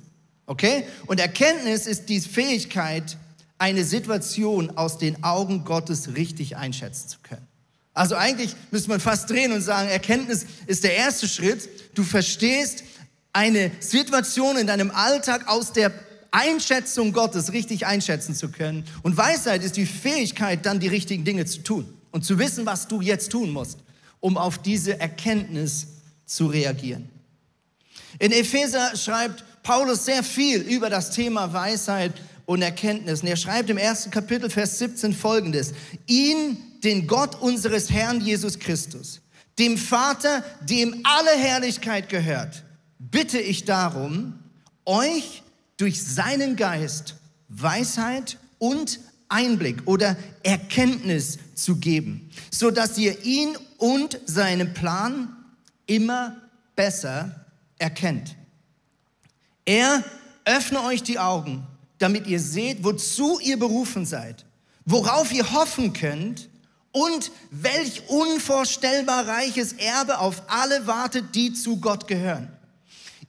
Okay? 0.46 0.84
Und 1.06 1.20
Erkenntnis 1.20 1.86
ist 1.86 2.08
die 2.08 2.20
Fähigkeit, 2.20 3.18
eine 3.58 3.84
Situation 3.84 4.70
aus 4.76 4.98
den 4.98 5.22
Augen 5.22 5.64
Gottes 5.64 6.16
richtig 6.16 6.56
einschätzen 6.56 7.08
zu 7.08 7.18
können. 7.22 7.46
Also 7.94 8.16
eigentlich 8.16 8.54
müsste 8.70 8.88
man 8.88 9.00
fast 9.00 9.28
drehen 9.28 9.52
und 9.52 9.60
sagen, 9.60 9.88
Erkenntnis 9.88 10.46
ist 10.66 10.84
der 10.84 10.96
erste 10.96 11.28
Schritt. 11.28 11.68
Du 11.94 12.02
verstehst 12.02 12.84
eine 13.32 13.70
Situation 13.80 14.56
in 14.56 14.66
deinem 14.66 14.90
Alltag 14.90 15.48
aus 15.48 15.72
der 15.72 15.92
Einschätzung 16.30 17.12
Gottes 17.12 17.52
richtig 17.52 17.86
einschätzen 17.86 18.34
zu 18.34 18.50
können. 18.50 18.84
Und 19.02 19.16
Weisheit 19.16 19.62
ist 19.62 19.76
die 19.76 19.86
Fähigkeit, 19.86 20.64
dann 20.64 20.80
die 20.80 20.88
richtigen 20.88 21.24
Dinge 21.24 21.44
zu 21.44 21.62
tun 21.62 21.92
und 22.10 22.24
zu 22.24 22.38
wissen, 22.38 22.64
was 22.64 22.88
du 22.88 23.00
jetzt 23.02 23.30
tun 23.30 23.50
musst, 23.50 23.78
um 24.20 24.38
auf 24.38 24.58
diese 24.58 24.98
Erkenntnis 24.98 25.88
zu 26.24 26.46
reagieren. 26.46 27.10
In 28.18 28.32
Epheser 28.32 28.96
schreibt 28.96 29.44
Paulus 29.62 30.06
sehr 30.06 30.22
viel 30.22 30.60
über 30.60 30.88
das 30.88 31.10
Thema 31.10 31.52
Weisheit 31.52 32.12
und 32.46 32.62
Erkenntnis. 32.62 33.22
Und 33.22 33.28
er 33.28 33.36
schreibt 33.36 33.70
im 33.70 33.78
ersten 33.78 34.10
Kapitel, 34.10 34.50
Vers 34.50 34.78
17 34.78 35.12
folgendes. 35.12 35.72
Ihn, 36.06 36.56
den 36.84 37.06
Gott 37.06 37.40
unseres 37.40 37.90
Herrn 37.90 38.20
Jesus 38.20 38.58
Christus, 38.58 39.20
dem 39.58 39.76
Vater, 39.76 40.44
dem 40.62 41.00
alle 41.04 41.30
Herrlichkeit 41.30 42.08
gehört, 42.08 42.64
bitte 42.98 43.38
ich 43.38 43.64
darum, 43.64 44.34
euch 44.84 45.42
durch 45.76 46.02
seinen 46.02 46.56
Geist 46.56 47.16
Weisheit 47.48 48.38
und 48.58 49.00
Einblick 49.28 49.82
oder 49.86 50.16
Erkenntnis 50.42 51.38
zu 51.54 51.76
geben, 51.76 52.30
so 52.50 52.70
dass 52.70 52.98
ihr 52.98 53.24
ihn 53.24 53.56
und 53.78 54.18
seinen 54.26 54.74
Plan 54.74 55.36
immer 55.86 56.36
besser 56.76 57.46
erkennt. 57.78 58.36
Er 59.64 60.04
öffne 60.44 60.82
euch 60.82 61.02
die 61.02 61.18
Augen, 61.18 61.66
damit 61.98 62.26
ihr 62.26 62.40
seht, 62.40 62.84
wozu 62.84 63.38
ihr 63.40 63.58
berufen 63.58 64.04
seid, 64.06 64.44
worauf 64.84 65.32
ihr 65.32 65.52
hoffen 65.52 65.92
könnt 65.92 66.48
und 66.92 67.32
welch 67.50 68.08
unvorstellbar 68.08 69.26
reiches 69.26 69.72
Erbe 69.74 70.18
auf 70.18 70.42
alle 70.48 70.86
wartet, 70.86 71.34
die 71.34 71.52
zu 71.52 71.78
Gott 71.78 72.06
gehören. 72.06 72.48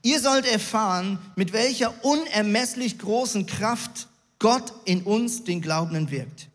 Ihr 0.02 0.20
sollt 0.20 0.46
erfahren, 0.46 1.18
mit 1.34 1.52
welcher 1.54 2.04
unermesslich 2.04 2.98
großen 2.98 3.46
Kraft 3.46 4.08
Gott 4.38 4.72
in 4.84 5.02
uns, 5.02 5.44
den 5.44 5.62
Glaubenden, 5.62 6.10
wirkt. 6.10 6.48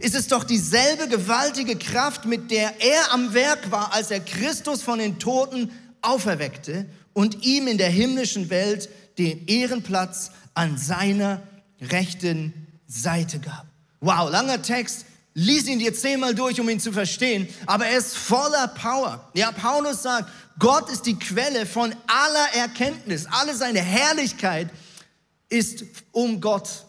Ist 0.00 0.14
es 0.14 0.28
doch 0.28 0.44
dieselbe 0.44 1.08
gewaltige 1.08 1.76
Kraft, 1.76 2.24
mit 2.24 2.50
der 2.50 2.80
er 2.80 3.12
am 3.12 3.34
Werk 3.34 3.70
war, 3.70 3.92
als 3.92 4.10
er 4.10 4.20
Christus 4.20 4.82
von 4.82 4.98
den 4.98 5.18
Toten 5.18 5.70
auferweckte 6.00 6.86
und 7.12 7.44
ihm 7.44 7.66
in 7.66 7.78
der 7.78 7.90
himmlischen 7.90 8.50
Welt 8.50 8.88
den 9.18 9.46
Ehrenplatz 9.46 10.30
an 10.54 10.78
seiner 10.78 11.42
rechten 11.80 12.52
Seite 12.86 13.38
gab. 13.40 13.66
Wow, 14.00 14.30
langer 14.30 14.62
Text, 14.62 15.04
Lies 15.38 15.66
ihn 15.66 15.78
dir 15.78 15.92
zehnmal 15.92 16.34
durch, 16.34 16.58
um 16.62 16.68
ihn 16.70 16.80
zu 16.80 16.92
verstehen, 16.92 17.46
aber 17.66 17.84
er 17.84 17.98
ist 17.98 18.16
voller 18.16 18.68
Power. 18.68 19.30
Ja, 19.34 19.52
Paulus 19.52 20.02
sagt, 20.02 20.30
Gott 20.58 20.90
ist 20.90 21.04
die 21.04 21.18
Quelle 21.18 21.66
von 21.66 21.94
aller 22.06 22.54
Erkenntnis. 22.54 23.26
Alle 23.30 23.54
seine 23.54 23.82
Herrlichkeit 23.82 24.70
ist 25.50 25.84
um 26.12 26.40
Gott. 26.40 26.86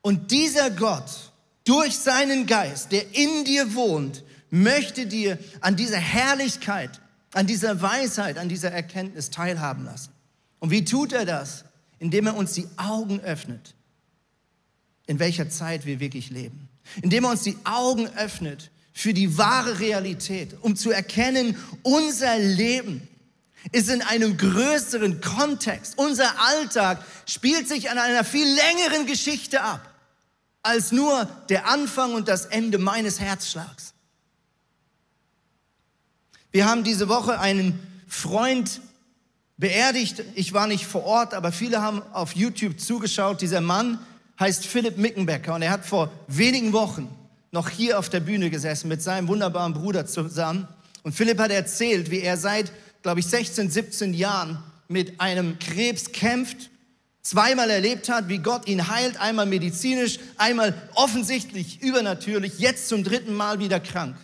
Und 0.00 0.32
dieser 0.32 0.72
Gott, 0.72 1.30
durch 1.62 1.96
seinen 1.96 2.48
Geist, 2.48 2.90
der 2.90 3.14
in 3.14 3.44
dir 3.44 3.76
wohnt, 3.76 4.24
möchte 4.50 5.06
dir 5.06 5.38
an 5.60 5.76
dieser 5.76 5.98
Herrlichkeit, 5.98 7.00
an 7.32 7.46
dieser 7.46 7.80
Weisheit, 7.80 8.38
an 8.38 8.48
dieser 8.48 8.72
Erkenntnis 8.72 9.30
teilhaben 9.30 9.84
lassen. 9.84 10.10
Und 10.58 10.72
wie 10.72 10.84
tut 10.84 11.12
er 11.12 11.26
das? 11.26 11.64
Indem 12.00 12.26
er 12.26 12.34
uns 12.34 12.54
die 12.54 12.66
Augen 12.76 13.20
öffnet, 13.20 13.76
in 15.06 15.20
welcher 15.20 15.48
Zeit 15.48 15.86
wir 15.86 16.00
wirklich 16.00 16.30
leben 16.30 16.68
indem 17.00 17.24
er 17.24 17.30
uns 17.30 17.42
die 17.42 17.56
Augen 17.64 18.08
öffnet 18.16 18.70
für 18.92 19.14
die 19.14 19.38
wahre 19.38 19.80
Realität, 19.80 20.56
um 20.60 20.76
zu 20.76 20.90
erkennen, 20.90 21.56
unser 21.82 22.38
Leben 22.38 23.08
ist 23.70 23.88
in 23.88 24.02
einem 24.02 24.36
größeren 24.36 25.20
Kontext. 25.20 25.96
Unser 25.96 26.40
Alltag 26.40 27.04
spielt 27.26 27.68
sich 27.68 27.90
an 27.90 27.98
einer 27.98 28.24
viel 28.24 28.46
längeren 28.46 29.06
Geschichte 29.06 29.62
ab, 29.62 29.88
als 30.62 30.92
nur 30.92 31.24
der 31.48 31.68
Anfang 31.68 32.14
und 32.14 32.28
das 32.28 32.46
Ende 32.46 32.78
meines 32.78 33.20
Herzschlags. 33.20 33.94
Wir 36.50 36.66
haben 36.66 36.84
diese 36.84 37.08
Woche 37.08 37.40
einen 37.40 37.78
Freund 38.08 38.82
beerdigt. 39.56 40.22
Ich 40.34 40.52
war 40.52 40.66
nicht 40.66 40.86
vor 40.86 41.04
Ort, 41.04 41.32
aber 41.32 41.52
viele 41.52 41.80
haben 41.80 42.02
auf 42.12 42.34
YouTube 42.34 42.78
zugeschaut. 42.78 43.40
Dieser 43.40 43.62
Mann 43.62 43.98
heißt 44.38 44.66
Philipp 44.66 44.98
Mickenbecker 44.98 45.54
und 45.54 45.62
er 45.62 45.70
hat 45.70 45.84
vor 45.84 46.10
wenigen 46.26 46.72
Wochen 46.72 47.08
noch 47.50 47.68
hier 47.68 47.98
auf 47.98 48.08
der 48.08 48.20
Bühne 48.20 48.50
gesessen 48.50 48.88
mit 48.88 49.02
seinem 49.02 49.28
wunderbaren 49.28 49.74
Bruder 49.74 50.06
zusammen. 50.06 50.66
Und 51.02 51.12
Philipp 51.12 51.38
hat 51.38 51.50
erzählt, 51.50 52.10
wie 52.10 52.20
er 52.20 52.36
seit, 52.36 52.72
glaube 53.02 53.20
ich, 53.20 53.26
16, 53.26 53.70
17 53.70 54.14
Jahren 54.14 54.62
mit 54.88 55.20
einem 55.20 55.58
Krebs 55.58 56.12
kämpft, 56.12 56.70
zweimal 57.22 57.70
erlebt 57.70 58.08
hat, 58.08 58.28
wie 58.28 58.38
Gott 58.38 58.66
ihn 58.66 58.88
heilt, 58.88 59.20
einmal 59.20 59.46
medizinisch, 59.46 60.18
einmal 60.38 60.74
offensichtlich 60.94 61.82
übernatürlich, 61.82 62.58
jetzt 62.58 62.88
zum 62.88 63.04
dritten 63.04 63.34
Mal 63.34 63.58
wieder 63.58 63.80
krank. 63.80 64.16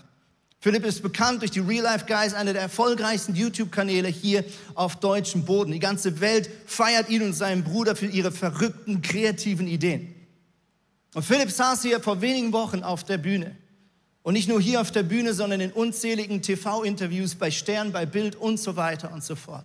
Philipp 0.69 0.85
ist 0.85 1.03
bekannt 1.03 1.41
durch 1.41 1.51
die 1.51 1.61
Real 1.61 1.85
Life 1.85 2.05
Guys, 2.05 2.35
einer 2.35 2.53
der 2.53 2.61
erfolgreichsten 2.61 3.35
YouTube-Kanäle 3.35 4.09
hier 4.09 4.45
auf 4.75 4.97
deutschem 4.97 5.47
Boden. 5.47 5.73
Die 5.73 5.79
ganze 5.79 6.21
Welt 6.21 6.51
feiert 6.67 7.09
ihn 7.09 7.23
und 7.23 7.33
seinen 7.33 7.65
Bruder 7.65 7.97
für 7.97 8.05
ihre 8.05 8.31
verrückten, 8.31 9.01
kreativen 9.01 9.67
Ideen. 9.67 10.15
Und 11.15 11.23
Philipp 11.23 11.51
saß 11.51 11.81
hier 11.81 12.01
vor 12.01 12.21
wenigen 12.21 12.53
Wochen 12.53 12.83
auf 12.83 13.03
der 13.03 13.17
Bühne. 13.17 13.57
Und 14.23 14.35
nicht 14.35 14.47
nur 14.47 14.61
hier 14.61 14.83
auf 14.83 14.91
der 14.91 15.05
Bühne, 15.05 15.33
sondern 15.33 15.63
in 15.63 15.73
unzähligen 15.73 16.43
TV-Interviews 16.43 17.37
bei 17.37 17.51
Stern, 17.51 17.91
bei 17.91 18.05
Bild 18.05 18.37
und 18.37 18.61
so 18.61 18.77
weiter 18.77 19.11
und 19.11 19.25
so 19.25 19.37
fort. 19.37 19.65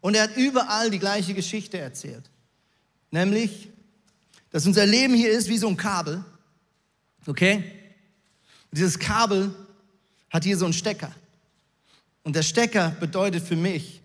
Und 0.00 0.14
er 0.14 0.22
hat 0.22 0.36
überall 0.36 0.90
die 0.90 1.00
gleiche 1.00 1.34
Geschichte 1.34 1.78
erzählt. 1.78 2.30
Nämlich, 3.10 3.68
dass 4.52 4.64
unser 4.64 4.86
Leben 4.86 5.14
hier 5.14 5.32
ist 5.32 5.48
wie 5.48 5.58
so 5.58 5.66
ein 5.66 5.76
Kabel. 5.76 6.24
Okay? 7.26 7.64
Und 8.70 8.78
dieses 8.78 8.96
Kabel 9.00 9.52
hat 10.30 10.44
hier 10.44 10.56
so 10.56 10.64
einen 10.64 10.74
Stecker. 10.74 11.12
Und 12.22 12.34
der 12.36 12.42
Stecker 12.42 12.90
bedeutet 13.00 13.46
für 13.46 13.56
mich 13.56 14.02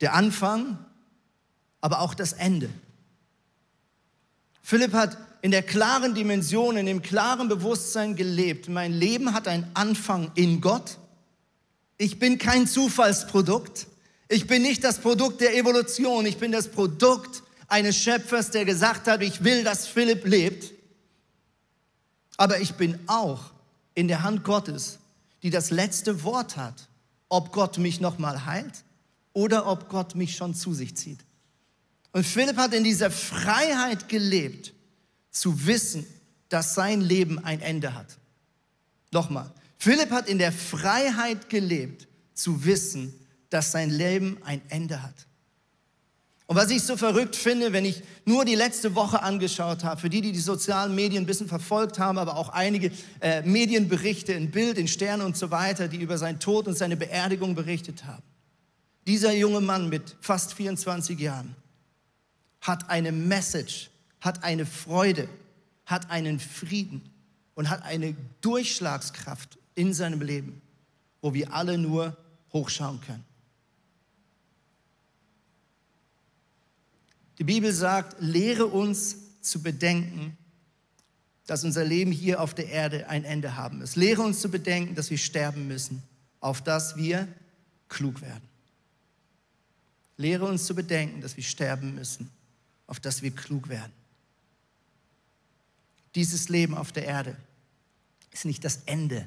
der 0.00 0.14
Anfang, 0.14 0.78
aber 1.80 2.00
auch 2.00 2.14
das 2.14 2.32
Ende. 2.32 2.70
Philipp 4.62 4.92
hat 4.92 5.16
in 5.42 5.50
der 5.50 5.62
klaren 5.62 6.14
Dimension, 6.14 6.76
in 6.76 6.86
dem 6.86 7.02
klaren 7.02 7.48
Bewusstsein 7.48 8.16
gelebt. 8.16 8.68
Mein 8.68 8.92
Leben 8.92 9.34
hat 9.34 9.46
einen 9.46 9.70
Anfang 9.74 10.30
in 10.34 10.60
Gott. 10.60 10.98
Ich 11.98 12.18
bin 12.18 12.38
kein 12.38 12.66
Zufallsprodukt. 12.66 13.86
Ich 14.28 14.46
bin 14.46 14.62
nicht 14.62 14.82
das 14.82 14.98
Produkt 14.98 15.40
der 15.40 15.56
Evolution, 15.56 16.24
ich 16.24 16.38
bin 16.38 16.50
das 16.50 16.68
Produkt 16.68 17.42
eines 17.68 17.96
Schöpfers, 17.96 18.50
der 18.50 18.64
gesagt 18.64 19.06
hat, 19.06 19.22
ich 19.22 19.44
will, 19.44 19.64
dass 19.64 19.86
Philipp 19.86 20.24
lebt. 20.26 20.72
Aber 22.36 22.60
ich 22.60 22.74
bin 22.74 22.98
auch 23.06 23.53
in 23.94 24.08
der 24.08 24.22
Hand 24.22 24.44
Gottes, 24.44 24.98
die 25.42 25.50
das 25.50 25.70
letzte 25.70 26.22
Wort 26.24 26.56
hat, 26.56 26.88
ob 27.28 27.52
Gott 27.52 27.78
mich 27.78 28.00
nochmal 28.00 28.46
heilt 28.46 28.84
oder 29.32 29.66
ob 29.66 29.88
Gott 29.88 30.14
mich 30.14 30.36
schon 30.36 30.54
zu 30.54 30.74
sich 30.74 30.96
zieht. 30.96 31.20
Und 32.12 32.24
Philipp 32.24 32.56
hat 32.56 32.72
in 32.74 32.84
dieser 32.84 33.10
Freiheit 33.10 34.08
gelebt, 34.08 34.72
zu 35.30 35.66
wissen, 35.66 36.06
dass 36.48 36.74
sein 36.74 37.00
Leben 37.00 37.44
ein 37.44 37.60
Ende 37.60 37.94
hat. 37.94 38.06
Nochmal, 39.10 39.50
Philipp 39.78 40.10
hat 40.10 40.28
in 40.28 40.38
der 40.38 40.52
Freiheit 40.52 41.50
gelebt, 41.50 42.06
zu 42.32 42.64
wissen, 42.64 43.12
dass 43.50 43.72
sein 43.72 43.90
Leben 43.90 44.38
ein 44.44 44.62
Ende 44.68 45.02
hat. 45.02 45.14
Und 46.46 46.56
was 46.56 46.70
ich 46.70 46.82
so 46.82 46.96
verrückt 46.96 47.36
finde, 47.36 47.72
wenn 47.72 47.86
ich 47.86 48.02
nur 48.26 48.44
die 48.44 48.54
letzte 48.54 48.94
Woche 48.94 49.22
angeschaut 49.22 49.82
habe, 49.82 50.00
für 50.00 50.10
die, 50.10 50.20
die 50.20 50.32
die 50.32 50.40
sozialen 50.40 50.94
Medien 50.94 51.22
ein 51.22 51.26
bisschen 51.26 51.48
verfolgt 51.48 51.98
haben, 51.98 52.18
aber 52.18 52.36
auch 52.36 52.50
einige 52.50 52.90
äh, 53.20 53.40
Medienberichte 53.42 54.34
in 54.34 54.50
Bild, 54.50 54.76
in 54.76 54.86
Sterne 54.86 55.24
und 55.24 55.38
so 55.38 55.50
weiter, 55.50 55.88
die 55.88 55.96
über 55.96 56.18
seinen 56.18 56.40
Tod 56.40 56.68
und 56.68 56.76
seine 56.76 56.96
Beerdigung 56.96 57.54
berichtet 57.54 58.04
haben. 58.04 58.22
Dieser 59.06 59.32
junge 59.32 59.62
Mann 59.62 59.88
mit 59.88 60.16
fast 60.20 60.52
24 60.52 61.18
Jahren 61.18 61.56
hat 62.60 62.90
eine 62.90 63.12
Message, 63.12 63.90
hat 64.20 64.44
eine 64.44 64.66
Freude, 64.66 65.28
hat 65.86 66.10
einen 66.10 66.40
Frieden 66.40 67.10
und 67.54 67.70
hat 67.70 67.82
eine 67.82 68.16
Durchschlagskraft 68.42 69.58
in 69.74 69.94
seinem 69.94 70.20
Leben, 70.20 70.60
wo 71.22 71.32
wir 71.32 71.54
alle 71.54 71.78
nur 71.78 72.16
hochschauen 72.52 73.00
können. 73.00 73.24
Die 77.38 77.44
Bibel 77.44 77.72
sagt, 77.72 78.16
lehre 78.20 78.66
uns 78.66 79.40
zu 79.40 79.62
bedenken, 79.62 80.36
dass 81.46 81.64
unser 81.64 81.84
Leben 81.84 82.12
hier 82.12 82.40
auf 82.40 82.54
der 82.54 82.68
Erde 82.68 83.08
ein 83.08 83.24
Ende 83.24 83.56
haben 83.56 83.78
muss. 83.78 83.96
Lehre 83.96 84.22
uns 84.22 84.40
zu 84.40 84.50
bedenken, 84.50 84.94
dass 84.94 85.10
wir 85.10 85.18
sterben 85.18 85.66
müssen, 85.66 86.02
auf 86.40 86.62
dass 86.62 86.96
wir 86.96 87.28
klug 87.88 88.22
werden. 88.22 88.48
Lehre 90.16 90.46
uns 90.46 90.64
zu 90.64 90.74
bedenken, 90.74 91.20
dass 91.20 91.36
wir 91.36 91.44
sterben 91.44 91.94
müssen, 91.94 92.30
auf 92.86 93.00
dass 93.00 93.22
wir 93.22 93.30
klug 93.32 93.68
werden. 93.68 93.92
Dieses 96.14 96.48
Leben 96.48 96.74
auf 96.74 96.92
der 96.92 97.04
Erde 97.04 97.36
ist 98.30 98.44
nicht 98.44 98.64
das 98.64 98.80
Ende, 98.86 99.26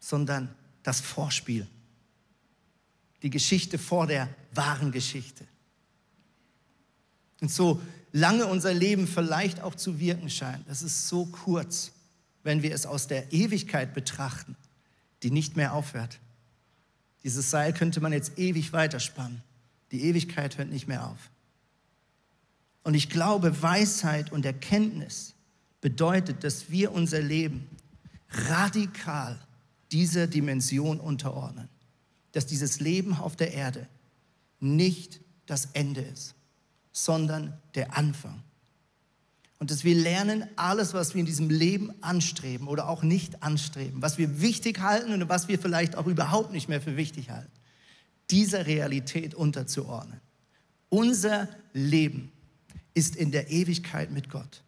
sondern 0.00 0.54
das 0.82 1.00
Vorspiel. 1.00 1.66
Die 3.22 3.30
Geschichte 3.30 3.78
vor 3.78 4.08
der 4.08 4.28
wahren 4.52 4.90
Geschichte. 4.90 5.46
Und 7.42 7.50
so 7.50 7.82
lange 8.12 8.46
unser 8.46 8.72
Leben 8.72 9.08
vielleicht 9.08 9.60
auch 9.60 9.74
zu 9.74 9.98
wirken 9.98 10.30
scheint, 10.30 10.66
das 10.68 10.80
ist 10.80 11.08
so 11.08 11.26
kurz, 11.26 11.90
wenn 12.44 12.62
wir 12.62 12.72
es 12.72 12.86
aus 12.86 13.08
der 13.08 13.32
Ewigkeit 13.32 13.92
betrachten, 13.94 14.56
die 15.24 15.32
nicht 15.32 15.56
mehr 15.56 15.74
aufhört. 15.74 16.20
Dieses 17.24 17.50
Seil 17.50 17.74
könnte 17.74 18.00
man 18.00 18.12
jetzt 18.12 18.38
ewig 18.38 18.72
weiterspannen. 18.72 19.42
Die 19.90 20.04
Ewigkeit 20.04 20.56
hört 20.56 20.70
nicht 20.70 20.86
mehr 20.86 21.06
auf. 21.06 21.30
Und 22.84 22.94
ich 22.94 23.10
glaube, 23.10 23.60
Weisheit 23.60 24.30
und 24.30 24.46
Erkenntnis 24.46 25.34
bedeutet, 25.80 26.44
dass 26.44 26.70
wir 26.70 26.92
unser 26.92 27.20
Leben 27.20 27.68
radikal 28.30 29.36
dieser 29.90 30.28
Dimension 30.28 31.00
unterordnen. 31.00 31.68
Dass 32.30 32.46
dieses 32.46 32.78
Leben 32.78 33.14
auf 33.14 33.34
der 33.34 33.52
Erde 33.52 33.88
nicht 34.60 35.20
das 35.46 35.66
Ende 35.72 36.02
ist 36.02 36.36
sondern 36.92 37.54
der 37.74 37.96
Anfang. 37.96 38.42
Und 39.58 39.70
dass 39.70 39.84
wir 39.84 39.94
lernen, 39.94 40.44
alles, 40.56 40.92
was 40.92 41.14
wir 41.14 41.20
in 41.20 41.26
diesem 41.26 41.48
Leben 41.48 41.92
anstreben 42.00 42.66
oder 42.66 42.88
auch 42.88 43.02
nicht 43.02 43.42
anstreben, 43.42 44.02
was 44.02 44.18
wir 44.18 44.40
wichtig 44.40 44.80
halten 44.80 45.12
und 45.12 45.28
was 45.28 45.48
wir 45.48 45.58
vielleicht 45.58 45.96
auch 45.96 46.06
überhaupt 46.06 46.52
nicht 46.52 46.68
mehr 46.68 46.80
für 46.80 46.96
wichtig 46.96 47.30
halten, 47.30 47.52
dieser 48.30 48.66
Realität 48.66 49.34
unterzuordnen. 49.34 50.20
Unser 50.88 51.48
Leben 51.72 52.32
ist 52.94 53.14
in 53.16 53.30
der 53.30 53.50
Ewigkeit 53.50 54.10
mit 54.10 54.30
Gott. 54.30 54.62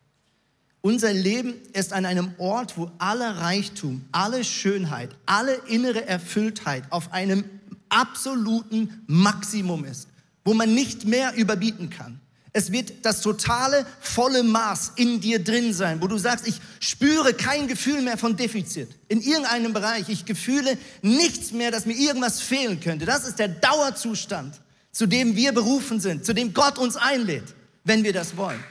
Unser 0.81 1.13
Leben 1.13 1.55
ist 1.73 1.93
an 1.93 2.07
einem 2.07 2.33
Ort, 2.39 2.79
wo 2.79 2.91
aller 2.99 3.39
Reichtum, 3.39 4.05
alle 4.13 4.45
Schönheit, 4.45 5.11
alle 5.27 5.55
innere 5.67 6.07
Erfülltheit 6.07 6.85
auf 6.91 7.13
einem 7.13 7.45
absoluten 7.89 9.03
Maximum 9.07 9.85
ist 9.85 10.09
wo 10.45 10.55
man 10.55 10.75
nicht 10.75 11.05
mehr 11.05 11.35
überbieten 11.35 11.91
kann. 11.91 12.21
Es 12.57 12.71
wird 12.71 13.05
das 13.05 13.21
totale, 13.21 13.85
volle 14.01 14.45
Maß 14.45 14.93
in 14.95 15.21
dir 15.21 15.43
drin 15.43 15.73
sein, 15.73 16.01
wo 16.01 16.07
du 16.07 16.19
sagst, 16.19 16.47
ich 16.47 16.61
spüre 16.79 17.35
kein 17.35 17.67
Gefühl 17.67 18.01
mehr 18.01 18.17
von 18.17 18.37
Defizit. 18.37 18.91
In 19.09 19.21
irgendeinem 19.21 19.73
Bereich. 19.73 20.09
Ich 20.09 20.25
gefühle 20.25 20.79
nichts 21.03 21.51
mehr, 21.51 21.73
dass 21.73 21.85
mir 21.85 21.97
irgendwas 21.97 22.41
fehlen 22.41 22.79
könnte. 22.79 23.07
Das 23.07 23.27
ist 23.27 23.41
der 23.41 23.49
Dauerzustand, 23.49 24.61
zu 24.93 25.07
dem 25.07 25.35
wir 25.35 25.51
berufen 25.51 25.99
sind, 25.99 26.25
zu 26.25 26.33
dem 26.33 26.55
Gott 26.55 26.79
uns 26.79 26.95
einlädt, 26.95 27.43
wenn 27.83 28.05
wir 28.05 28.13
das 28.13 28.37
wollen. 28.37 28.63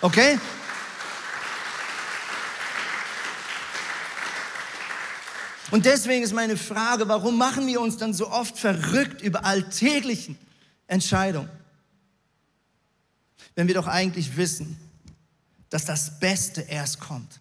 Okay? 0.00 0.38
Und 5.70 5.84
deswegen 5.84 6.24
ist 6.24 6.32
meine 6.32 6.56
Frage, 6.56 7.08
warum 7.08 7.36
machen 7.36 7.66
wir 7.66 7.82
uns 7.82 7.98
dann 7.98 8.14
so 8.14 8.30
oft 8.30 8.58
verrückt 8.58 9.20
über 9.20 9.44
alltäglichen, 9.44 10.38
Entscheidung. 10.86 11.48
Wenn 13.54 13.66
wir 13.68 13.74
doch 13.74 13.86
eigentlich 13.86 14.36
wissen, 14.36 14.76
dass 15.70 15.84
das 15.84 16.18
Beste 16.20 16.62
erst 16.62 17.00
kommt. 17.00 17.40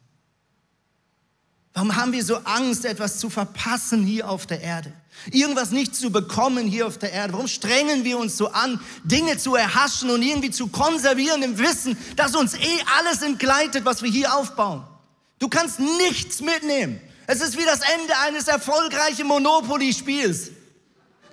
Warum 1.73 1.93
haben 1.97 2.13
wir 2.13 2.23
so 2.23 2.37
Angst, 2.37 2.85
etwas 2.85 3.19
zu 3.19 3.29
verpassen 3.29 4.05
hier 4.05 4.29
auf 4.29 4.45
der 4.45 4.61
Erde? 4.61 4.93
Irgendwas 5.31 5.71
nicht 5.71 5.93
zu 5.93 6.09
bekommen 6.09 6.67
hier 6.67 6.87
auf 6.87 6.97
der 6.97 7.11
Erde? 7.11 7.33
Warum 7.33 7.49
strengen 7.49 8.05
wir 8.05 8.17
uns 8.17 8.37
so 8.37 8.47
an, 8.47 8.79
Dinge 9.03 9.37
zu 9.37 9.55
erhaschen 9.55 10.09
und 10.09 10.21
irgendwie 10.21 10.51
zu 10.51 10.67
konservieren 10.67 11.43
im 11.43 11.57
Wissen, 11.57 11.97
dass 12.15 12.33
uns 12.33 12.53
eh 12.53 12.83
alles 12.97 13.21
entgleitet, 13.21 13.83
was 13.83 14.01
wir 14.01 14.09
hier 14.09 14.33
aufbauen? 14.33 14.85
Du 15.37 15.49
kannst 15.49 15.81
nichts 15.81 16.39
mitnehmen. 16.39 17.01
Es 17.27 17.41
ist 17.41 17.57
wie 17.57 17.65
das 17.65 17.81
Ende 17.81 18.17
eines 18.19 18.47
erfolgreichen 18.47 19.27
Monopoly-Spiels. 19.27 20.51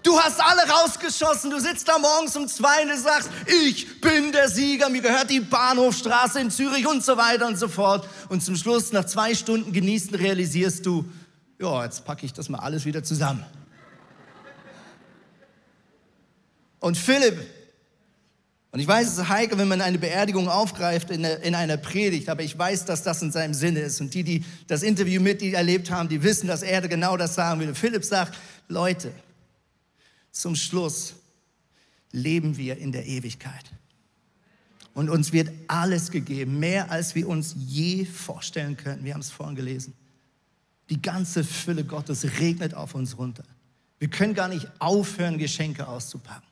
Du 0.03 0.19
hast 0.19 0.41
alle 0.41 0.63
rausgeschossen. 0.69 1.51
Du 1.51 1.61
sitzt 1.61 1.87
da 1.87 1.99
morgens 1.99 2.37
um 2.37 2.49
zwei 2.49 2.83
und 2.83 2.99
sagst, 2.99 3.31
ich 3.47 4.01
bin 4.01 4.33
der 4.33 4.49
Sieger. 4.49 4.89
Mir 4.89 5.03
gehört 5.03 5.31
die 5.31 5.41
Bahnhofstraße 5.41 6.41
in 6.41 6.51
Zürich 6.51 6.87
und 6.87 7.05
so 7.05 7.17
weiter 7.17 7.47
und 7.47 7.57
so 7.57 7.69
fort. 7.69 8.09
Und 8.29 8.43
zum 8.43 8.57
Schluss, 8.57 8.93
nach 8.93 9.05
zwei 9.05 9.35
Stunden 9.35 9.73
genießen, 9.73 10.15
realisierst 10.15 10.85
du, 10.87 11.05
ja, 11.61 11.85
jetzt 11.85 12.05
packe 12.05 12.27
ich 12.27 12.33
das 12.33 12.49
mal 12.49 12.59
alles 12.59 12.85
wieder 12.85 13.05
zusammen. 13.05 13.45
Und 16.81 16.99
Philipp, 16.99 17.39
und 18.73 18.81
ich 18.81 18.89
weiß, 18.89 19.07
es 19.07 19.19
ist 19.19 19.29
heikel, 19.29 19.59
wenn 19.59 19.69
man 19.69 19.81
eine 19.81 19.99
Beerdigung 19.99 20.49
aufgreift 20.49 21.11
in, 21.11 21.23
in 21.23 21.55
einer 21.55 21.77
Predigt, 21.77 22.29
aber 22.29 22.43
ich 22.43 22.59
weiß, 22.59 22.87
dass 22.87 23.03
das 23.05 23.23
in 23.23 23.31
seinem 23.31 23.55
Sinne 23.55 23.81
ist. 23.81 24.01
Und 24.01 24.15
die, 24.15 24.25
die 24.25 24.45
das 24.67 24.83
Interview 24.83 25.21
mit 25.21 25.43
ihm 25.43 25.55
erlebt 25.55 25.91
haben, 25.91 26.09
die 26.09 26.23
wissen, 26.23 26.49
dass 26.49 26.63
er 26.63 26.81
genau 26.89 27.17
das 27.17 27.37
sagen 27.37 27.61
will. 27.61 27.75
Philipp 27.75 28.05
sagt, 28.05 28.35
Leute, 28.69 29.13
zum 30.33 30.57
Schluss 30.57 31.15
leben 32.11 32.57
wir 32.57 32.79
in 32.79 32.91
der 32.91 33.07
Ewigkeit. 33.07 33.71
Und 34.95 35.09
uns 35.09 35.33
wird 35.33 35.51
alles 35.69 36.11
gegeben, 36.11 36.59
mehr 36.59 36.91
als 36.91 37.15
wir 37.15 37.29
uns 37.29 37.55
je 37.57 38.05
vorstellen 38.05 38.77
können. 38.77 39.05
Wir 39.05 39.15
haben 39.15 39.21
es 39.21 39.31
vorhin 39.31 39.57
gelesen. 39.57 39.95
Die 40.91 41.01
ganze 41.01 41.45
Fülle 41.45 41.85
Gottes 41.85 42.25
regnet 42.39 42.75
auf 42.75 42.95
uns 42.95 43.17
runter. 43.17 43.45
Wir 43.99 44.09
können 44.09 44.35
gar 44.35 44.49
nicht 44.49 44.69
aufhören, 44.79 45.39
Geschenke 45.39 45.87
auszupacken. 45.87 46.49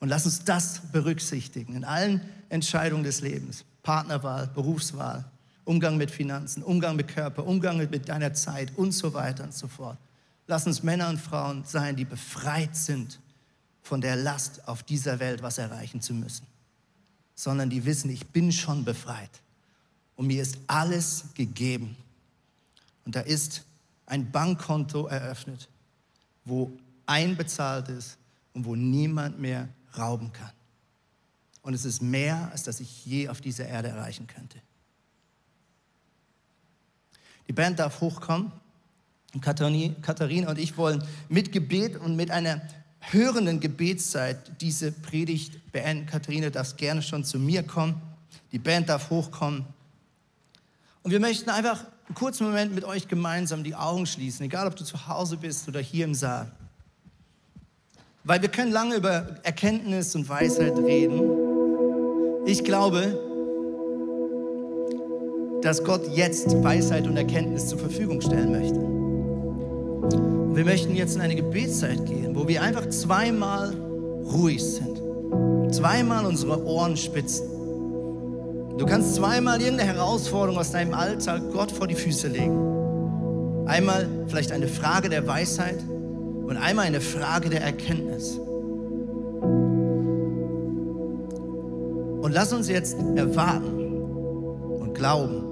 Und 0.00 0.08
lass 0.08 0.26
uns 0.26 0.44
das 0.44 0.80
berücksichtigen 0.92 1.74
in 1.74 1.84
allen 1.84 2.20
Entscheidungen 2.48 3.04
des 3.04 3.20
Lebens. 3.20 3.64
Partnerwahl, 3.82 4.48
Berufswahl, 4.48 5.24
Umgang 5.64 5.96
mit 5.96 6.10
Finanzen, 6.10 6.62
Umgang 6.62 6.96
mit 6.96 7.08
Körper, 7.08 7.46
Umgang 7.46 7.78
mit 7.78 8.08
deiner 8.08 8.34
Zeit 8.34 8.72
und 8.76 8.92
so 8.92 9.14
weiter 9.14 9.44
und 9.44 9.54
so 9.54 9.68
fort. 9.68 9.98
Lass 10.46 10.66
uns 10.66 10.82
Männer 10.82 11.08
und 11.08 11.18
Frauen 11.18 11.64
sein, 11.64 11.96
die 11.96 12.04
befreit 12.04 12.76
sind 12.76 13.20
von 13.82 14.00
der 14.00 14.16
Last, 14.16 14.66
auf 14.68 14.82
dieser 14.82 15.18
Welt 15.18 15.42
was 15.42 15.58
erreichen 15.58 16.00
zu 16.00 16.14
müssen, 16.14 16.46
sondern 17.34 17.70
die 17.70 17.84
wissen, 17.84 18.10
ich 18.10 18.26
bin 18.28 18.52
schon 18.52 18.84
befreit 18.84 19.42
und 20.16 20.26
mir 20.26 20.42
ist 20.42 20.58
alles 20.66 21.24
gegeben. 21.34 21.96
Und 23.04 23.14
da 23.14 23.20
ist 23.20 23.64
ein 24.06 24.30
Bankkonto 24.30 25.06
eröffnet, 25.06 25.68
wo 26.44 26.72
einbezahlt 27.06 27.88
ist 27.88 28.18
und 28.52 28.64
wo 28.64 28.74
niemand 28.74 29.38
mehr 29.38 29.68
rauben 29.96 30.32
kann. 30.32 30.52
Und 31.62 31.74
es 31.74 31.84
ist 31.84 32.00
mehr, 32.00 32.50
als 32.52 32.62
das 32.62 32.80
ich 32.80 33.04
je 33.04 33.28
auf 33.28 33.40
dieser 33.40 33.66
Erde 33.66 33.88
erreichen 33.88 34.26
könnte. 34.26 34.60
Die 37.48 37.52
Band 37.52 37.78
darf 37.78 38.00
hochkommen. 38.00 38.52
Und 39.36 39.42
Katharina 39.42 40.48
und 40.48 40.58
ich 40.58 40.78
wollen 40.78 41.04
mit 41.28 41.52
Gebet 41.52 41.96
und 41.98 42.16
mit 42.16 42.30
einer 42.30 42.62
hörenden 43.00 43.60
Gebetszeit 43.60 44.62
diese 44.62 44.92
Predigt 44.92 45.72
beenden. 45.72 46.06
Katharina 46.06 46.48
darf 46.48 46.74
gerne 46.78 47.02
schon 47.02 47.22
zu 47.22 47.38
mir 47.38 47.62
kommen. 47.62 48.00
Die 48.52 48.58
Band 48.58 48.88
darf 48.88 49.10
hochkommen. 49.10 49.66
Und 51.02 51.10
wir 51.10 51.20
möchten 51.20 51.50
einfach 51.50 51.84
einen 52.06 52.14
kurzen 52.14 52.46
Moment 52.46 52.74
mit 52.74 52.84
euch 52.84 53.08
gemeinsam 53.08 53.62
die 53.62 53.74
Augen 53.74 54.06
schließen, 54.06 54.46
egal 54.46 54.66
ob 54.66 54.74
du 54.74 54.84
zu 54.84 55.06
Hause 55.06 55.36
bist 55.36 55.68
oder 55.68 55.80
hier 55.80 56.06
im 56.06 56.14
Saal. 56.14 56.50
Weil 58.24 58.40
wir 58.40 58.48
können 58.48 58.72
lange 58.72 58.94
über 58.94 59.36
Erkenntnis 59.42 60.14
und 60.14 60.30
Weisheit 60.30 60.78
reden. 60.78 61.20
Ich 62.46 62.64
glaube, 62.64 63.20
dass 65.62 65.84
Gott 65.84 66.08
jetzt 66.16 66.62
Weisheit 66.62 67.06
und 67.06 67.18
Erkenntnis 67.18 67.68
zur 67.68 67.78
Verfügung 67.78 68.22
stellen 68.22 68.50
möchte. 68.50 68.95
Und 70.14 70.56
wir 70.56 70.64
möchten 70.64 70.94
jetzt 70.94 71.16
in 71.16 71.20
eine 71.20 71.34
Gebetszeit 71.34 72.06
gehen, 72.06 72.34
wo 72.34 72.48
wir 72.48 72.62
einfach 72.62 72.88
zweimal 72.88 73.74
ruhig 74.24 74.62
sind, 74.62 75.00
zweimal 75.74 76.26
unsere 76.26 76.64
Ohren 76.64 76.96
spitzen. 76.96 77.46
Du 78.78 78.84
kannst 78.84 79.14
zweimal 79.14 79.60
irgendeine 79.60 79.94
Herausforderung 79.94 80.58
aus 80.58 80.72
deinem 80.72 80.92
Alltag 80.92 81.42
Gott 81.52 81.72
vor 81.72 81.86
die 81.86 81.94
Füße 81.94 82.28
legen. 82.28 83.64
Einmal 83.66 84.06
vielleicht 84.28 84.52
eine 84.52 84.68
Frage 84.68 85.08
der 85.08 85.26
Weisheit 85.26 85.78
und 86.46 86.56
einmal 86.56 86.86
eine 86.86 87.00
Frage 87.00 87.48
der 87.48 87.62
Erkenntnis. 87.62 88.38
Und 92.22 92.32
lass 92.32 92.52
uns 92.52 92.68
jetzt 92.68 92.96
erwarten 93.14 94.02
und 94.78 94.94
glauben, 94.94 95.42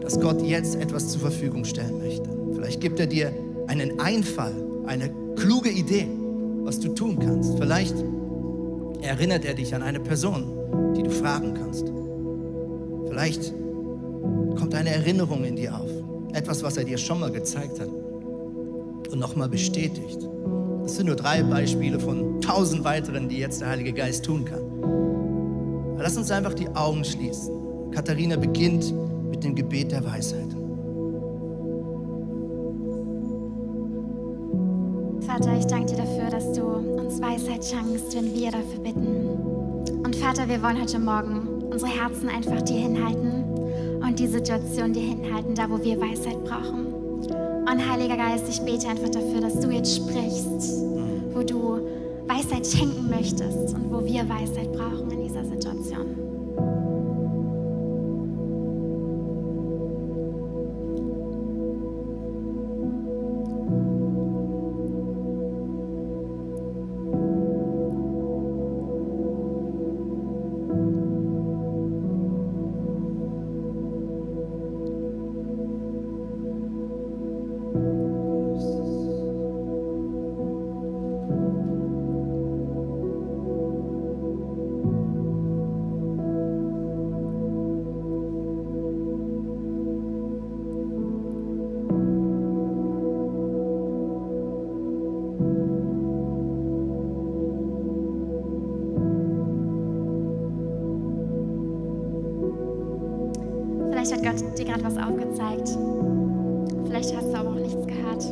dass 0.00 0.18
Gott 0.20 0.40
jetzt 0.40 0.76
etwas 0.76 1.08
zur 1.08 1.20
Verfügung 1.20 1.64
stellen 1.64 1.98
möchte. 1.98 2.28
Vielleicht 2.54 2.80
gibt 2.80 3.00
er 3.00 3.06
dir 3.06 3.32
einen 3.70 4.00
Einfall, 4.00 4.52
eine 4.88 5.14
kluge 5.36 5.70
Idee, 5.70 6.08
was 6.64 6.80
du 6.80 6.88
tun 6.88 7.20
kannst. 7.20 7.56
Vielleicht 7.56 7.94
erinnert 9.00 9.44
er 9.44 9.54
dich 9.54 9.72
an 9.72 9.82
eine 9.82 10.00
Person, 10.00 10.92
die 10.96 11.04
du 11.04 11.10
fragen 11.10 11.54
kannst. 11.54 11.86
Vielleicht 13.08 13.54
kommt 14.58 14.74
eine 14.74 14.90
Erinnerung 14.90 15.44
in 15.44 15.54
dir 15.54 15.76
auf. 15.76 15.88
Etwas, 16.32 16.64
was 16.64 16.78
er 16.78 16.84
dir 16.84 16.98
schon 16.98 17.20
mal 17.20 17.30
gezeigt 17.30 17.78
hat 17.78 17.88
und 19.12 19.20
nochmal 19.20 19.48
bestätigt. 19.48 20.18
Das 20.82 20.96
sind 20.96 21.06
nur 21.06 21.16
drei 21.16 21.44
Beispiele 21.44 22.00
von 22.00 22.40
tausend 22.40 22.82
weiteren, 22.82 23.28
die 23.28 23.38
jetzt 23.38 23.60
der 23.60 23.68
Heilige 23.68 23.92
Geist 23.92 24.24
tun 24.24 24.44
kann. 24.44 25.96
Lass 25.96 26.16
uns 26.16 26.32
einfach 26.32 26.54
die 26.54 26.68
Augen 26.70 27.04
schließen. 27.04 27.54
Katharina 27.92 28.36
beginnt 28.36 28.92
mit 29.30 29.44
dem 29.44 29.54
Gebet 29.54 29.92
der 29.92 30.04
Weisheit. 30.04 30.59
Vater, 35.40 35.58
ich 35.58 35.66
danke 35.68 35.86
dir 35.86 35.96
dafür, 35.96 36.28
dass 36.28 36.52
du 36.52 36.62
uns 36.62 37.18
Weisheit 37.18 37.64
schenkst, 37.64 38.14
wenn 38.14 38.34
wir 38.34 38.50
dafür 38.50 38.80
bitten. 38.82 39.26
Und 40.04 40.14
Vater, 40.16 40.46
wir 40.46 40.62
wollen 40.62 40.78
heute 40.78 40.98
Morgen 40.98 41.64
unsere 41.70 41.90
Herzen 41.90 42.28
einfach 42.28 42.60
dir 42.60 42.76
hinhalten 42.76 43.44
und 44.02 44.18
die 44.18 44.26
Situation 44.26 44.92
dir 44.92 45.00
hinhalten, 45.00 45.54
da 45.54 45.70
wo 45.70 45.82
wir 45.82 45.98
Weisheit 45.98 46.44
brauchen. 46.44 46.88
Und 47.62 47.90
Heiliger 47.90 48.18
Geist, 48.18 48.50
ich 48.50 48.60
bete 48.60 48.88
einfach 48.88 49.08
dafür, 49.08 49.40
dass 49.40 49.58
du 49.60 49.70
jetzt 49.70 49.96
sprichst, 49.96 50.84
wo 51.32 51.42
du 51.42 51.86
Weisheit 52.26 52.66
schenken 52.66 53.08
möchtest 53.08 53.74
und 53.74 53.90
wo 53.90 54.04
wir 54.04 54.28
Weisheit 54.28 54.70
brauchen 54.74 55.10
in 55.10 55.22
dieser 55.22 55.44
Situation. 55.46 56.29
Dir 104.60 104.66
gerade 104.66 104.84
was 104.84 104.96
aufgezeigt. 104.96 105.68
Vielleicht 106.86 107.16
hast 107.16 107.32
du 107.32 107.34
aber 107.34 107.50
auch 107.50 107.54
nichts 107.54 107.86
gehört. 107.86 108.24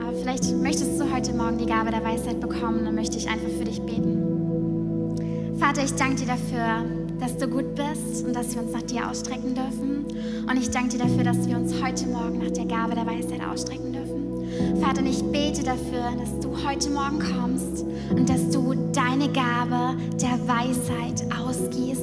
Aber 0.00 0.12
vielleicht 0.12 0.54
möchtest 0.56 1.00
du 1.00 1.12
heute 1.12 1.34
Morgen 1.34 1.58
die 1.58 1.66
Gabe 1.66 1.90
der 1.90 2.04
Weisheit 2.04 2.40
bekommen. 2.40 2.84
Dann 2.84 2.94
möchte 2.94 3.16
ich 3.16 3.28
einfach 3.28 3.48
für 3.58 3.64
dich 3.64 3.80
beten. 3.80 5.56
Vater, 5.58 5.82
ich 5.84 5.94
danke 5.94 6.16
dir 6.16 6.26
dafür, 6.26 6.84
dass 7.18 7.36
du 7.36 7.48
gut 7.48 7.74
bist 7.74 8.24
und 8.24 8.34
dass 8.34 8.54
wir 8.54 8.62
uns 8.62 8.72
nach 8.72 8.82
dir 8.82 9.08
ausstrecken 9.10 9.54
dürfen. 9.54 10.06
Und 10.48 10.56
ich 10.56 10.70
danke 10.70 10.96
dir 10.96 11.04
dafür, 11.04 11.24
dass 11.24 11.46
wir 11.46 11.56
uns 11.56 11.74
heute 11.82 12.06
Morgen 12.06 12.38
nach 12.38 12.50
der 12.50 12.66
Gabe 12.66 12.94
der 12.94 13.06
Weisheit 13.06 13.40
ausstrecken 13.46 13.92
dürfen. 13.92 14.80
Vater, 14.80 15.02
ich 15.04 15.22
bete 15.24 15.62
dafür, 15.62 16.12
dass 16.18 16.40
du 16.40 16.56
heute 16.66 16.90
Morgen 16.90 17.18
kommst 17.18 17.84
und 18.10 18.28
dass 18.28 18.50
du 18.50 18.74
deine 18.92 19.28
Gabe 19.28 19.96
der 20.20 20.38
Weisheit 20.48 21.24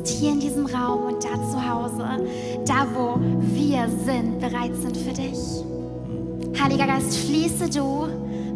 hier 0.10 0.32
in 0.32 0.40
diesem 0.40 0.66
Raum 0.66 1.14
und 1.14 1.24
da 1.24 1.34
zu 1.50 1.70
Hause, 1.70 2.06
da 2.66 2.88
wo 2.94 3.20
wir 3.54 3.88
sind, 4.06 4.40
bereit 4.40 4.76
sind 4.76 4.98
für 4.98 5.14
dich. 5.14 5.38
Heiliger 6.62 6.88
Geist, 6.88 7.18
fließe 7.18 7.70
du, 7.70 8.08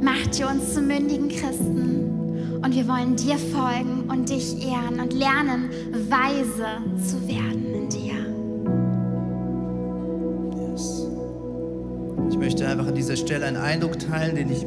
mach 0.01 0.25
dir 0.27 0.47
uns 0.47 0.73
zu 0.73 0.81
mündigen 0.81 1.29
Christen 1.29 2.59
und 2.63 2.75
wir 2.75 2.87
wollen 2.87 3.15
dir 3.15 3.37
folgen 3.37 4.09
und 4.09 4.29
dich 4.29 4.65
ehren 4.65 4.99
und 4.99 5.13
lernen, 5.13 5.69
weise 6.09 6.81
zu 7.05 7.27
werden 7.27 7.65
in 7.73 7.89
dir. 7.89 8.13
Yes. 10.71 11.07
Ich 12.29 12.37
möchte 12.37 12.67
einfach 12.67 12.87
an 12.87 12.95
dieser 12.95 13.15
Stelle 13.15 13.45
einen 13.45 13.57
Eindruck 13.57 13.99
teilen, 13.99 14.35
den 14.35 14.51
ich 14.51 14.65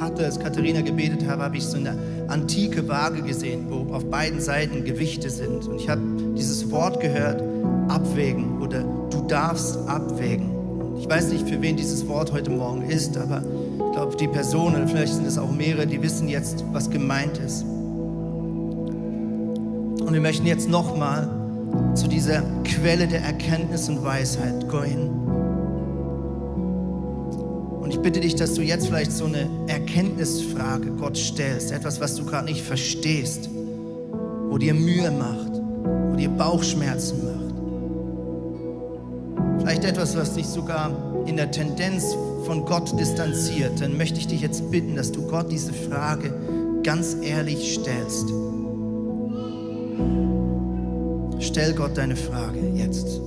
hatte, 0.00 0.24
als 0.24 0.38
Katharina 0.38 0.80
gebetet 0.80 1.26
habe, 1.26 1.42
habe 1.42 1.56
ich 1.56 1.64
so 1.64 1.76
eine 1.76 1.96
antike 2.28 2.86
Waage 2.88 3.22
gesehen, 3.22 3.66
wo 3.68 3.92
auf 3.94 4.04
beiden 4.10 4.40
Seiten 4.40 4.84
Gewichte 4.84 5.30
sind. 5.30 5.66
Und 5.66 5.80
ich 5.80 5.88
habe 5.88 6.00
dieses 6.36 6.70
Wort 6.70 7.00
gehört, 7.00 7.42
abwägen 7.88 8.60
oder 8.60 8.84
du 9.10 9.22
darfst 9.26 9.76
abwägen. 9.88 10.50
Ich 10.98 11.08
weiß 11.08 11.30
nicht, 11.32 11.48
für 11.48 11.60
wen 11.60 11.76
dieses 11.76 12.06
Wort 12.08 12.32
heute 12.32 12.50
Morgen 12.50 12.82
ist, 12.82 13.16
aber 13.16 13.42
ich 13.42 13.92
glaube, 13.92 14.16
die 14.16 14.28
Personen, 14.28 14.88
vielleicht 14.88 15.14
sind 15.14 15.26
es 15.26 15.38
auch 15.38 15.50
mehrere, 15.50 15.86
die 15.86 16.02
wissen 16.02 16.28
jetzt, 16.28 16.64
was 16.72 16.90
gemeint 16.90 17.38
ist. 17.38 17.62
Und 20.02 20.12
wir 20.12 20.20
möchten 20.20 20.46
jetzt 20.46 20.68
nochmal 20.68 21.28
zu 21.94 22.08
dieser 22.08 22.42
Quelle 22.64 23.06
der 23.06 23.22
Erkenntnis 23.22 23.88
und 23.88 24.04
Weisheit 24.04 24.68
gehen. 24.70 25.10
Und 27.80 27.90
ich 27.90 28.00
bitte 28.00 28.20
dich, 28.20 28.34
dass 28.34 28.54
du 28.54 28.62
jetzt 28.62 28.86
vielleicht 28.86 29.12
so 29.12 29.26
eine 29.26 29.48
Erkenntnisfrage 29.66 30.90
Gott 30.92 31.16
stellst, 31.16 31.72
etwas, 31.72 32.00
was 32.00 32.16
du 32.16 32.24
gerade 32.24 32.46
nicht 32.46 32.62
verstehst, 32.62 33.48
wo 34.48 34.58
dir 34.58 34.74
Mühe 34.74 35.10
macht, 35.10 35.45
wo 36.10 36.16
dir 36.16 36.28
Bauchschmerzen 36.28 37.24
macht. 37.24 37.36
Vielleicht 39.60 39.84
etwas, 39.84 40.16
was 40.16 40.34
dich 40.34 40.46
sogar 40.46 40.90
in 41.26 41.36
der 41.36 41.50
Tendenz 41.50 42.16
von 42.44 42.64
Gott 42.64 42.98
distanziert. 42.98 43.80
Dann 43.80 43.96
möchte 43.96 44.20
ich 44.20 44.28
dich 44.28 44.40
jetzt 44.40 44.70
bitten, 44.70 44.94
dass 44.96 45.12
du 45.12 45.26
Gott 45.26 45.50
diese 45.50 45.72
Frage 45.72 46.32
ganz 46.82 47.16
ehrlich 47.22 47.74
stellst. 47.74 48.28
Stell 51.40 51.74
Gott 51.74 51.96
deine 51.96 52.16
Frage 52.16 52.60
jetzt. 52.74 53.20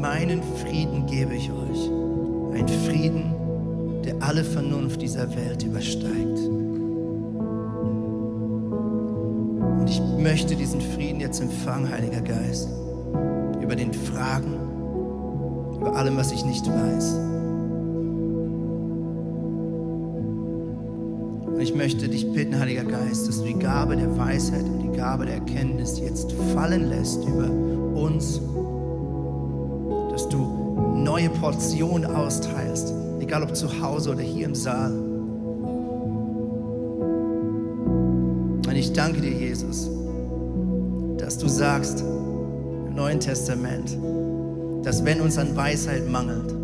Meinen 0.00 0.42
Frieden 0.56 1.06
gebe 1.06 1.34
ich 1.34 1.50
euch. 1.50 1.90
Ein 2.54 2.68
Frieden, 2.68 3.34
der 4.04 4.16
alle 4.20 4.44
Vernunft 4.44 5.02
dieser 5.02 5.34
Welt 5.36 5.62
übersteigt. 5.62 6.38
Und 9.78 9.86
ich 9.88 10.00
möchte 10.18 10.56
diesen 10.56 10.80
Frieden 10.80 11.20
jetzt 11.20 11.40
empfangen, 11.40 11.90
Heiliger 11.90 12.20
Geist, 12.20 12.68
über 13.60 13.76
den 13.76 13.92
Fragen, 13.92 14.54
über 15.76 15.94
allem, 15.96 16.16
was 16.16 16.32
ich 16.32 16.44
nicht 16.44 16.66
weiß. 16.66 17.14
Und 21.46 21.60
ich 21.60 21.74
möchte 21.74 22.08
dich 22.08 22.30
bitten, 22.32 22.58
Heiliger 22.58 22.84
Geist, 22.84 23.28
dass 23.28 23.38
du 23.38 23.44
die 23.44 23.58
Gabe 23.58 23.96
der 23.96 24.16
Weisheit 24.16 24.64
und 24.64 24.82
die 24.82 24.96
Gabe 24.96 25.26
der 25.26 25.36
Erkenntnis 25.36 25.98
jetzt 26.00 26.32
fallen 26.54 26.88
lässt 26.88 27.24
über 27.26 27.50
uns, 27.94 28.40
neue 31.20 31.30
Portionen 31.30 32.06
austeilst, 32.06 32.94
egal 33.20 33.42
ob 33.42 33.54
zu 33.54 33.82
Hause 33.82 34.12
oder 34.12 34.22
hier 34.22 34.46
im 34.46 34.54
Saal. 34.54 34.92
Und 38.66 38.74
ich 38.74 38.92
danke 38.94 39.20
dir, 39.20 39.32
Jesus, 39.32 39.90
dass 41.18 41.36
du 41.36 41.46
sagst 41.46 42.00
im 42.00 42.94
Neuen 42.94 43.20
Testament, 43.20 43.98
dass 44.82 45.04
wenn 45.04 45.20
uns 45.20 45.36
an 45.36 45.54
Weisheit 45.54 46.08
mangelt, 46.08 46.54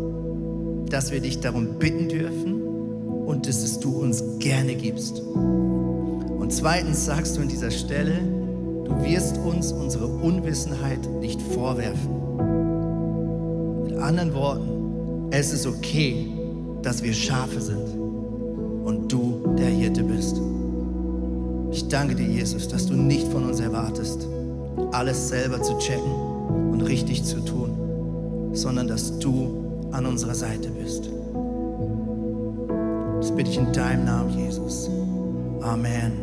dass 0.91 1.11
wir 1.11 1.19
dich 1.19 1.39
darum 1.39 1.77
bitten 1.77 2.09
dürfen 2.09 2.63
und 3.27 3.47
dass 3.47 3.61
es 3.61 3.79
du 3.79 3.91
uns 3.99 4.23
gerne 4.39 4.73
gibst. 4.73 5.19
Und 5.19 6.51
zweitens 6.51 7.05
sagst 7.05 7.37
du 7.37 7.41
an 7.41 7.47
dieser 7.47 7.69
Stelle, 7.69 8.17
du 8.85 9.03
wirst 9.03 9.37
uns 9.37 9.71
unsere 9.71 10.07
Unwissenheit 10.07 11.07
nicht 11.19 11.41
vorwerfen. 11.41 12.26
Anderen 14.07 14.33
Worten, 14.33 15.27
es 15.31 15.51
ist 15.51 15.67
okay, 15.67 16.31
dass 16.81 17.03
wir 17.03 17.11
Schafe 17.11 17.59
sind 17.59 17.89
und 18.85 19.11
du 19.11 19.53
der 19.59 19.67
Hirte 19.67 20.01
bist. 20.01 20.39
Ich 21.73 21.89
danke 21.89 22.15
dir, 22.15 22.25
Jesus, 22.25 22.69
dass 22.69 22.85
du 22.85 22.93
nicht 22.93 23.27
von 23.27 23.43
uns 23.43 23.59
erwartest, 23.59 24.25
alles 24.93 25.27
selber 25.27 25.61
zu 25.61 25.77
checken 25.79 26.09
und 26.71 26.83
richtig 26.83 27.25
zu 27.25 27.41
tun, 27.41 28.51
sondern 28.53 28.87
dass 28.87 29.19
du 29.19 29.89
an 29.91 30.05
unserer 30.05 30.35
Seite 30.35 30.69
bist. 30.69 31.09
Das 33.19 33.35
bitte 33.35 33.51
ich 33.51 33.57
in 33.57 33.73
deinem 33.73 34.05
Namen, 34.05 34.39
Jesus. 34.39 34.89
Amen. 35.59 36.13